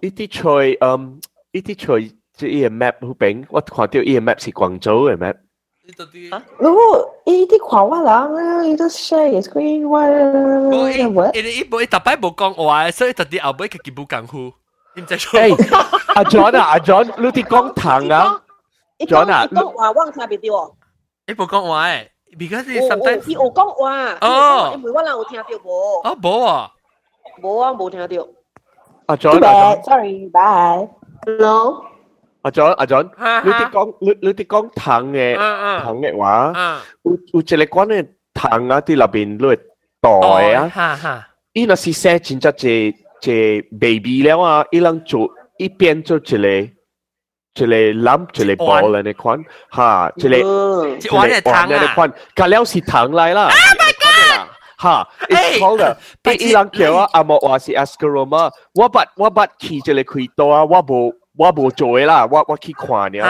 [0.00, 1.20] 呢啲菜，嗯，
[1.52, 5.36] 呢啲菜即系 map 好炳，我看到呢个 map 是广州嘅 map。
[6.58, 6.66] 哦，
[7.26, 8.26] 呢啲看我人啊，
[8.62, 10.00] 呢啲 share screen 我。
[10.78, 14.52] 我一一部一特摆冇讲话，所以特啲后尾佢见冇功夫，
[14.94, 15.56] 点知错？
[16.14, 18.40] 阿 John 啊，阿 John，你啲讲糖啊？
[19.00, 20.76] John 啊，讲话我听唔到。
[21.26, 22.08] 你冇讲话诶，
[22.38, 26.00] because sometimes 你有讲话，哦，因为我人有听到无？
[26.04, 26.70] 哦，冇啊，
[27.42, 28.26] 冇啊，冇听到。
[29.06, 31.84] 阿 John，阿 John，sorry，bye。Hello。
[32.42, 33.10] 阿 John，阿 John，
[33.44, 36.52] 你哋讲你你哋讲糖嘅糖嘅话，
[37.02, 39.58] 有有一个关嘅糖啊，啲入边攞
[40.00, 42.52] 袋啊， 伊若是生真正
[43.25, 44.43] 제 베이비라와
[44.73, 45.11] 일랑초
[45.61, 46.47] 이 벤처 칠레
[47.55, 49.43] 칠레 람 칠레 볼라 네 콘.
[49.75, 50.35] 하 칠레
[51.01, 51.99] 칠레 볼라 콘.
[52.37, 53.49] 가려 시탕 라이 라.
[54.79, 55.91] Ha, it's called a
[56.23, 58.43] ไปอีหลังเขียวว่าอามอวาสิอัสกรมา
[58.79, 60.91] ว่าบัดว่าบัดขี่จะเลยคุยตัวว่าโบ
[61.41, 63.23] ว่าโบโจยล่ะว่าว่าขี้ขวาเนี่ย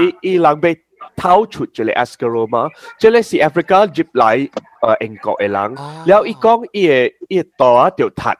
[0.00, 0.66] อีอีหลังไป
[1.18, 2.12] เท้าฉุดจะเลยอัส
[3.00, 4.24] จะเลสิแอฟริกาจิบไหล
[4.80, 5.70] เออเองกาะอหลัง
[6.08, 6.78] แล้วอีกล้องเอ
[7.28, 8.36] เอียต่อเดียวถัด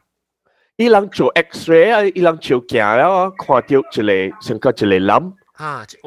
[0.76, 3.92] 伊人做 X-ray 啊，伊人照镜了，看到一个
[4.40, 5.32] 成個一個冧，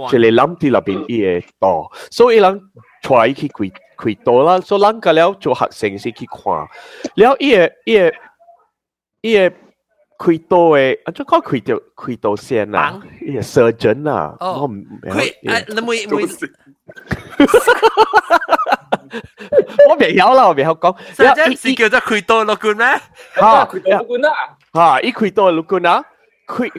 [0.09, 2.59] 一个冧喺入邊伊嘅刀，所以伊人
[3.01, 6.53] 帶去開開刀啦，所以人個了做學生先去看，
[7.15, 8.13] 了伊嘅伊嘅
[9.21, 9.53] 伊嘅
[10.17, 16.27] 開刀嘅，啊，就講開刀開刀先啦，伊嘅 surgeon 啊，我唔開，啊，你每每。
[19.89, 20.95] 我未曉啦，我未曉講。
[21.15, 22.43] 即係是叫做開刀
[22.73, 22.85] 咩？
[22.85, 23.01] 啊，
[23.65, 24.29] 開刀六罐啊！
[24.76, 26.04] 吓，伊开刀六罐啊，
[26.46, 26.70] 开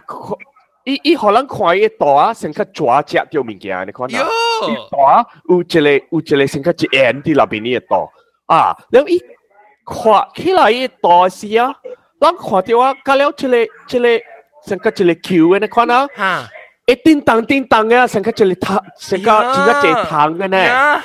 [0.85, 4.27] 伊伊可能看伊大啊，成个抓只条物件，你看啊，
[4.67, 9.19] 伊大有一个有一个成个一円喺入边呢个大啊，然后伊
[9.85, 11.73] 看起来伊大时啊，
[12.19, 13.67] 咱看到啊，加了一个一
[13.99, 14.23] 个
[14.65, 16.49] 成个一个球嘅，你看啊，吓，
[16.87, 21.01] 一叮当叮当嘅，成个一个糖，成个成个一糖嘅呢。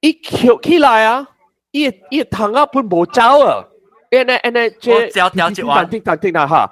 [0.00, 1.26] 伊翘起来啊，
[1.72, 3.64] 伊伊糖啊本无走啊，
[4.10, 6.70] 因为因为即系掉掉一碗，叮当叮当哈，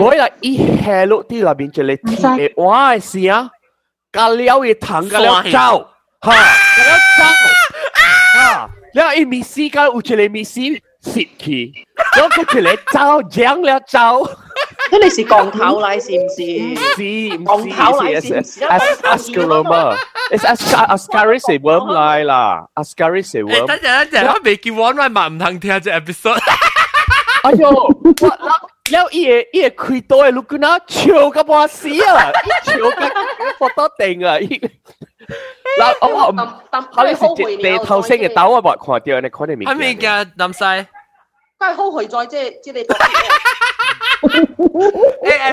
[0.00, 3.50] 我啦伊下落啲入边就嚟甜嘅哇嘅事啊，
[4.12, 5.86] 加了嘅糖加了走，
[6.20, 7.24] 哈，加了走，
[8.38, 11.72] 哈，然后伊米丝加有一个米丝蚀去，
[12.16, 13.80] 然后佢一个走酱了
[14.89, 16.41] 即係你是降頭奶是唔是？
[17.37, 19.97] 唔降頭奶是唔是？Ascaroma。
[20.31, 23.65] It's Ascari 是 worm 奶啦，Ascari 是 worm。
[23.65, 26.39] 等陣等陣，我未叫 one 奶嘛，唔肯聽隻 episode。
[27.43, 27.91] 哎呦，我
[28.91, 32.31] 要一夜一夜開刀嘅 look 啦，笑個半死啊！
[32.63, 34.37] 笑個發到定啊！
[35.77, 36.37] 嗱，我我唔，
[36.95, 39.71] 我你是你頭先嘅，但我冇看到，你看你面。
[39.71, 40.85] 係咪嘅，林曬？
[41.64, 42.84] 梗系好回在即系即系你。
[42.84, 42.86] 诶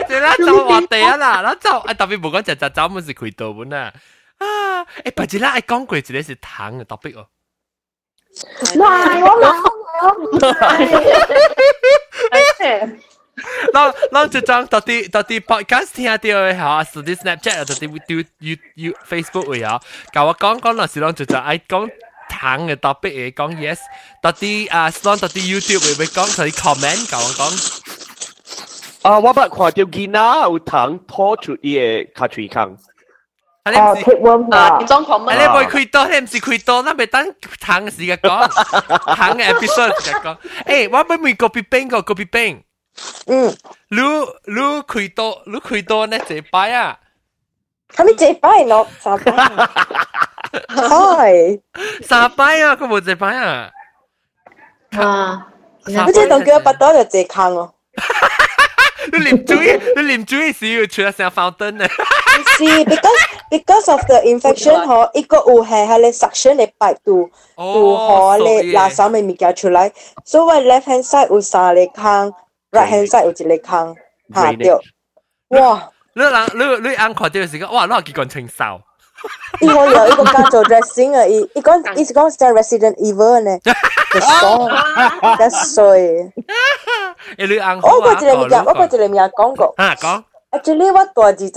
[0.04, 3.94] 诶，最啦就话地啊啦，啦就诶特别冇讲就就走冇是开刀本啊。
[4.40, 4.84] 啊！
[5.06, 7.28] 诶，不知啦，诶讲过一个是糖嘅 topic 哦。
[8.76, 9.46] 唔系，我冇，
[10.04, 10.52] 我唔系。
[13.72, 19.80] เราเราจะจังตอนที่ตอนที่ podcast 听到嘅吓，甚至 Snapchat 啊，ตอนที่ YouTube YouTube Facebook 会有，
[20.12, 21.88] 教我讲讲嗰时，เรา就就爱讲
[22.33, 23.79] 糖嘅 topic 嚟講 yes，
[24.23, 27.83] 特啲啊 Stan 特啲 YouTube 嚟咪講佢 comment 講講。
[29.03, 32.77] 啊，我捌看到囡仔有糖拖出伊嘅卡喙腔。
[33.65, 35.37] 啊，貼溫啊，你裝 comment。
[35.37, 38.49] 你唔係開刀，你唔是開刀，那咪等糖時嘅講，
[39.15, 40.37] 糖嘅 episode 嘅講。
[40.67, 42.63] 誒，我咪咪個別冰個個別冰。
[43.27, 43.55] 嗯。
[43.89, 44.01] 你
[44.47, 46.19] 你開刀，你開刀呢？
[46.27, 46.99] 這擺啊。
[47.95, 49.17] 咁你這擺落，啥？
[50.68, 50.84] 摆。
[50.84, 51.62] 系。
[52.04, 52.76] 三摆啊！
[52.76, 53.70] 佢冇这摆啊。
[54.92, 55.48] 啊！
[55.86, 57.74] 你即当叫我不多就这坑咯。
[59.12, 61.88] 你啉水，你啉水时要出成 fountain 呢？
[61.88, 67.00] 是 because because of the infection 嗬，一个有系系你 suction 你摆到
[67.56, 69.92] 到嗬你垃圾咪物件出来，
[70.26, 72.34] 所以 left hand side 有三个坑，
[72.72, 73.96] right hand side 有一个坑，
[74.36, 74.80] 吓掉。
[75.50, 75.90] 哇！
[76.14, 77.86] 你人你你眼看到时间，哇！
[77.86, 78.82] 你结棍清扫。
[79.61, 86.33] 伊可有一个叫做 dressing 啊，伊伊講伊是講係 Resident Evil 呢， 就講，得衰。
[87.37, 89.75] 誒，你眼我过一個物件，我过一個物件講過。
[89.77, 90.23] 啊，講。
[90.53, 91.51] Actually，我大二十幾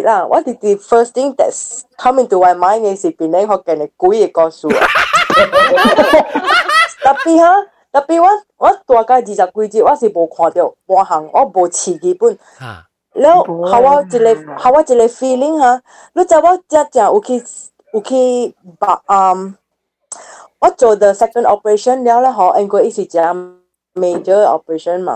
[0.00, 1.52] 節啦，我哋啲 first thing that
[1.98, 4.86] come into my mind 嘅是邊啲學嘅嘅鬼嘅故事啊。
[7.04, 7.54] 特別哈，
[7.92, 12.38] 特別我我大概二十幾節，我是冇看到半行，我冇持幾本。
[13.20, 13.36] แล้ว
[13.66, 15.74] เขาว่าจะเลยเขาว่าจะเลย feeling ฮะ
[16.16, 17.28] รู้จักว่าจะจะโอเค
[17.92, 18.12] โอเค
[18.82, 19.38] บะอืม
[20.60, 23.26] ว่า做 the second operation แล้วแล้วเขาเองก็อีสิจะ
[24.02, 25.14] major operation มา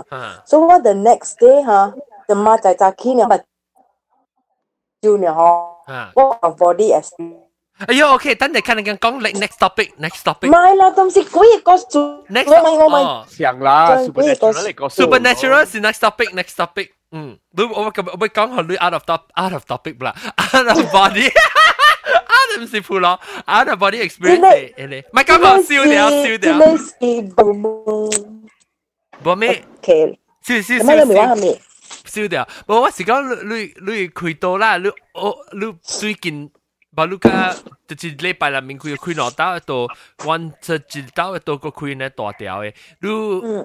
[0.49, 1.81] so what the next day ฮะ
[2.29, 3.27] the มาจากจากที่เนี่ย
[5.03, 5.51] จูเนี่ยฮะ
[6.17, 6.25] ว่า
[6.61, 7.09] body as
[7.86, 10.48] 哎呦，OK，等你看你讲讲 next topic，next topic。
[10.48, 12.24] 唔系啦，都是鬼个数。
[12.28, 13.26] next 我咪我咪。
[13.28, 16.88] 想啦，supernatural supernatural 是 next topic，next topic。
[17.12, 20.12] 嗯，你我我我讲下你 out of top out of topic 啦，
[20.54, 26.58] out of body。out 唔是普咯，out of body experience 嚟嚟，唔系讲讲笑掉笑掉。
[26.58, 26.94] 呢是
[27.36, 28.10] 冇
[29.22, 29.62] 冇咩？
[30.42, 31.36] 笑笑笑笑。
[32.04, 36.50] 笑掉，冇我是讲你你你开刀啦，你我你最近。
[36.96, 37.54] 巴鲁卡
[37.86, 39.88] 就是礼拜内面佢开脑刀一度，
[40.18, 43.08] 弯就一刀一度个开呢大条嘅，你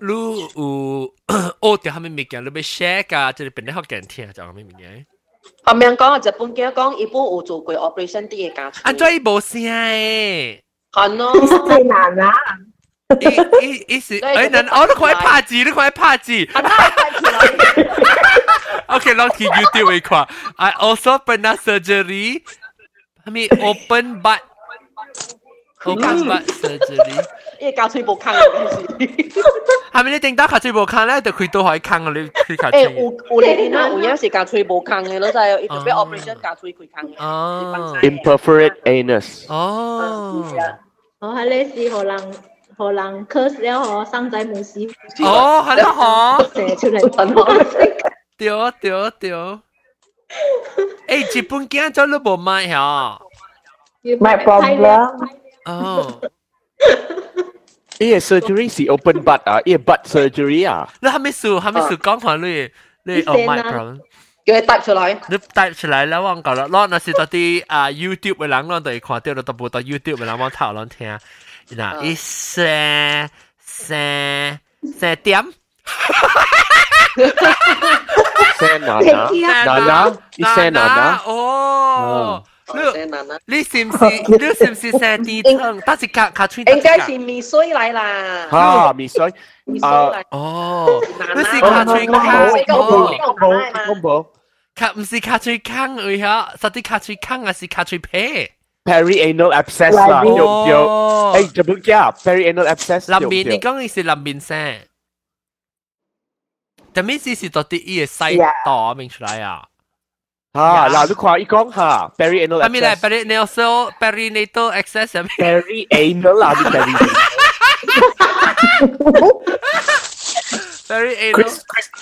[0.06, 5.06] 你有学掉下面物件，你要 share 噶，即系变得好惊听，就咁咩物件。
[5.64, 10.62] 后面讲日本嘅讲，一般有做过 operation 啲嘅家啊，再冇声诶，
[10.92, 11.34] 系咯，
[11.68, 12.34] 最难啊！
[13.20, 16.34] 意意意思，诶，难，我都快拍字，你快拍字。
[18.88, 20.28] OK，落去 YouTube 一看，
[20.58, 22.42] I also pernah surgery。
[23.33, 24.39] 未 open，but
[25.85, 26.97] open，but 得之。
[27.61, 28.41] 一搞催波康，就
[29.01, 29.07] 是。
[29.09, 31.21] 系咪你听到搞催波康咧？
[31.21, 32.71] 都佢都系康嗰啲。
[32.71, 33.79] 诶， 有有你呢？
[33.81, 37.09] 嗱，有啲系搞催波康嘅，攞晒一部 operation 搞催佢康。
[37.19, 37.97] 哦。
[38.03, 39.47] Imperfect anus。
[39.53, 40.45] 哦。
[41.21, 42.19] 我喺呢次荷兰，
[42.77, 44.89] 荷兰 cos 生仔冇事。
[45.25, 45.83] 哦，喺呢
[46.45, 46.77] 个。
[46.77, 47.97] 出嚟，真冇事。
[48.37, 49.61] 屌屌屌！
[51.08, 53.22] 诶，日本惊咗都冇买吓。
[54.04, 55.30] My problem。
[55.66, 56.22] 哦。
[58.00, 60.90] 呢个 surgery 是 open butt 啊，呢个 butt surgery 啊。
[61.02, 62.70] 你系咪数系咪数讲下你
[63.04, 64.00] 你 oh my problem？
[64.46, 65.22] 叫佢带出来。
[65.30, 71.18] 你带出来啦，我讲啦，攞那是到啲啊 YouTube 嘅人，我哋看到到部到 YouTube 嘅人，我睇我听。
[71.70, 73.30] 嗱，一三
[73.60, 74.60] 三
[75.00, 75.46] 三点。
[78.60, 79.30] 声难啊，
[79.66, 81.22] 难啊，啲声难啊。
[81.26, 82.44] 哦，
[83.46, 85.82] 你你是唔是你是唔是成低层？
[85.86, 86.64] 但是卡卡吹。
[86.64, 88.48] 应该是米水嚟啦。
[88.52, 89.32] 啊，米水。
[89.66, 90.22] 米水嚟。
[90.32, 91.02] 哦，
[91.36, 92.50] 你是卡吹康。
[92.68, 94.26] 公公公
[94.76, 98.50] 卡唔是卡吹康而吓，实啲卡吹康还是卡吹皮？
[98.86, 101.44] Perianal abscess 啦，对唔对？
[101.44, 103.20] 诶，就冇加 perianal abscess。
[103.20, 104.80] 林面，你讲嘅是林面声。
[106.98, 109.64] 但咩事是到啲嘢细度明出嚟啊？
[110.54, 112.62] 啊，嗱，你看伊讲哈，perianal。
[112.64, 115.30] 系咪嚟 perinatal perinatal access 系咪？
[115.90, 117.10] perianal 啦，啲 perianal。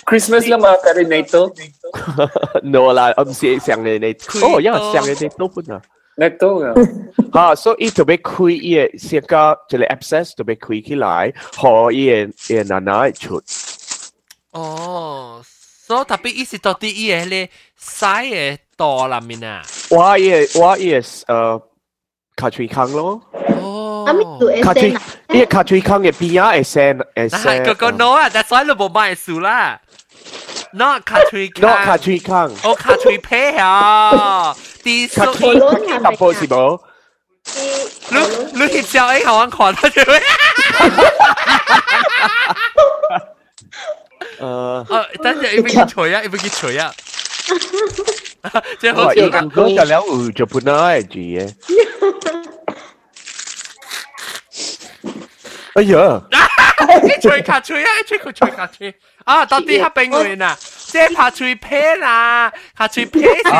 [0.05, 1.53] Christmas 啦嘛，perinatal。
[2.63, 4.11] no 啦，唔是上嘅你，
[4.43, 5.81] 哦，因为上嘅你都本啊。
[6.17, 6.73] 你都啊，
[7.31, 13.41] 哈，所以特别开伊嘅成个即系 abscess 特别开起来，可以嘅奶奶出。
[14.55, 15.41] 哦，
[15.87, 17.49] 所以特别意思到底伊个咧
[17.81, 19.61] 细嘅多啦面啊。
[19.89, 21.61] 我也我也诶
[22.35, 23.21] 卡吹康咯。
[23.61, 24.05] 哦，
[24.63, 24.95] 卡吹，
[25.29, 27.63] 伊个卡吹康嘅边啊，会生会生。
[27.63, 29.79] 个个 no 啊，但所以你冇买数啦。
[30.73, 31.69] not 卡吹康。
[31.69, 32.51] not 卡吹康。
[32.63, 34.53] 哦，卡吹皮啊，
[34.83, 35.59] 啲卡吹
[35.99, 36.79] 特波是冇。
[38.09, 38.17] 你
[38.53, 39.99] 你翕照诶，好玩看到住
[44.35, 44.35] 咩？
[44.39, 44.85] 诶，哦，
[45.23, 46.93] 等阵要俾佢除啊，要俾佢除啊，
[48.79, 51.53] 即系好似咁讲就了有就本来住嘅。
[55.73, 56.21] 哎呀！
[57.05, 58.93] 一吹卡吹啊，一吹佢吹卡吹
[59.23, 60.57] 啊，到底系边个人啊？
[60.59, 63.51] 即系拍吹皮啦，拍吹皮是射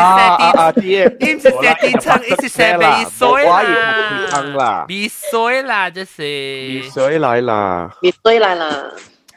[0.73, 2.85] 啲，唔是射啲层，一是射鼻
[3.18, 3.45] 水
[4.57, 8.68] 啦，鼻水啦，即是鼻水来啦，鼻水来啦。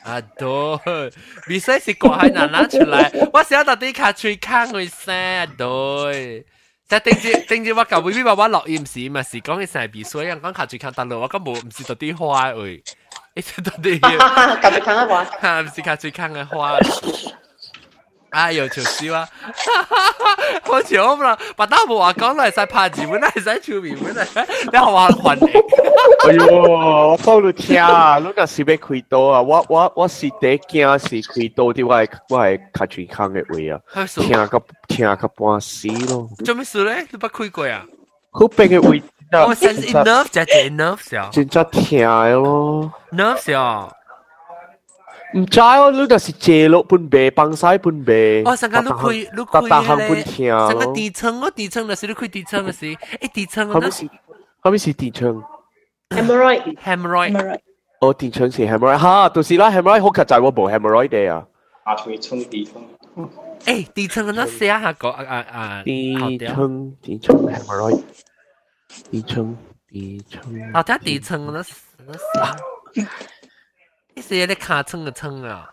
[0.09, 1.11] 啊对，
[1.47, 3.31] 鼻水是挂喺哪哪出嚟？
[3.33, 6.47] 我想到啲卡吹坑去声对。
[6.87, 12.83] 即系定住定住我旧 B B 爸爸落盐时嘛，是讲起成鼻水，人讲卡住坑得咯，我根本唔是到啲花诶，
[13.35, 13.99] 一直到啲
[14.61, 16.79] 卡住坑嘅花，吓唔是卡住坑嘅花。
[18.32, 19.28] 哎呦，笑死啊！
[20.64, 23.44] 好似我啦，白刀冇話講嚟使拍字本，係使
[23.74, 24.26] 照片本来，
[24.66, 25.50] 你學話混嚟。
[26.28, 26.62] 哎呦，
[27.12, 33.80] 我講到聽啊，你若是要開刀啊，我我我是第一驚是開刀啲，我係我係卡住坑嘅位啊，
[34.16, 36.30] 聽個聽個半死咯。
[36.46, 37.06] 做咩事咧？
[37.12, 37.84] 你不開過啊？
[38.32, 39.02] 好病嘅位。
[39.32, 41.30] 我 sense enough 就係 enough 少。
[41.32, 42.04] 真真聽
[42.42, 42.92] 咯。
[43.12, 43.96] enough 少。
[45.37, 48.43] 唔知哦，你就是借落半背，帮晒半背。
[48.45, 52.99] 哦，成个你开你开咧，成个底层哦，底层就是你开底层嘅事，诶
[53.33, 53.75] 底层啊。
[54.61, 55.43] 后面是底层。
[56.11, 57.59] hemorrhoid hemorrhoid。
[58.01, 61.45] 哦，底层是 hemorrhoid，哈，就是啦，hemorrhoid 好实在我冇 hemorrhoid 嘅啊。
[61.85, 62.83] 下垂层底层。
[63.65, 65.83] 诶，底层那写下个啊啊。
[65.85, 66.17] 底
[66.47, 68.01] 层底层 hemorrhoid。
[69.11, 69.57] 底层
[69.89, 70.73] 底层。
[70.73, 71.65] 好，睇底层那
[72.07, 72.15] 那
[74.19, 74.19] 写。
[74.19, 75.69] 你是咧卡称嘅称啊？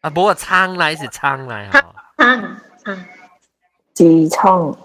[0.00, 1.94] 啊，冇啊，仓来是仓来哈。
[2.16, 2.98] 仓仓。
[3.94, 4.76] 痔疮。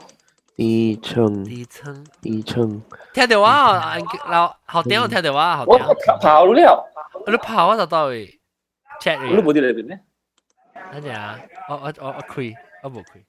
[0.56, 1.46] 痔疮。
[1.46, 2.06] 痔疮。
[2.22, 2.82] 痔疮。
[3.14, 3.96] 听到啊，
[4.30, 5.86] 老好点我听到啊，好点。
[5.88, 6.86] 我跑了。
[7.28, 8.40] 你跑啊，就到去
[9.02, 9.36] check 你。
[9.36, 10.00] 你冇啲里边咩？
[10.94, 11.40] 乜嘢啊？
[11.70, 12.54] 我我我我开，
[12.84, 13.24] 我冇开。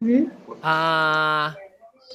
[0.00, 0.30] 嗯。
[0.60, 1.54] 啊，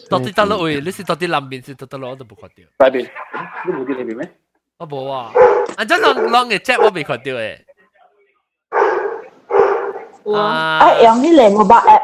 [0.09, 2.87] 到底到了位，你是到底南边是到底我都冇看到。
[2.89, 3.11] 内边，
[3.65, 4.31] 你冇见里边咩？
[4.83, 5.31] 我冇啊，
[5.77, 7.57] 啊真浪浪嘅 jet 我未看到诶。
[10.35, 10.39] 啊，
[11.03, 12.03] 用呢个 mobile app。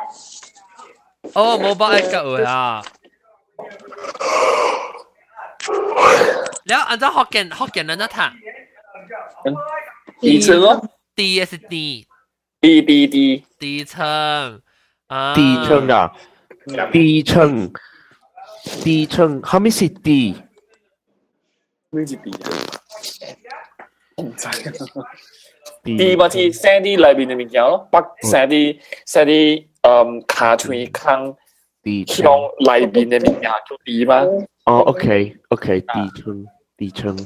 [1.33, 2.83] 哦，mobile app 嘅啊。
[6.67, 8.27] แล้วอันจะฮอกเกนฮอกเกนนั่นนะท่า
[10.23, 10.73] ดีเชิงอ๋อ
[11.19, 11.87] ดี是ดี
[12.63, 13.25] ดีดีดี
[13.61, 14.43] ดีเชิง
[15.11, 16.03] อ่าดีเชิงอ่ะ
[16.93, 17.51] ดีเชิง
[18.85, 20.21] ดีเชิงเขาไม่สิดี
[21.93, 22.31] 咩是ดี
[24.16, 24.48] 我唔知
[25.82, 31.34] ดี嘛是寫啲裏邊嘅物件咯，北寫啲寫啲嗯卡吹坑，
[32.06, 32.24] 向
[32.58, 33.50] 裏邊嘅物件叫
[33.84, 34.22] ดี嘛。
[34.66, 35.86] 哦，OK，OK，低
[36.22, 36.46] 稱，
[36.76, 37.16] 低稱，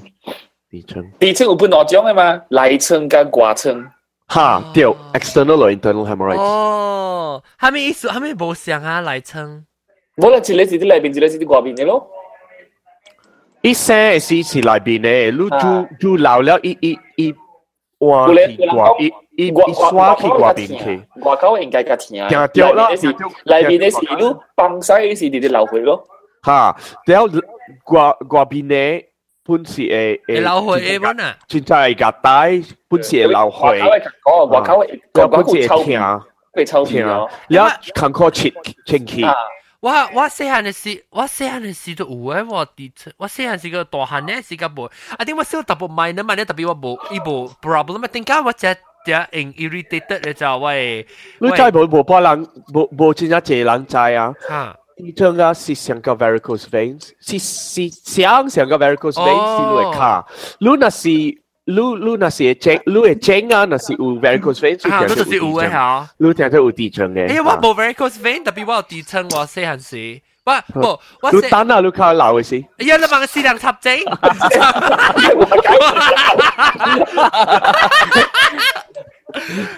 [0.70, 3.90] 低稱，低稱有分兩種嘅嘛，內稱跟外稱。
[4.28, 6.38] 哈，對，external 或 internal hemorrhoids。
[6.40, 8.08] 哦，係咪意思？
[8.08, 9.00] 係咪冇想啊？
[9.00, 9.66] 內稱？
[10.16, 12.08] 冇啦，一個是啲內邊，一個是啲外邊嘅咯。
[13.64, 15.38] 一聲是是內邊嘅，你
[15.98, 17.34] 就就老了一一一
[18.00, 18.28] 哇，
[18.98, 19.06] 一
[19.42, 21.02] 一一刷去外邊去。
[21.22, 22.28] 外口應該較甜啊。
[22.28, 26.04] 聽掉啦，內邊嘅是你放曬嘅是啲啲流血咯。
[26.42, 26.76] 哈，
[27.06, 29.06] 然後外外邊咧，
[29.46, 34.10] 本是誒誒流血誒本啊，真係係夾帶，本是係流血。
[34.30, 36.20] 哦，外口誒，個本是係聽，
[36.52, 37.30] 會抽片咯。
[37.48, 38.52] 然後看過切
[38.84, 39.24] 清氣。
[39.83, 44.85] 我我细汉嘅时，我细汉嘅时都有诶，我啲我细汉时个大汉咧时个无，
[45.17, 48.75] 啊点我小特别买呢买呢特别我无伊无 problem 啊，点解我只
[49.05, 51.07] 只 irritated 咧就喂，
[51.39, 54.33] 你真系无无帮人无无真正济人知啊。
[54.47, 54.75] 吓。
[55.01, 60.27] 呢张啊是成个 varicose veins，是是想成个 varicose veins 是会卡。
[60.59, 61.07] 你那是
[61.65, 66.09] 你你那是正，你系正啊，那是有 varicose veins，啊，嗰就是有嘅吓。
[66.17, 67.27] 你听到有地层嘅。
[67.29, 70.21] 诶，我冇 varicose vein，特别我有地层，我细汉时。
[70.45, 72.63] 我冇，我你等啊，你靠闹嘅事。
[72.79, 74.03] 哎呀，你问个视量插剂。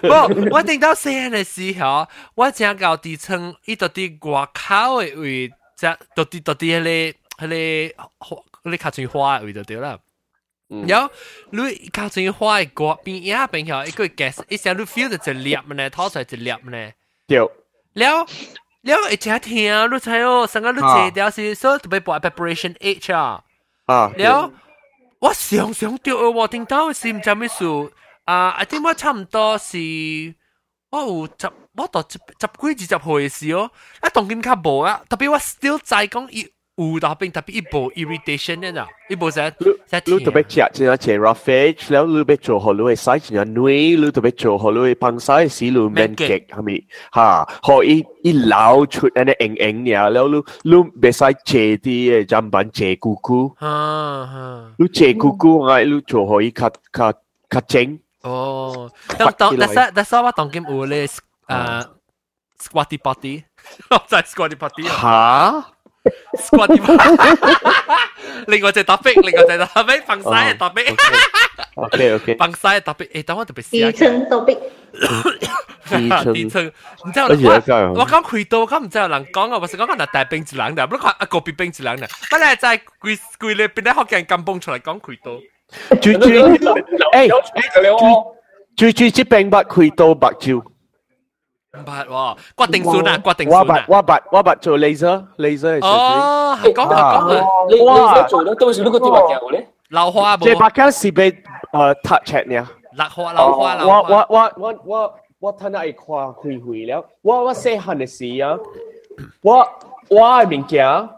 [0.03, 8.35] 我我定到细汉嘅时候，我正搞地层，伊到啲外口嘅位，即到啲到啲迄个迄个
[8.69, 9.97] 迄个卡翠花嘅位就对啦。
[10.87, 11.11] 有
[11.49, 16.91] 你卡翠花嘅国边一边后一个 gas，一下你 feel 到一粒呢，掏出来一粒呢。
[17.27, 17.39] 对。
[17.39, 18.25] 了
[18.83, 23.43] 了，一只听你睇哦，成个你借掉是所特别播 preparation H 啊。
[23.85, 24.11] 啊。
[24.15, 24.51] 了，
[25.19, 27.65] 我想想到我听到是唔知咩事。
[28.23, 29.77] 啊，I think 我差唔多是，
[30.89, 33.69] 我有十，我到十十几二十岁嘅时哦，
[33.99, 39.50] 啊当今较无啊，特别我 still 在讲伊 有打兵特别一波 irritation 呢啦，一波在
[39.86, 57.10] 在你特别吃真啊吃 roughage，然后你别做好你会使真啊女，你特别做好你会帮晒死路 man cake 哈咪哈，可以一捞出安尼硬硬呀，然后你你别使切啲嘅 jamban 切姑姑，哈哈，你切姑姑我你做好一卡卡
[57.48, 57.98] 卡整。
[58.22, 61.86] 哦，當當，但係但係我當今有咧誒
[62.60, 63.44] squatty potty，
[63.90, 65.62] 我真係 squatty potty 啊。
[65.62, 65.75] 嚇！
[66.37, 67.37] ，squatty potty，
[68.47, 70.95] 另外只 topic，另外只 topic，放晒嘅 topic。
[71.75, 73.91] OK OK，放晒嘅 topic，诶，等我特别试下。
[73.91, 74.57] 底层 topic。
[76.33, 76.71] 底层，
[77.05, 77.33] 然之后我
[77.99, 85.39] 我讲开到，我唔知有人讲啊，我是讲紧大兵一人嘅，不过啊个别兵一人嘅，不过就系贵贵咧边啲学人咁蹦出嚟讲开到。
[86.01, 88.25] 最最诶，
[88.75, 90.61] 最最即并不开刀白照。
[91.78, 93.84] 唔係喎，決定算啊，決定算啊。
[93.88, 97.68] 我白我白做 laser，laser 係哦，係講係講。
[97.68, 99.68] 你你做咧，到時呢個點白鏡咧？
[99.90, 100.70] 老花即係白
[101.12, 102.66] 被誒 touch 嘅？
[102.96, 103.96] 老花老花老花。
[103.98, 107.04] 我我我我我我睇下一跨灰灰了。
[107.22, 108.58] 我我細漢嘅時啊，
[109.42, 109.58] 我
[110.08, 111.08] 我係物件，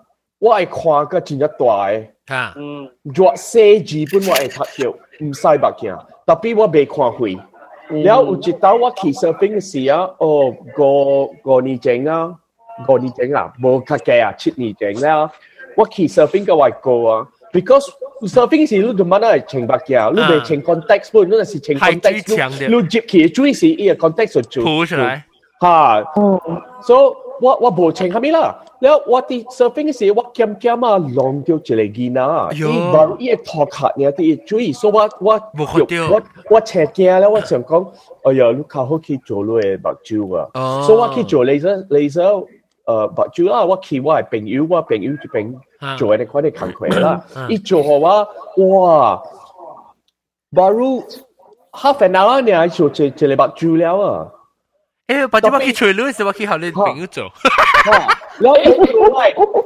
[0.41, 2.07] 我係看個真一大嘅。
[2.27, 4.91] 嚇，嗯，弱勢基本我會睇到，
[5.25, 7.39] 唔使白鏡，特別我未看會。
[8.05, 12.35] 然後有一道我去 surfing 嘅時啊，哦，五五年前啊，
[12.89, 15.31] 五年前啊，冇較計啊，七年前啦，
[15.77, 17.87] 我去 surfing 嘅外國啊，because
[18.23, 25.25] surfing 時你做乜都係穿白嘅，你哋穿 context 本，你係穿 context，你接起注意是依個 context 做，鋪出來，
[25.61, 26.05] 嚇
[26.83, 28.45] ，so 我我าว่าบู我ชงฮามิล่ะ
[28.83, 32.27] แล้วว่าที่เซิร์ฟิงสิว่我แกมแกมาลองเดียวเจลีกินา
[32.67, 36.21] ที่บางอีกทอขาดเนี่ยที่ช่วยสว่าว่าบูเดียวว่啊，
[36.51, 36.99] 一做าแชร์แ
[51.81, 54.38] half an hour เนี่ยช่วย
[55.08, 57.30] 诶，或者我去吹女，是我去学你朋友做。
[58.40, 58.58] 然后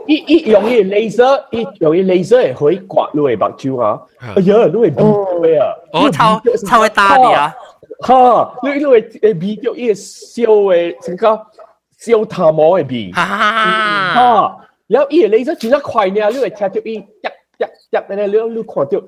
[0.07, 4.01] 伊伊用伊 laser，伊用伊 laser 可以刮你嘅目睭啊！
[4.19, 5.73] 哎呀，你会鼻嘅啊！
[5.93, 7.53] 哦，超超会打你啊！
[8.01, 11.41] 哈，你你会诶鼻叫伊烧嘅成个
[12.01, 13.11] 烧头毛嘅鼻。
[13.13, 16.97] 哈哈，然后伊 laser 转得快呢，你会听到伊一
[17.59, 19.01] 一一咧，你你看到就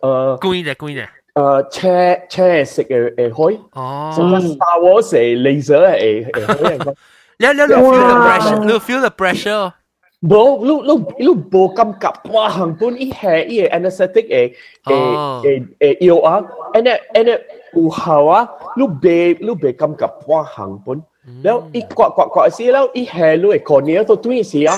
[0.00, 1.06] 诶，故意嘅，故意嘅。
[1.33, 1.89] 誒車
[2.29, 6.95] 車係食誒誒開，哦，所以 Star Wars 係 laser 係誒開。
[7.37, 9.71] 你你 feel the pressure，你 feel the pressure。
[10.21, 12.49] 冇，你你你冇感覺，哇！
[12.49, 14.55] 恆本一係一係 anesthetic 誒
[14.85, 16.41] 誒誒誒藥啊
[16.73, 17.41] ，and then and then
[17.73, 18.47] 有效啊，
[18.77, 20.43] 你別你別感覺，哇！
[20.43, 21.01] 恆本，
[21.43, 24.77] 然後一刮刮刮先，然後一係你係 cornea 都對時啊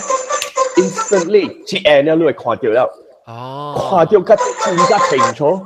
[0.77, 2.89] ，instantly 接 end 咧你係看到啦，
[3.27, 5.61] 哦，看到個更加清楚。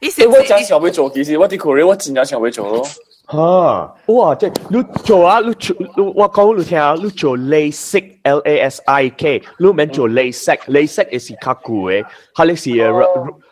[0.00, 2.86] 誒，我真想要做，其實我啲 career 我真係想要做咯。
[3.30, 4.34] 哈，哇！
[4.36, 5.76] 即係你做啊，你做，
[6.14, 12.70] 我講你聽啊，你做 LASIK，L A S I K，你唔免做 LASIK，LASIK 係是較貴嘅，係你是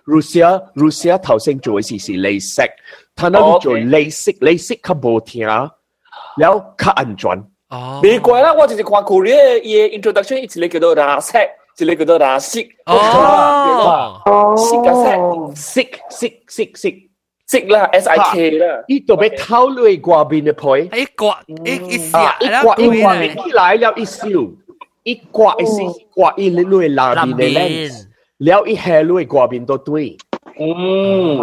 [0.06, 2.70] Russia，Russia 頭先做嘅是是 LASIK，
[3.14, 7.30] 但係你做 LASIK，LASIK 較無聽，然後較安全。
[7.68, 12.67] 哦，美國啦，我就是看 Korea 嘅 introduction，一直叫做 LASIK，一直叫做 LASIK。
[12.85, 17.07] 哦， ，SIK 嘅 SIK，SIK，SIK，SIK。
[17.51, 18.81] 识啦，S I K 啦。
[18.87, 20.85] 呢度俾偷你挂边嘅配。
[20.97, 21.53] 一刮一
[21.95, 22.37] 一啊！
[22.37, 24.25] 下，一刮一刮一来了一笑，
[25.03, 25.83] 一刮一笑，
[26.15, 28.05] 刮一你你那边嘅 lens，
[28.37, 30.15] 了一下你挂边都对。
[30.57, 31.41] 嗯，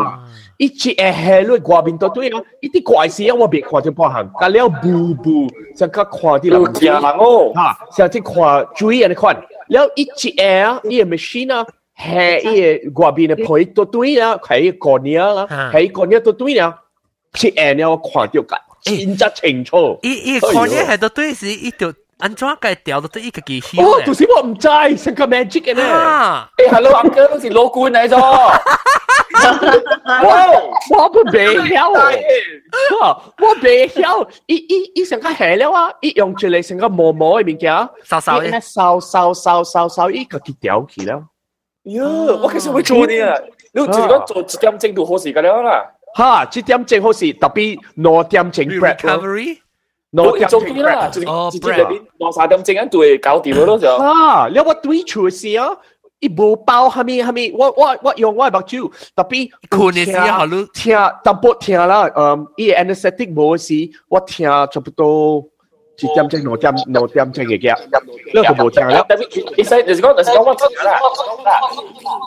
[0.56, 2.40] 一只诶下你挂边都对啊！
[2.62, 5.46] 一啲怪事啊，我别看到半行，但了步步
[5.76, 7.52] 就较看啲有人听人哦。
[7.54, 7.78] 吓，
[8.08, 9.36] 就即看注意人看，
[9.68, 11.66] 了一只诶啊，呢个 machine 啊。
[11.98, 16.78] 系伊外边嘅配都对啦，系个年啦，系个年都对啦，
[17.34, 19.98] 切诶你我看到个真真清楚。
[20.02, 21.92] 一一看呢系到对是一条
[22.22, 23.80] 安怎解掉到对一个机器。
[23.80, 25.84] 哦，就是我唔知，成个 magic 嘅咧。
[25.84, 26.48] 啊！
[26.56, 28.18] 诶，hello，uncle，都是老官嚟咗。
[28.18, 28.60] 哇！
[30.90, 35.90] 我唔未晓诶，我未晓，伊伊伊成个系了啊！
[36.00, 41.22] 伊用出嚟成个毛毛嘅物件，扫扫嘅，扫扫扫扫扫，伊个佢掉起了。
[41.84, 43.38] 哟，我其实会做呢啊！
[43.72, 45.84] 你自己讲做一点钟就好时间了啦。
[46.14, 48.96] 哈，一点钟好时，特别两点钟 prep。
[48.96, 49.58] recovery。
[50.12, 53.98] 两点钟啦，就直接入边两三点钟就会搞掂咯就。
[53.98, 55.68] 哈，你我对处事啊！
[56.20, 64.66] 伊无包下面下面，我我我用我目睭，特别困嘅时候你听淡薄听啦，嗯，伊 anesthetic 无时，我听差
[65.92, 65.92] 不多。
[66.00, 69.02] 一点钟两点两点钟嘅嘅，呢个冇听啦。
[69.08, 70.92] 特别，你使就是讲，就是讲我听啦。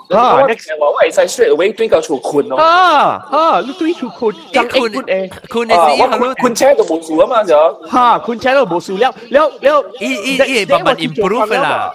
[0.10, 2.58] 啊，next 话我系使 straight away 对个厝困咯。
[2.58, 7.74] 啊啊，你对厝困，咁困诶，困嘅时候你困车都冇数啊嘛就。
[7.88, 11.94] 哈，困车都冇数了了了，伊伊伊慢慢 improve 啦。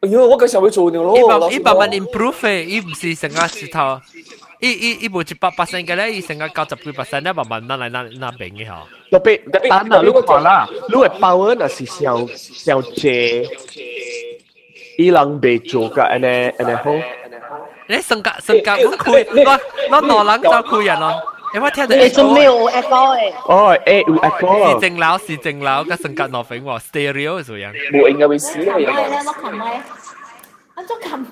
[0.00, 1.16] 哎呦，我嘅时候会做呢咯。
[1.16, 4.00] 伊慢伊慢慢 improve 诶，伊唔是成个石头。
[4.60, 8.74] 伊伊伊无一百 percent 嘅咧，伊成个九十几 percent 咧，慢慢嗱嚟嗱嗱病嘅嗬。
[9.10, 13.46] 特别特别，但系你看啦，你嘅包嗰那是小小姐，
[14.96, 16.26] 伊人未做嘅，安尼
[16.58, 16.92] 安尼好。
[17.86, 19.26] 你性格性格唔开，
[19.90, 21.22] 我我罗冷就开人咯。
[21.52, 23.32] 诶，我听到你仲没有 echo 诶？
[23.46, 24.72] 哦，诶有 echo。
[24.74, 27.72] 是正楼是正楼，个性格罗肥喎，stereo 系咁样。
[27.92, 28.74] 冇应该会死啦。
[28.74, 28.88] 系咧，
[29.26, 29.62] 我琴日，
[30.76, 31.26] 我做琴。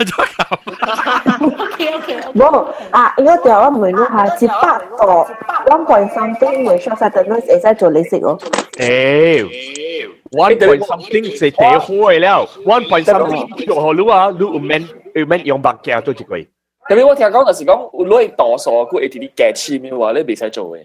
[0.00, 1.44] 做咁。
[1.44, 2.16] OK OK。
[2.34, 3.14] 冇啊！
[3.18, 5.04] 应该就我问你下，接八个
[5.70, 8.38] one point something 会 short 晒对 nurse 会使做理食咯。
[8.72, 9.46] 诶，
[10.32, 14.30] one point something 是第开了，one point something 做好了啊！
[14.38, 16.36] 你唔免唔免用白镜做一个。
[16.88, 20.80] 特别我听讲就是讲攞去度数，佢会啲啲价钱嘅话，你未使做嘅。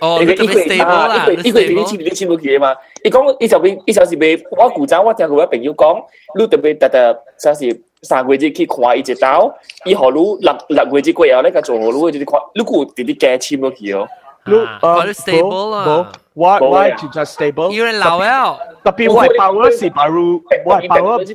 [0.00, 1.52] 哦，你特别 stable 啦，呢个啲
[1.84, 2.76] 钱啲钱冇佢啊嘛。
[3.02, 6.02] 伊讲伊就边伊就是未，我古早我听佢朋友讲，
[6.38, 9.54] 你特别特特就是 三月节去看伊一刀，
[9.84, 14.08] 伊何路六六月节过后咧，佢做何路就是看，你估啲啲价钱冇佢哦。
[14.46, 17.70] 你诶 stable 啦，我我就系 stable。
[17.70, 21.34] 因为老了，特别我包嗰时 baru，我包嗰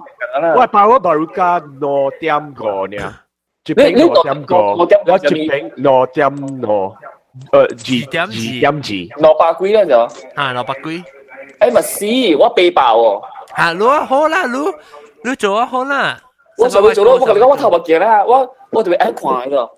[0.59, 3.15] 我包嗰 baru 加六点个呢。
[3.67, 6.95] 一瓶六点个，我一瓶六点六，
[7.51, 7.67] 诶二
[8.11, 8.27] 点二
[8.59, 11.03] 点二，六百几啦就，啊六百几，
[11.59, 13.21] 诶咪是，我背包喎，
[13.55, 14.73] 啊攞好啦，攞
[15.23, 16.19] 攞做啊好啦，
[16.59, 19.69] 我就会做咯，我同你讲我头目镜啦，我我特别爱看嘅，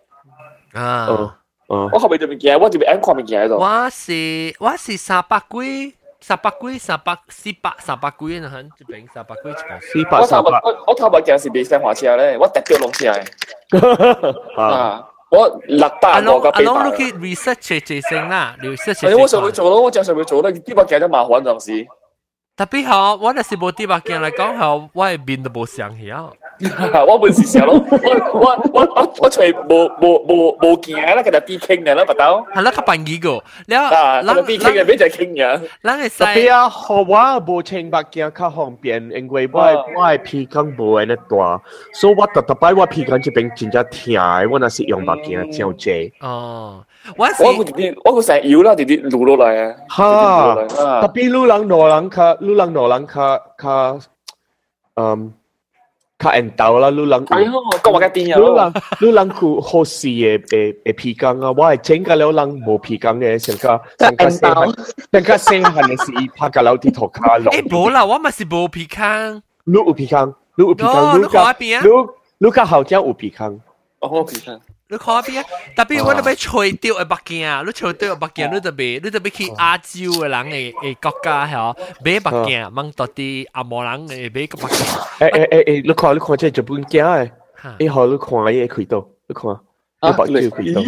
[0.74, 1.36] 啊，
[1.68, 5.96] 我后面特别镜，我特别爱看物件喺度，我是我是三百几。
[6.20, 8.50] 三百几、三百四百、三百几啊！
[8.50, 9.80] 吓，一瓶三百几一瓶。
[9.82, 10.50] 四百三百。
[10.64, 14.60] 我我头目镜是未生华车咧，我特别弄车嘅。
[14.60, 16.66] 啊， 我六百个个八百。
[16.66, 19.08] 阿龙，你去 research 这声啦，research。
[19.08, 21.88] 系我上去做咯，我正上去做啦，啲物件都麻烦阵时。
[22.58, 26.32] 特别好，我那是无啲物件嚟讲好，我系面都冇想晓。
[27.08, 32.42] 我本是想咯，我我我我我除无无无无见啦，佢就啲倾嘅啦，不到。
[32.54, 35.62] 系啦，佢扮几个，你啊，佢啲倾嘅，边就倾嘅。
[35.84, 41.62] 咱系特别啊，学我无清白件较方便，因为我我系鼻孔无安尼大，
[41.94, 46.12] 所以我特特摆我鼻孔这边真正疼，我那是用白件照济。
[46.22, 46.84] 哦。
[47.16, 49.76] 我我个啲我个成日摇啦，啲啲撸落嚟啊！
[50.68, 54.00] 吓，特别撸人攞人较撸人攞人较较，
[54.96, 55.34] 嗯。
[56.22, 64.74] 较缘投啦，你人哎哟，讲话嘅电影，你人你人佢好事嘅嘅嘅皮筋啊，我系整个了人冇皮筋嘅，成个成个细汉，
[65.12, 67.52] 成个细汉嘅时拍个楼梯头卡落。
[67.54, 69.00] 诶冇啦，我咪是冇皮筋。
[69.66, 70.92] 你有皮筋，你有皮筋，
[71.22, 72.08] 你个你
[72.40, 73.62] 你个后脚有皮筋。
[74.00, 74.60] 哦，皮筋。
[74.92, 75.46] 你看边啊？
[75.76, 77.62] 特别我特别吹掉嘅北京啊！
[77.66, 81.76] 你吹掉嘅北京，你特别你特别去亚洲嘅人嘅嘅国家系
[82.06, 84.86] 买北京，掹到啲阿摩人嘅买个北京。
[84.86, 87.32] 诶诶诶诶，你看你看这日本镜嘅，
[87.80, 89.60] 以后你看伊开到，你看。
[90.02, 90.82] 你白要开到。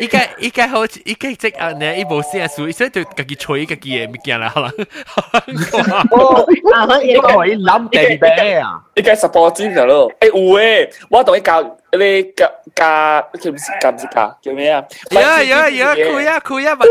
[0.00, 4.68] 依家依家好，依家即系你一部先系属于，所以就自己吹自己嘅物件啦，可能。
[4.70, 8.80] 哦，你可以谂地咩啊？
[8.94, 11.76] 依家十八尖就咯，诶有诶，我同你教。
[11.94, 14.82] 你加加叫唔是加唔是加叫咩啊？
[15.10, 16.88] 有啊有啊有啊，开啊开啊，目照。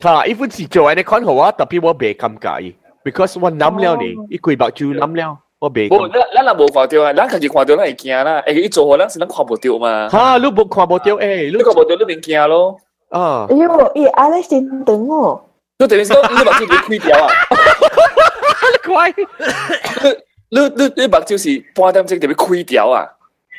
[0.00, 0.26] 吓！
[0.26, 5.38] 一般是做你看好啊，特别我未咁介意，because 我谂了你，一攰白就谂了。
[5.59, 5.89] 我别。
[5.89, 8.39] 不，咱咱也无看到啊，咱家己看到咱会惊啦。
[8.45, 10.07] 哎、欸，做咱是咱看无到嘛。
[10.09, 12.77] 哈，你无看无到哎，你看无你免惊咯。
[13.09, 13.47] 啊。
[13.49, 15.43] 哟，伊阿咧心疼我。
[15.79, 17.27] 你等于说你把自己亏掉啊。
[18.71, 19.13] 你乖。
[20.49, 23.05] 你你你目睭是半点钟特别亏掉啊。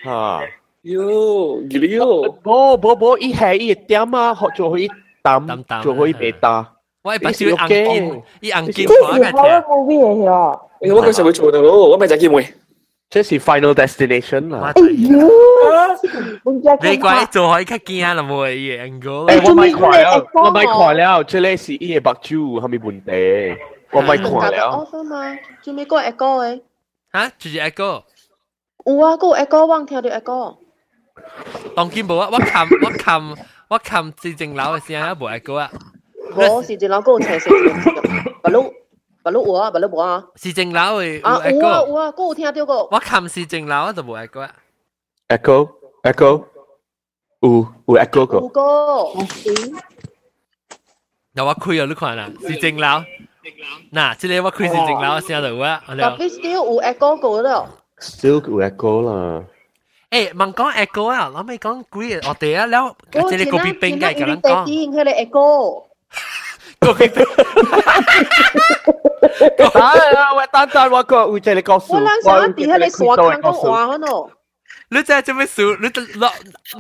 [0.05, 0.41] 哈。
[0.83, 2.31] 哟，你哟。
[2.43, 6.75] 不不不，伊系伊点啊，学做伊就，做伊白打。
[7.04, 9.24] 我系把小硬件，伊硬件玩嘅。
[9.24, 10.60] 这是 horror movie 嚟㗎。
[10.82, 12.48] 诶，我嗰时会做到咯，我咪就见会。
[13.10, 14.72] 这是 Final Destination 啦。
[14.76, 15.30] 哎呦！
[16.82, 19.28] 你怪做可以较惊啦，冇嘢 angle。
[19.28, 23.62] 诶，我咪看了，我咪看了，这里是伊嘅目睭，系咪问题？
[23.92, 24.86] 我咪看了。
[24.88, 26.62] offer 嘛，做咩个 echo 嘅？
[27.14, 28.04] 吓，就是 echo。
[28.86, 30.58] 有啊，个 echo 我听到 echo。
[31.76, 33.38] 当见无啊，我冚我冚
[33.70, 35.70] 我冚市政楼嘅声啊，无 echo 啊。
[36.36, 37.50] 我市政楼嗰个斜斜
[38.42, 38.74] 白鹿
[39.22, 40.26] 白鹿有啊，白鹿无啊。
[40.36, 42.74] 市政楼嘅啊有啊有啊，嗰个听到个。
[42.86, 44.54] 我冚市政楼就无 echo 啊。
[45.30, 45.70] echo
[46.04, 46.44] echo
[47.42, 48.38] 有有 echo 个。
[48.38, 48.62] 有个。
[51.34, 52.88] 有我开啊，你看啦，市政楼。
[53.92, 57.68] 嗱，即系我开始整楼先到啊，特别 still 有 echo 过咯，
[58.00, 59.44] still 有 echo 啦。
[60.12, 62.96] 诶，问讲 echo 啊，我咪讲几我哋啊，แล้ว
[63.30, 64.66] 即系个别冰嘅咁样讲。
[64.66, 65.84] 啲佢哋 echo。
[66.80, 67.26] 个别冰。
[69.82, 71.94] 啊，喂，单单我个会即系你讲数。
[71.94, 74.32] 我谂想啲喺你傻坑讲话嗰度。
[74.90, 75.76] 你真系做咩数？
[75.82, 76.32] 你谂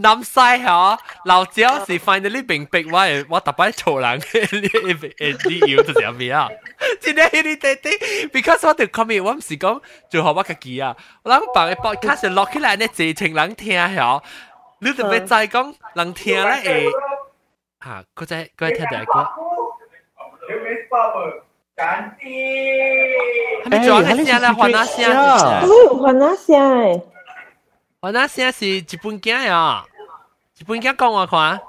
[0.02, 0.96] 谂晒下，
[1.26, 3.00] 老椒是 finally 明白我
[3.36, 4.94] 我特别嘈人嘅呢
[5.40, 6.48] 啲要就是咩啊？
[7.02, 9.82] 真系呢啲啲，because 我哋 comment 我唔是讲
[10.12, 14.22] 做好我自己啊，我谂把个 podcast 落起来呢，直情人听下，
[14.80, 16.92] 你特别再讲人听咧
[17.79, 19.29] 啊，嗰隻嗰隻聽第一歌。
[23.65, 24.51] 係咪仲有一聲咧？
[24.51, 25.17] 還那聲？
[25.17, 27.03] 哦，還那聲誒！
[28.01, 29.85] 還那聲是日本囝呀，
[30.59, 31.61] 日本囝講我看。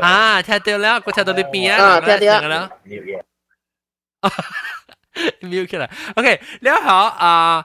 [0.00, 2.70] 啊，聽到啦，我聽到你邊啊，聽到啦。
[5.40, 7.64] mute 起來，OK，你好啊。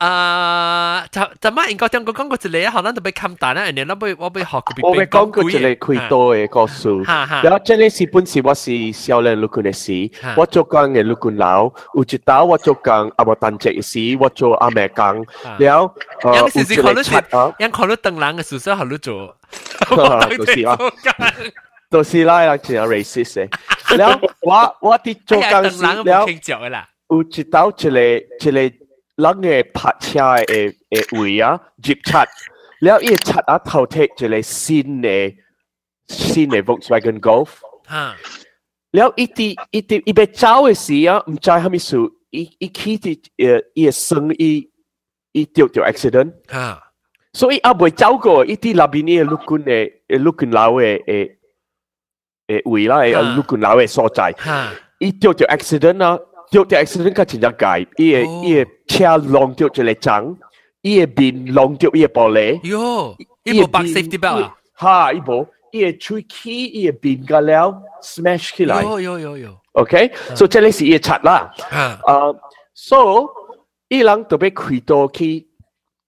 [0.00, 1.76] 啊，就就乜？
[1.78, 4.88] 我聽我講過一嚟啊，可能就被冚蛋啦，人哋攞俾我俾學嗰邊。
[4.88, 11.64] 我咪講過一嚟佢多嘅個數，然後這裡是本是我是少年六個嘅事，我做工嘅六個佬，
[11.94, 15.26] 有一刀我做工阿伯單隻嘅事，我做阿妹工，
[15.58, 17.14] 然後呃，有時時可能是，
[17.58, 19.36] 有可能等人嘅時候可能做，
[19.90, 20.78] 都是啊，
[21.90, 23.50] 都是啦，有時有 racist 嘅，
[23.98, 28.72] 然後我我啲做工時，然後有一刀一嚟一嚟。
[29.20, 30.54] หลังเงยผัดชายเอ
[30.90, 31.50] เออุยอะ
[31.84, 32.28] จิบชัด
[32.82, 35.08] แล้วอีชัดอ่ะเขาเทจะเลยซินเอ
[36.28, 37.50] ซินเอ Volkswagen Golf
[37.92, 38.04] ฮะ
[38.94, 42.00] แล้วอีตีอีตีอีเบเจ้าเอสีอ่ะไม่ใช่ฮามิสุ
[42.34, 43.44] อีอีขี้ที่เอ
[43.76, 44.50] อีซึ่งอี
[45.36, 46.66] อีเดียวเดียว accident ฮะ
[47.38, 49.72] so อีอ่ะเบเจ้าก็อีตีลาบินีลูกคุณเอ
[50.24, 51.12] ลูกคุณลาวเอเอ
[52.46, 54.20] เออุยละเอลูกคุณลาวเอสอใจ
[55.02, 56.10] อีเดียวเดียว accident อ่ะ
[56.51, 60.37] 掉掉 accident 佢真正解，伊个伊个车浪掉一个章，
[60.81, 62.61] 伊个面浪掉伊个玻璃。
[62.61, 64.55] 哟，伊无绑 safety belt 啊？
[64.73, 68.83] 哈，伊无，伊个吹起伊个面个了 smash 起来。
[68.83, 69.55] 哟哟哟哟。
[69.73, 71.51] OK，所以这里是伊个贼啦。
[72.05, 72.33] 啊，
[72.73, 73.27] so
[73.89, 75.47] 伊人特别开刀去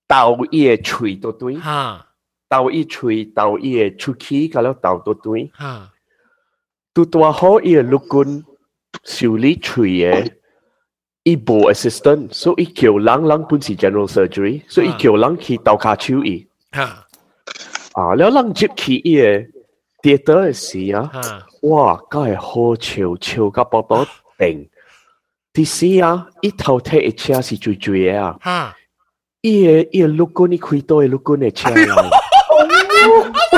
[0.07, 1.55] 倒伊个喙到对。
[1.55, 2.03] 哈。
[2.49, 5.51] 倒伊喙，倒伊个出气，个了倒到对。
[5.53, 5.89] 哈。
[6.93, 8.43] 拄多好伊个陆军。
[9.03, 10.31] 修理喙嘅，
[11.23, 16.47] 伊无 assistant，所以叫人人本是 general surgery，所以叫人去刀卡手伊。
[16.71, 17.05] 啊，
[17.93, 19.47] 啊，了人接去伊嘅
[20.01, 21.11] 跌倒嘅时啊，
[21.63, 24.05] 哇，梗系好笑笑甲爆到
[24.37, 24.69] 定。
[25.53, 28.75] 第四啊，伊头睇嘅车是最最嘅啊，
[29.41, 32.09] 伊嘅伊嘅陆军伊开刀嘅陆军嘅车啊。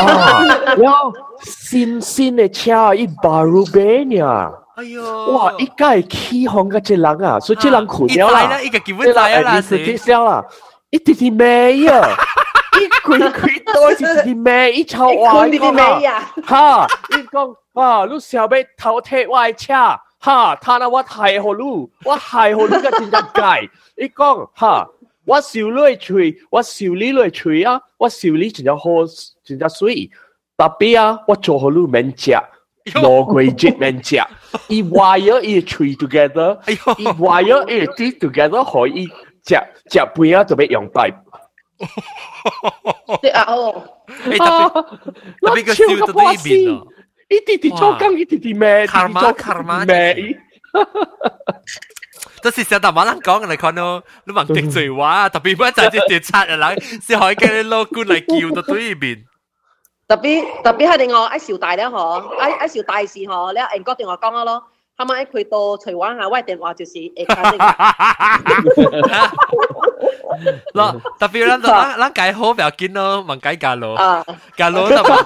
[0.02, 0.44] 啊，
[0.76, 4.52] 了新新嘅车伊巴鲁贝呀。
[4.77, 5.31] 哎呦！
[5.33, 5.53] 哇！
[5.59, 10.45] 一屆起紅嘅隻人啊，所以隻人困了啦，一個基本來啦，是啲笑啦，
[10.91, 12.09] 一啲啲咩啊？
[12.81, 14.73] 一攰攰多是啲咩？
[14.73, 16.33] 一炒話啲咩啊？
[16.45, 16.87] 哈！
[17.11, 19.75] 一讲啊，你小妹偷踢我車，
[20.19, 20.57] 哈！
[20.61, 23.71] 他那我害好路，我害好路个真正界。
[24.05, 24.89] 一讲哈，
[25.25, 28.85] 我笑你吹，我笑你来吹啊，我笑你真正好，
[29.45, 30.11] 真正水。
[30.57, 32.33] 特别啊，我做好路免食。
[32.86, 34.18] 攞鬼节面食，
[34.68, 36.58] 伊 wire 伊 tree together，
[36.98, 39.06] 伊 wire 伊 tree together 可以
[39.46, 39.56] 食
[39.92, 41.12] 食边啊，就俾用摆。
[43.22, 43.84] 对啊哦，
[44.26, 44.74] 诶特别
[45.42, 46.24] 特别个笑到对
[46.56, 46.88] 面咯，
[47.30, 48.88] 一啲啲做工，一啲啲咩？
[48.88, 50.38] 卡玛卡玛咩？
[52.42, 59.24] 都是成日马人讲嘅嚟看咯，你问定罪话，特别唔系就系啲贼嘅人，先可以叫你攞官嚟叫到对面。
[60.08, 64.64] 特别特别系另外喺邵大咧，嗬，喺喺邵大时嗬，你人哥电话讲咯，
[64.98, 67.58] 系咪佢到台湾下，我电话就是诶家姐。
[70.74, 73.96] 嗱，特别咱咱咱改好不要紧咯，问改价咯，
[74.58, 75.18] 价咯就嘛。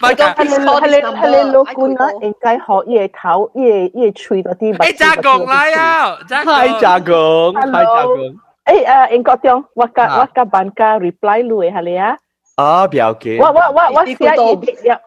[0.00, 4.74] 咪讲系你系你系你老官啦，应该学嘢头嘢嘢吹多啲。
[4.76, 6.52] 诶，加工嚟啊，加工。
[6.54, 7.14] 系加工，
[7.54, 8.16] 系加工。
[8.64, 9.64] 诶诶，应该点？
[9.74, 12.16] 我个我个班个 reply lui系你啊？
[12.58, 13.38] 啊，不要紧。
[13.40, 15.00] 我我我我写嘢呀。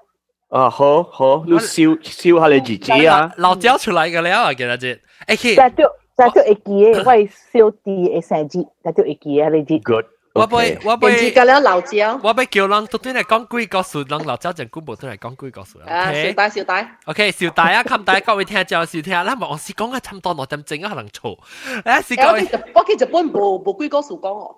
[0.49, 3.31] 啊，好好，你烧烧下你自己啊。
[3.37, 4.99] 老椒出来嘅了啊，今日节。
[5.27, 9.77] 诶，就就就就会记嘅，我系烧啲嘅成节，就就会记啊，你知。
[9.79, 10.05] Good。
[10.33, 11.15] 我背我背。
[11.17, 12.19] 记嘅了老椒。
[12.23, 15.79] 我背叫人都对嚟讲几个数，人老椒就估冇对嚟讲几个数。
[15.79, 16.97] 啊，小大小大。
[17.05, 21.37] OK，小大啊，冚大各位听就小听啦，我试讲啊，差唔多六点正啊，可能错。
[21.83, 22.61] 诶，试讲。
[22.75, 24.55] 我记日本冇冇几个数讲哦。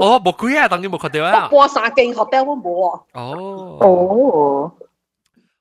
[0.00, 1.48] 哦，冇贵啊，当然冇看到啊。
[1.52, 3.02] 我三间 hotel 我冇啊。
[3.14, 3.78] 哦。
[3.80, 4.72] 哦。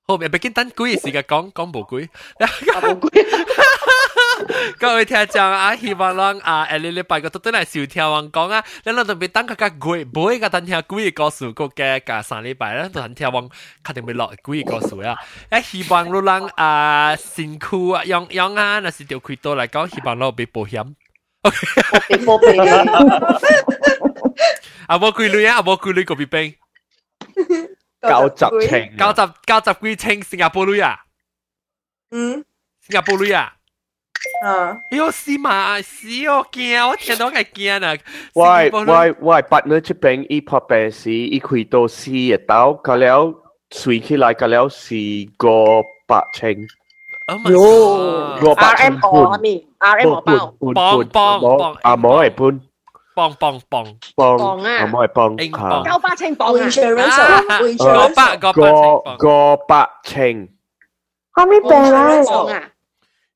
[0.07, 2.07] 好，咪别见等贵嘅时间讲讲冇贵。
[2.39, 3.25] 冇贵。
[4.77, 13.49] 各位听众啊，希望咱啊，下礼礼拜个都都嚟收听我讲啊，你哋特别等个个贵，唔会个等听贵嘅故事个嘅个三礼拜咧，都等听我
[13.85, 15.15] 确定会落贵嘅故事啊。
[15.49, 20.67] 诶，希望你哋啊辛苦啊，用用啊，那是条开刀嚟讲，希望你俾保险。
[20.67, 20.95] 俾保险。
[21.41, 21.51] 啊，
[24.99, 26.55] 冇贵女啊，冇贵女个别兵。
[28.01, 29.15] 九十清，九十
[29.45, 30.99] 九十几清新加坡女啊。
[32.11, 32.43] 嗯。
[32.81, 33.53] 新加坡女啊。
[34.43, 34.75] 啊！
[34.91, 37.95] 哟死嘛死我惊，我听到系惊啊！
[38.33, 43.33] 喂喂喂，八呢这边一拍病时，一开到四日到，咁了
[43.69, 44.95] 随起来，咁了是
[45.37, 46.55] 个八千。
[47.29, 52.61] 哟，个八千半，R M 咪 R M 包，磅磅磅，啊冇系半。
[53.15, 53.85] 磅磅磅
[54.15, 54.83] 磅啊！
[54.83, 56.57] 唔系磅，九百千磅啊！
[56.67, 60.49] insurance，个百个个个百千。
[61.31, 62.71] 后面病啊！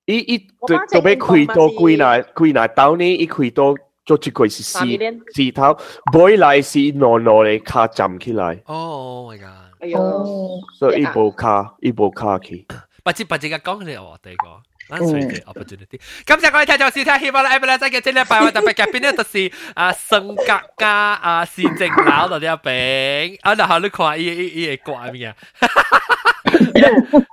[0.04, 0.38] 伊伊
[0.68, 3.06] 就就要开到几耐几耐到呢？
[3.16, 3.74] 伊开到
[4.06, 5.78] 做一个是四四头，
[6.12, 8.62] 背来是挪挪嚟卡站起来。
[8.66, 9.48] 哦，my god！
[9.80, 12.68] 哎呦，所以伊部卡伊部卡去。
[13.05, 14.61] 八折八折嘅講你我哋講。
[14.89, 15.99] That's really opportunity。
[16.27, 20.45] 今日我哋聽咗試聽，希望咧 Emily 真嘅聽咧，百位特別嘅邊咧就是啊性格
[20.79, 25.37] 加啊市政佬度啲餅，啊然後你看伊伊伊個掛咩啊？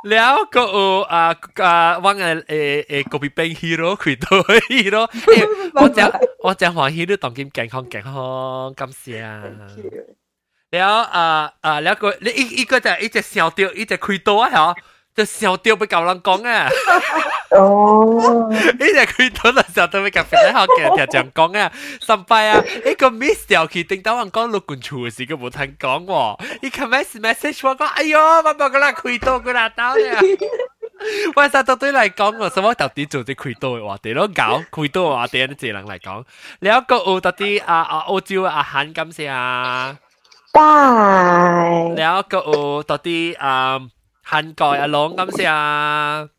[0.04, 5.10] 了個有啊啊，我嘅誒誒個別 bank hero 佢都 hero，
[5.76, 9.44] 我講我講黃 hero 當今健康健康，感謝啊。
[10.72, 14.78] 了啊啊了個你一一個就一隻小調，一隻開刀啊，嗬。
[15.15, 16.69] 就小雕俾旧人讲啊
[17.51, 30.15] 哦呢只开刀就小雕俾旧人好嘅听讲讲啊神拜啊呢个 miss 掉佢定到人讲六贯处嘅事佢冇听讲喎呢个 message message 我讲哎哟我冇个啦开刀个啦到咧
[31.37, 36.25] 喂，实到对嚟讲，我什么到底做啲开刀嘅话题咯，搞开刀嘅话题，你只能嚟讲。
[36.61, 39.97] 你有个澳到啲啊啊澳洲阿韩咁先啊？
[40.53, 40.63] 拜。
[41.95, 43.79] 你有个澳到啲啊
[44.32, 46.30] 涵蓋阿龍咁先啊，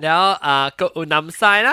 [0.00, 1.72] 然後啊，個雲南晒啦，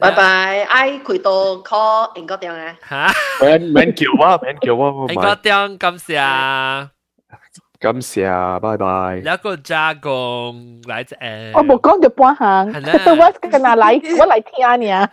[0.00, 2.76] 拜拜，哎，佢到 call 英國點啊？
[2.90, 6.90] 嚇，免免叫啊，免叫啊，英國點咁先啊，
[7.78, 9.20] 咁先啊，拜拜。
[9.24, 12.72] 然後個加工來自誒，我冇講到半行，我
[13.40, 15.08] 今日嚟，我嚟聽下你啊。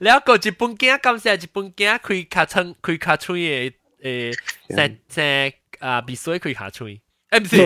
[0.00, 3.72] 然後個日本囝咁先，日本囝開卡窗，開卡窗嘅
[4.02, 4.36] 誒，
[4.74, 6.90] 成成啊，必須開卡窗。
[7.34, 7.56] 诶，唔是，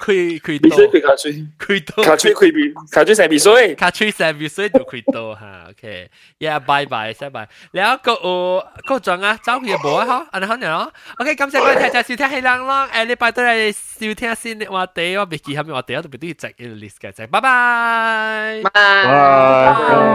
[0.00, 0.70] 开开刀，
[1.06, 5.66] 卡吹，开刀，卡吹开边，卡吹三边水，卡吹三边水就开刀哈。
[5.68, 6.08] OK，
[6.38, 7.46] 呀，拜拜，拜拜。
[7.72, 10.88] 然後個我個陣啊，走去無啊哈，安尼好樣。
[11.18, 14.58] OK，感謝各位聽眾收聽，希望咯，下禮拜都嚟收聽先。
[14.70, 18.70] 我哋我未記下面我哋，我特別都要整 list 嘅，拜拜，拜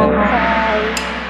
[0.10, 1.27] 拜。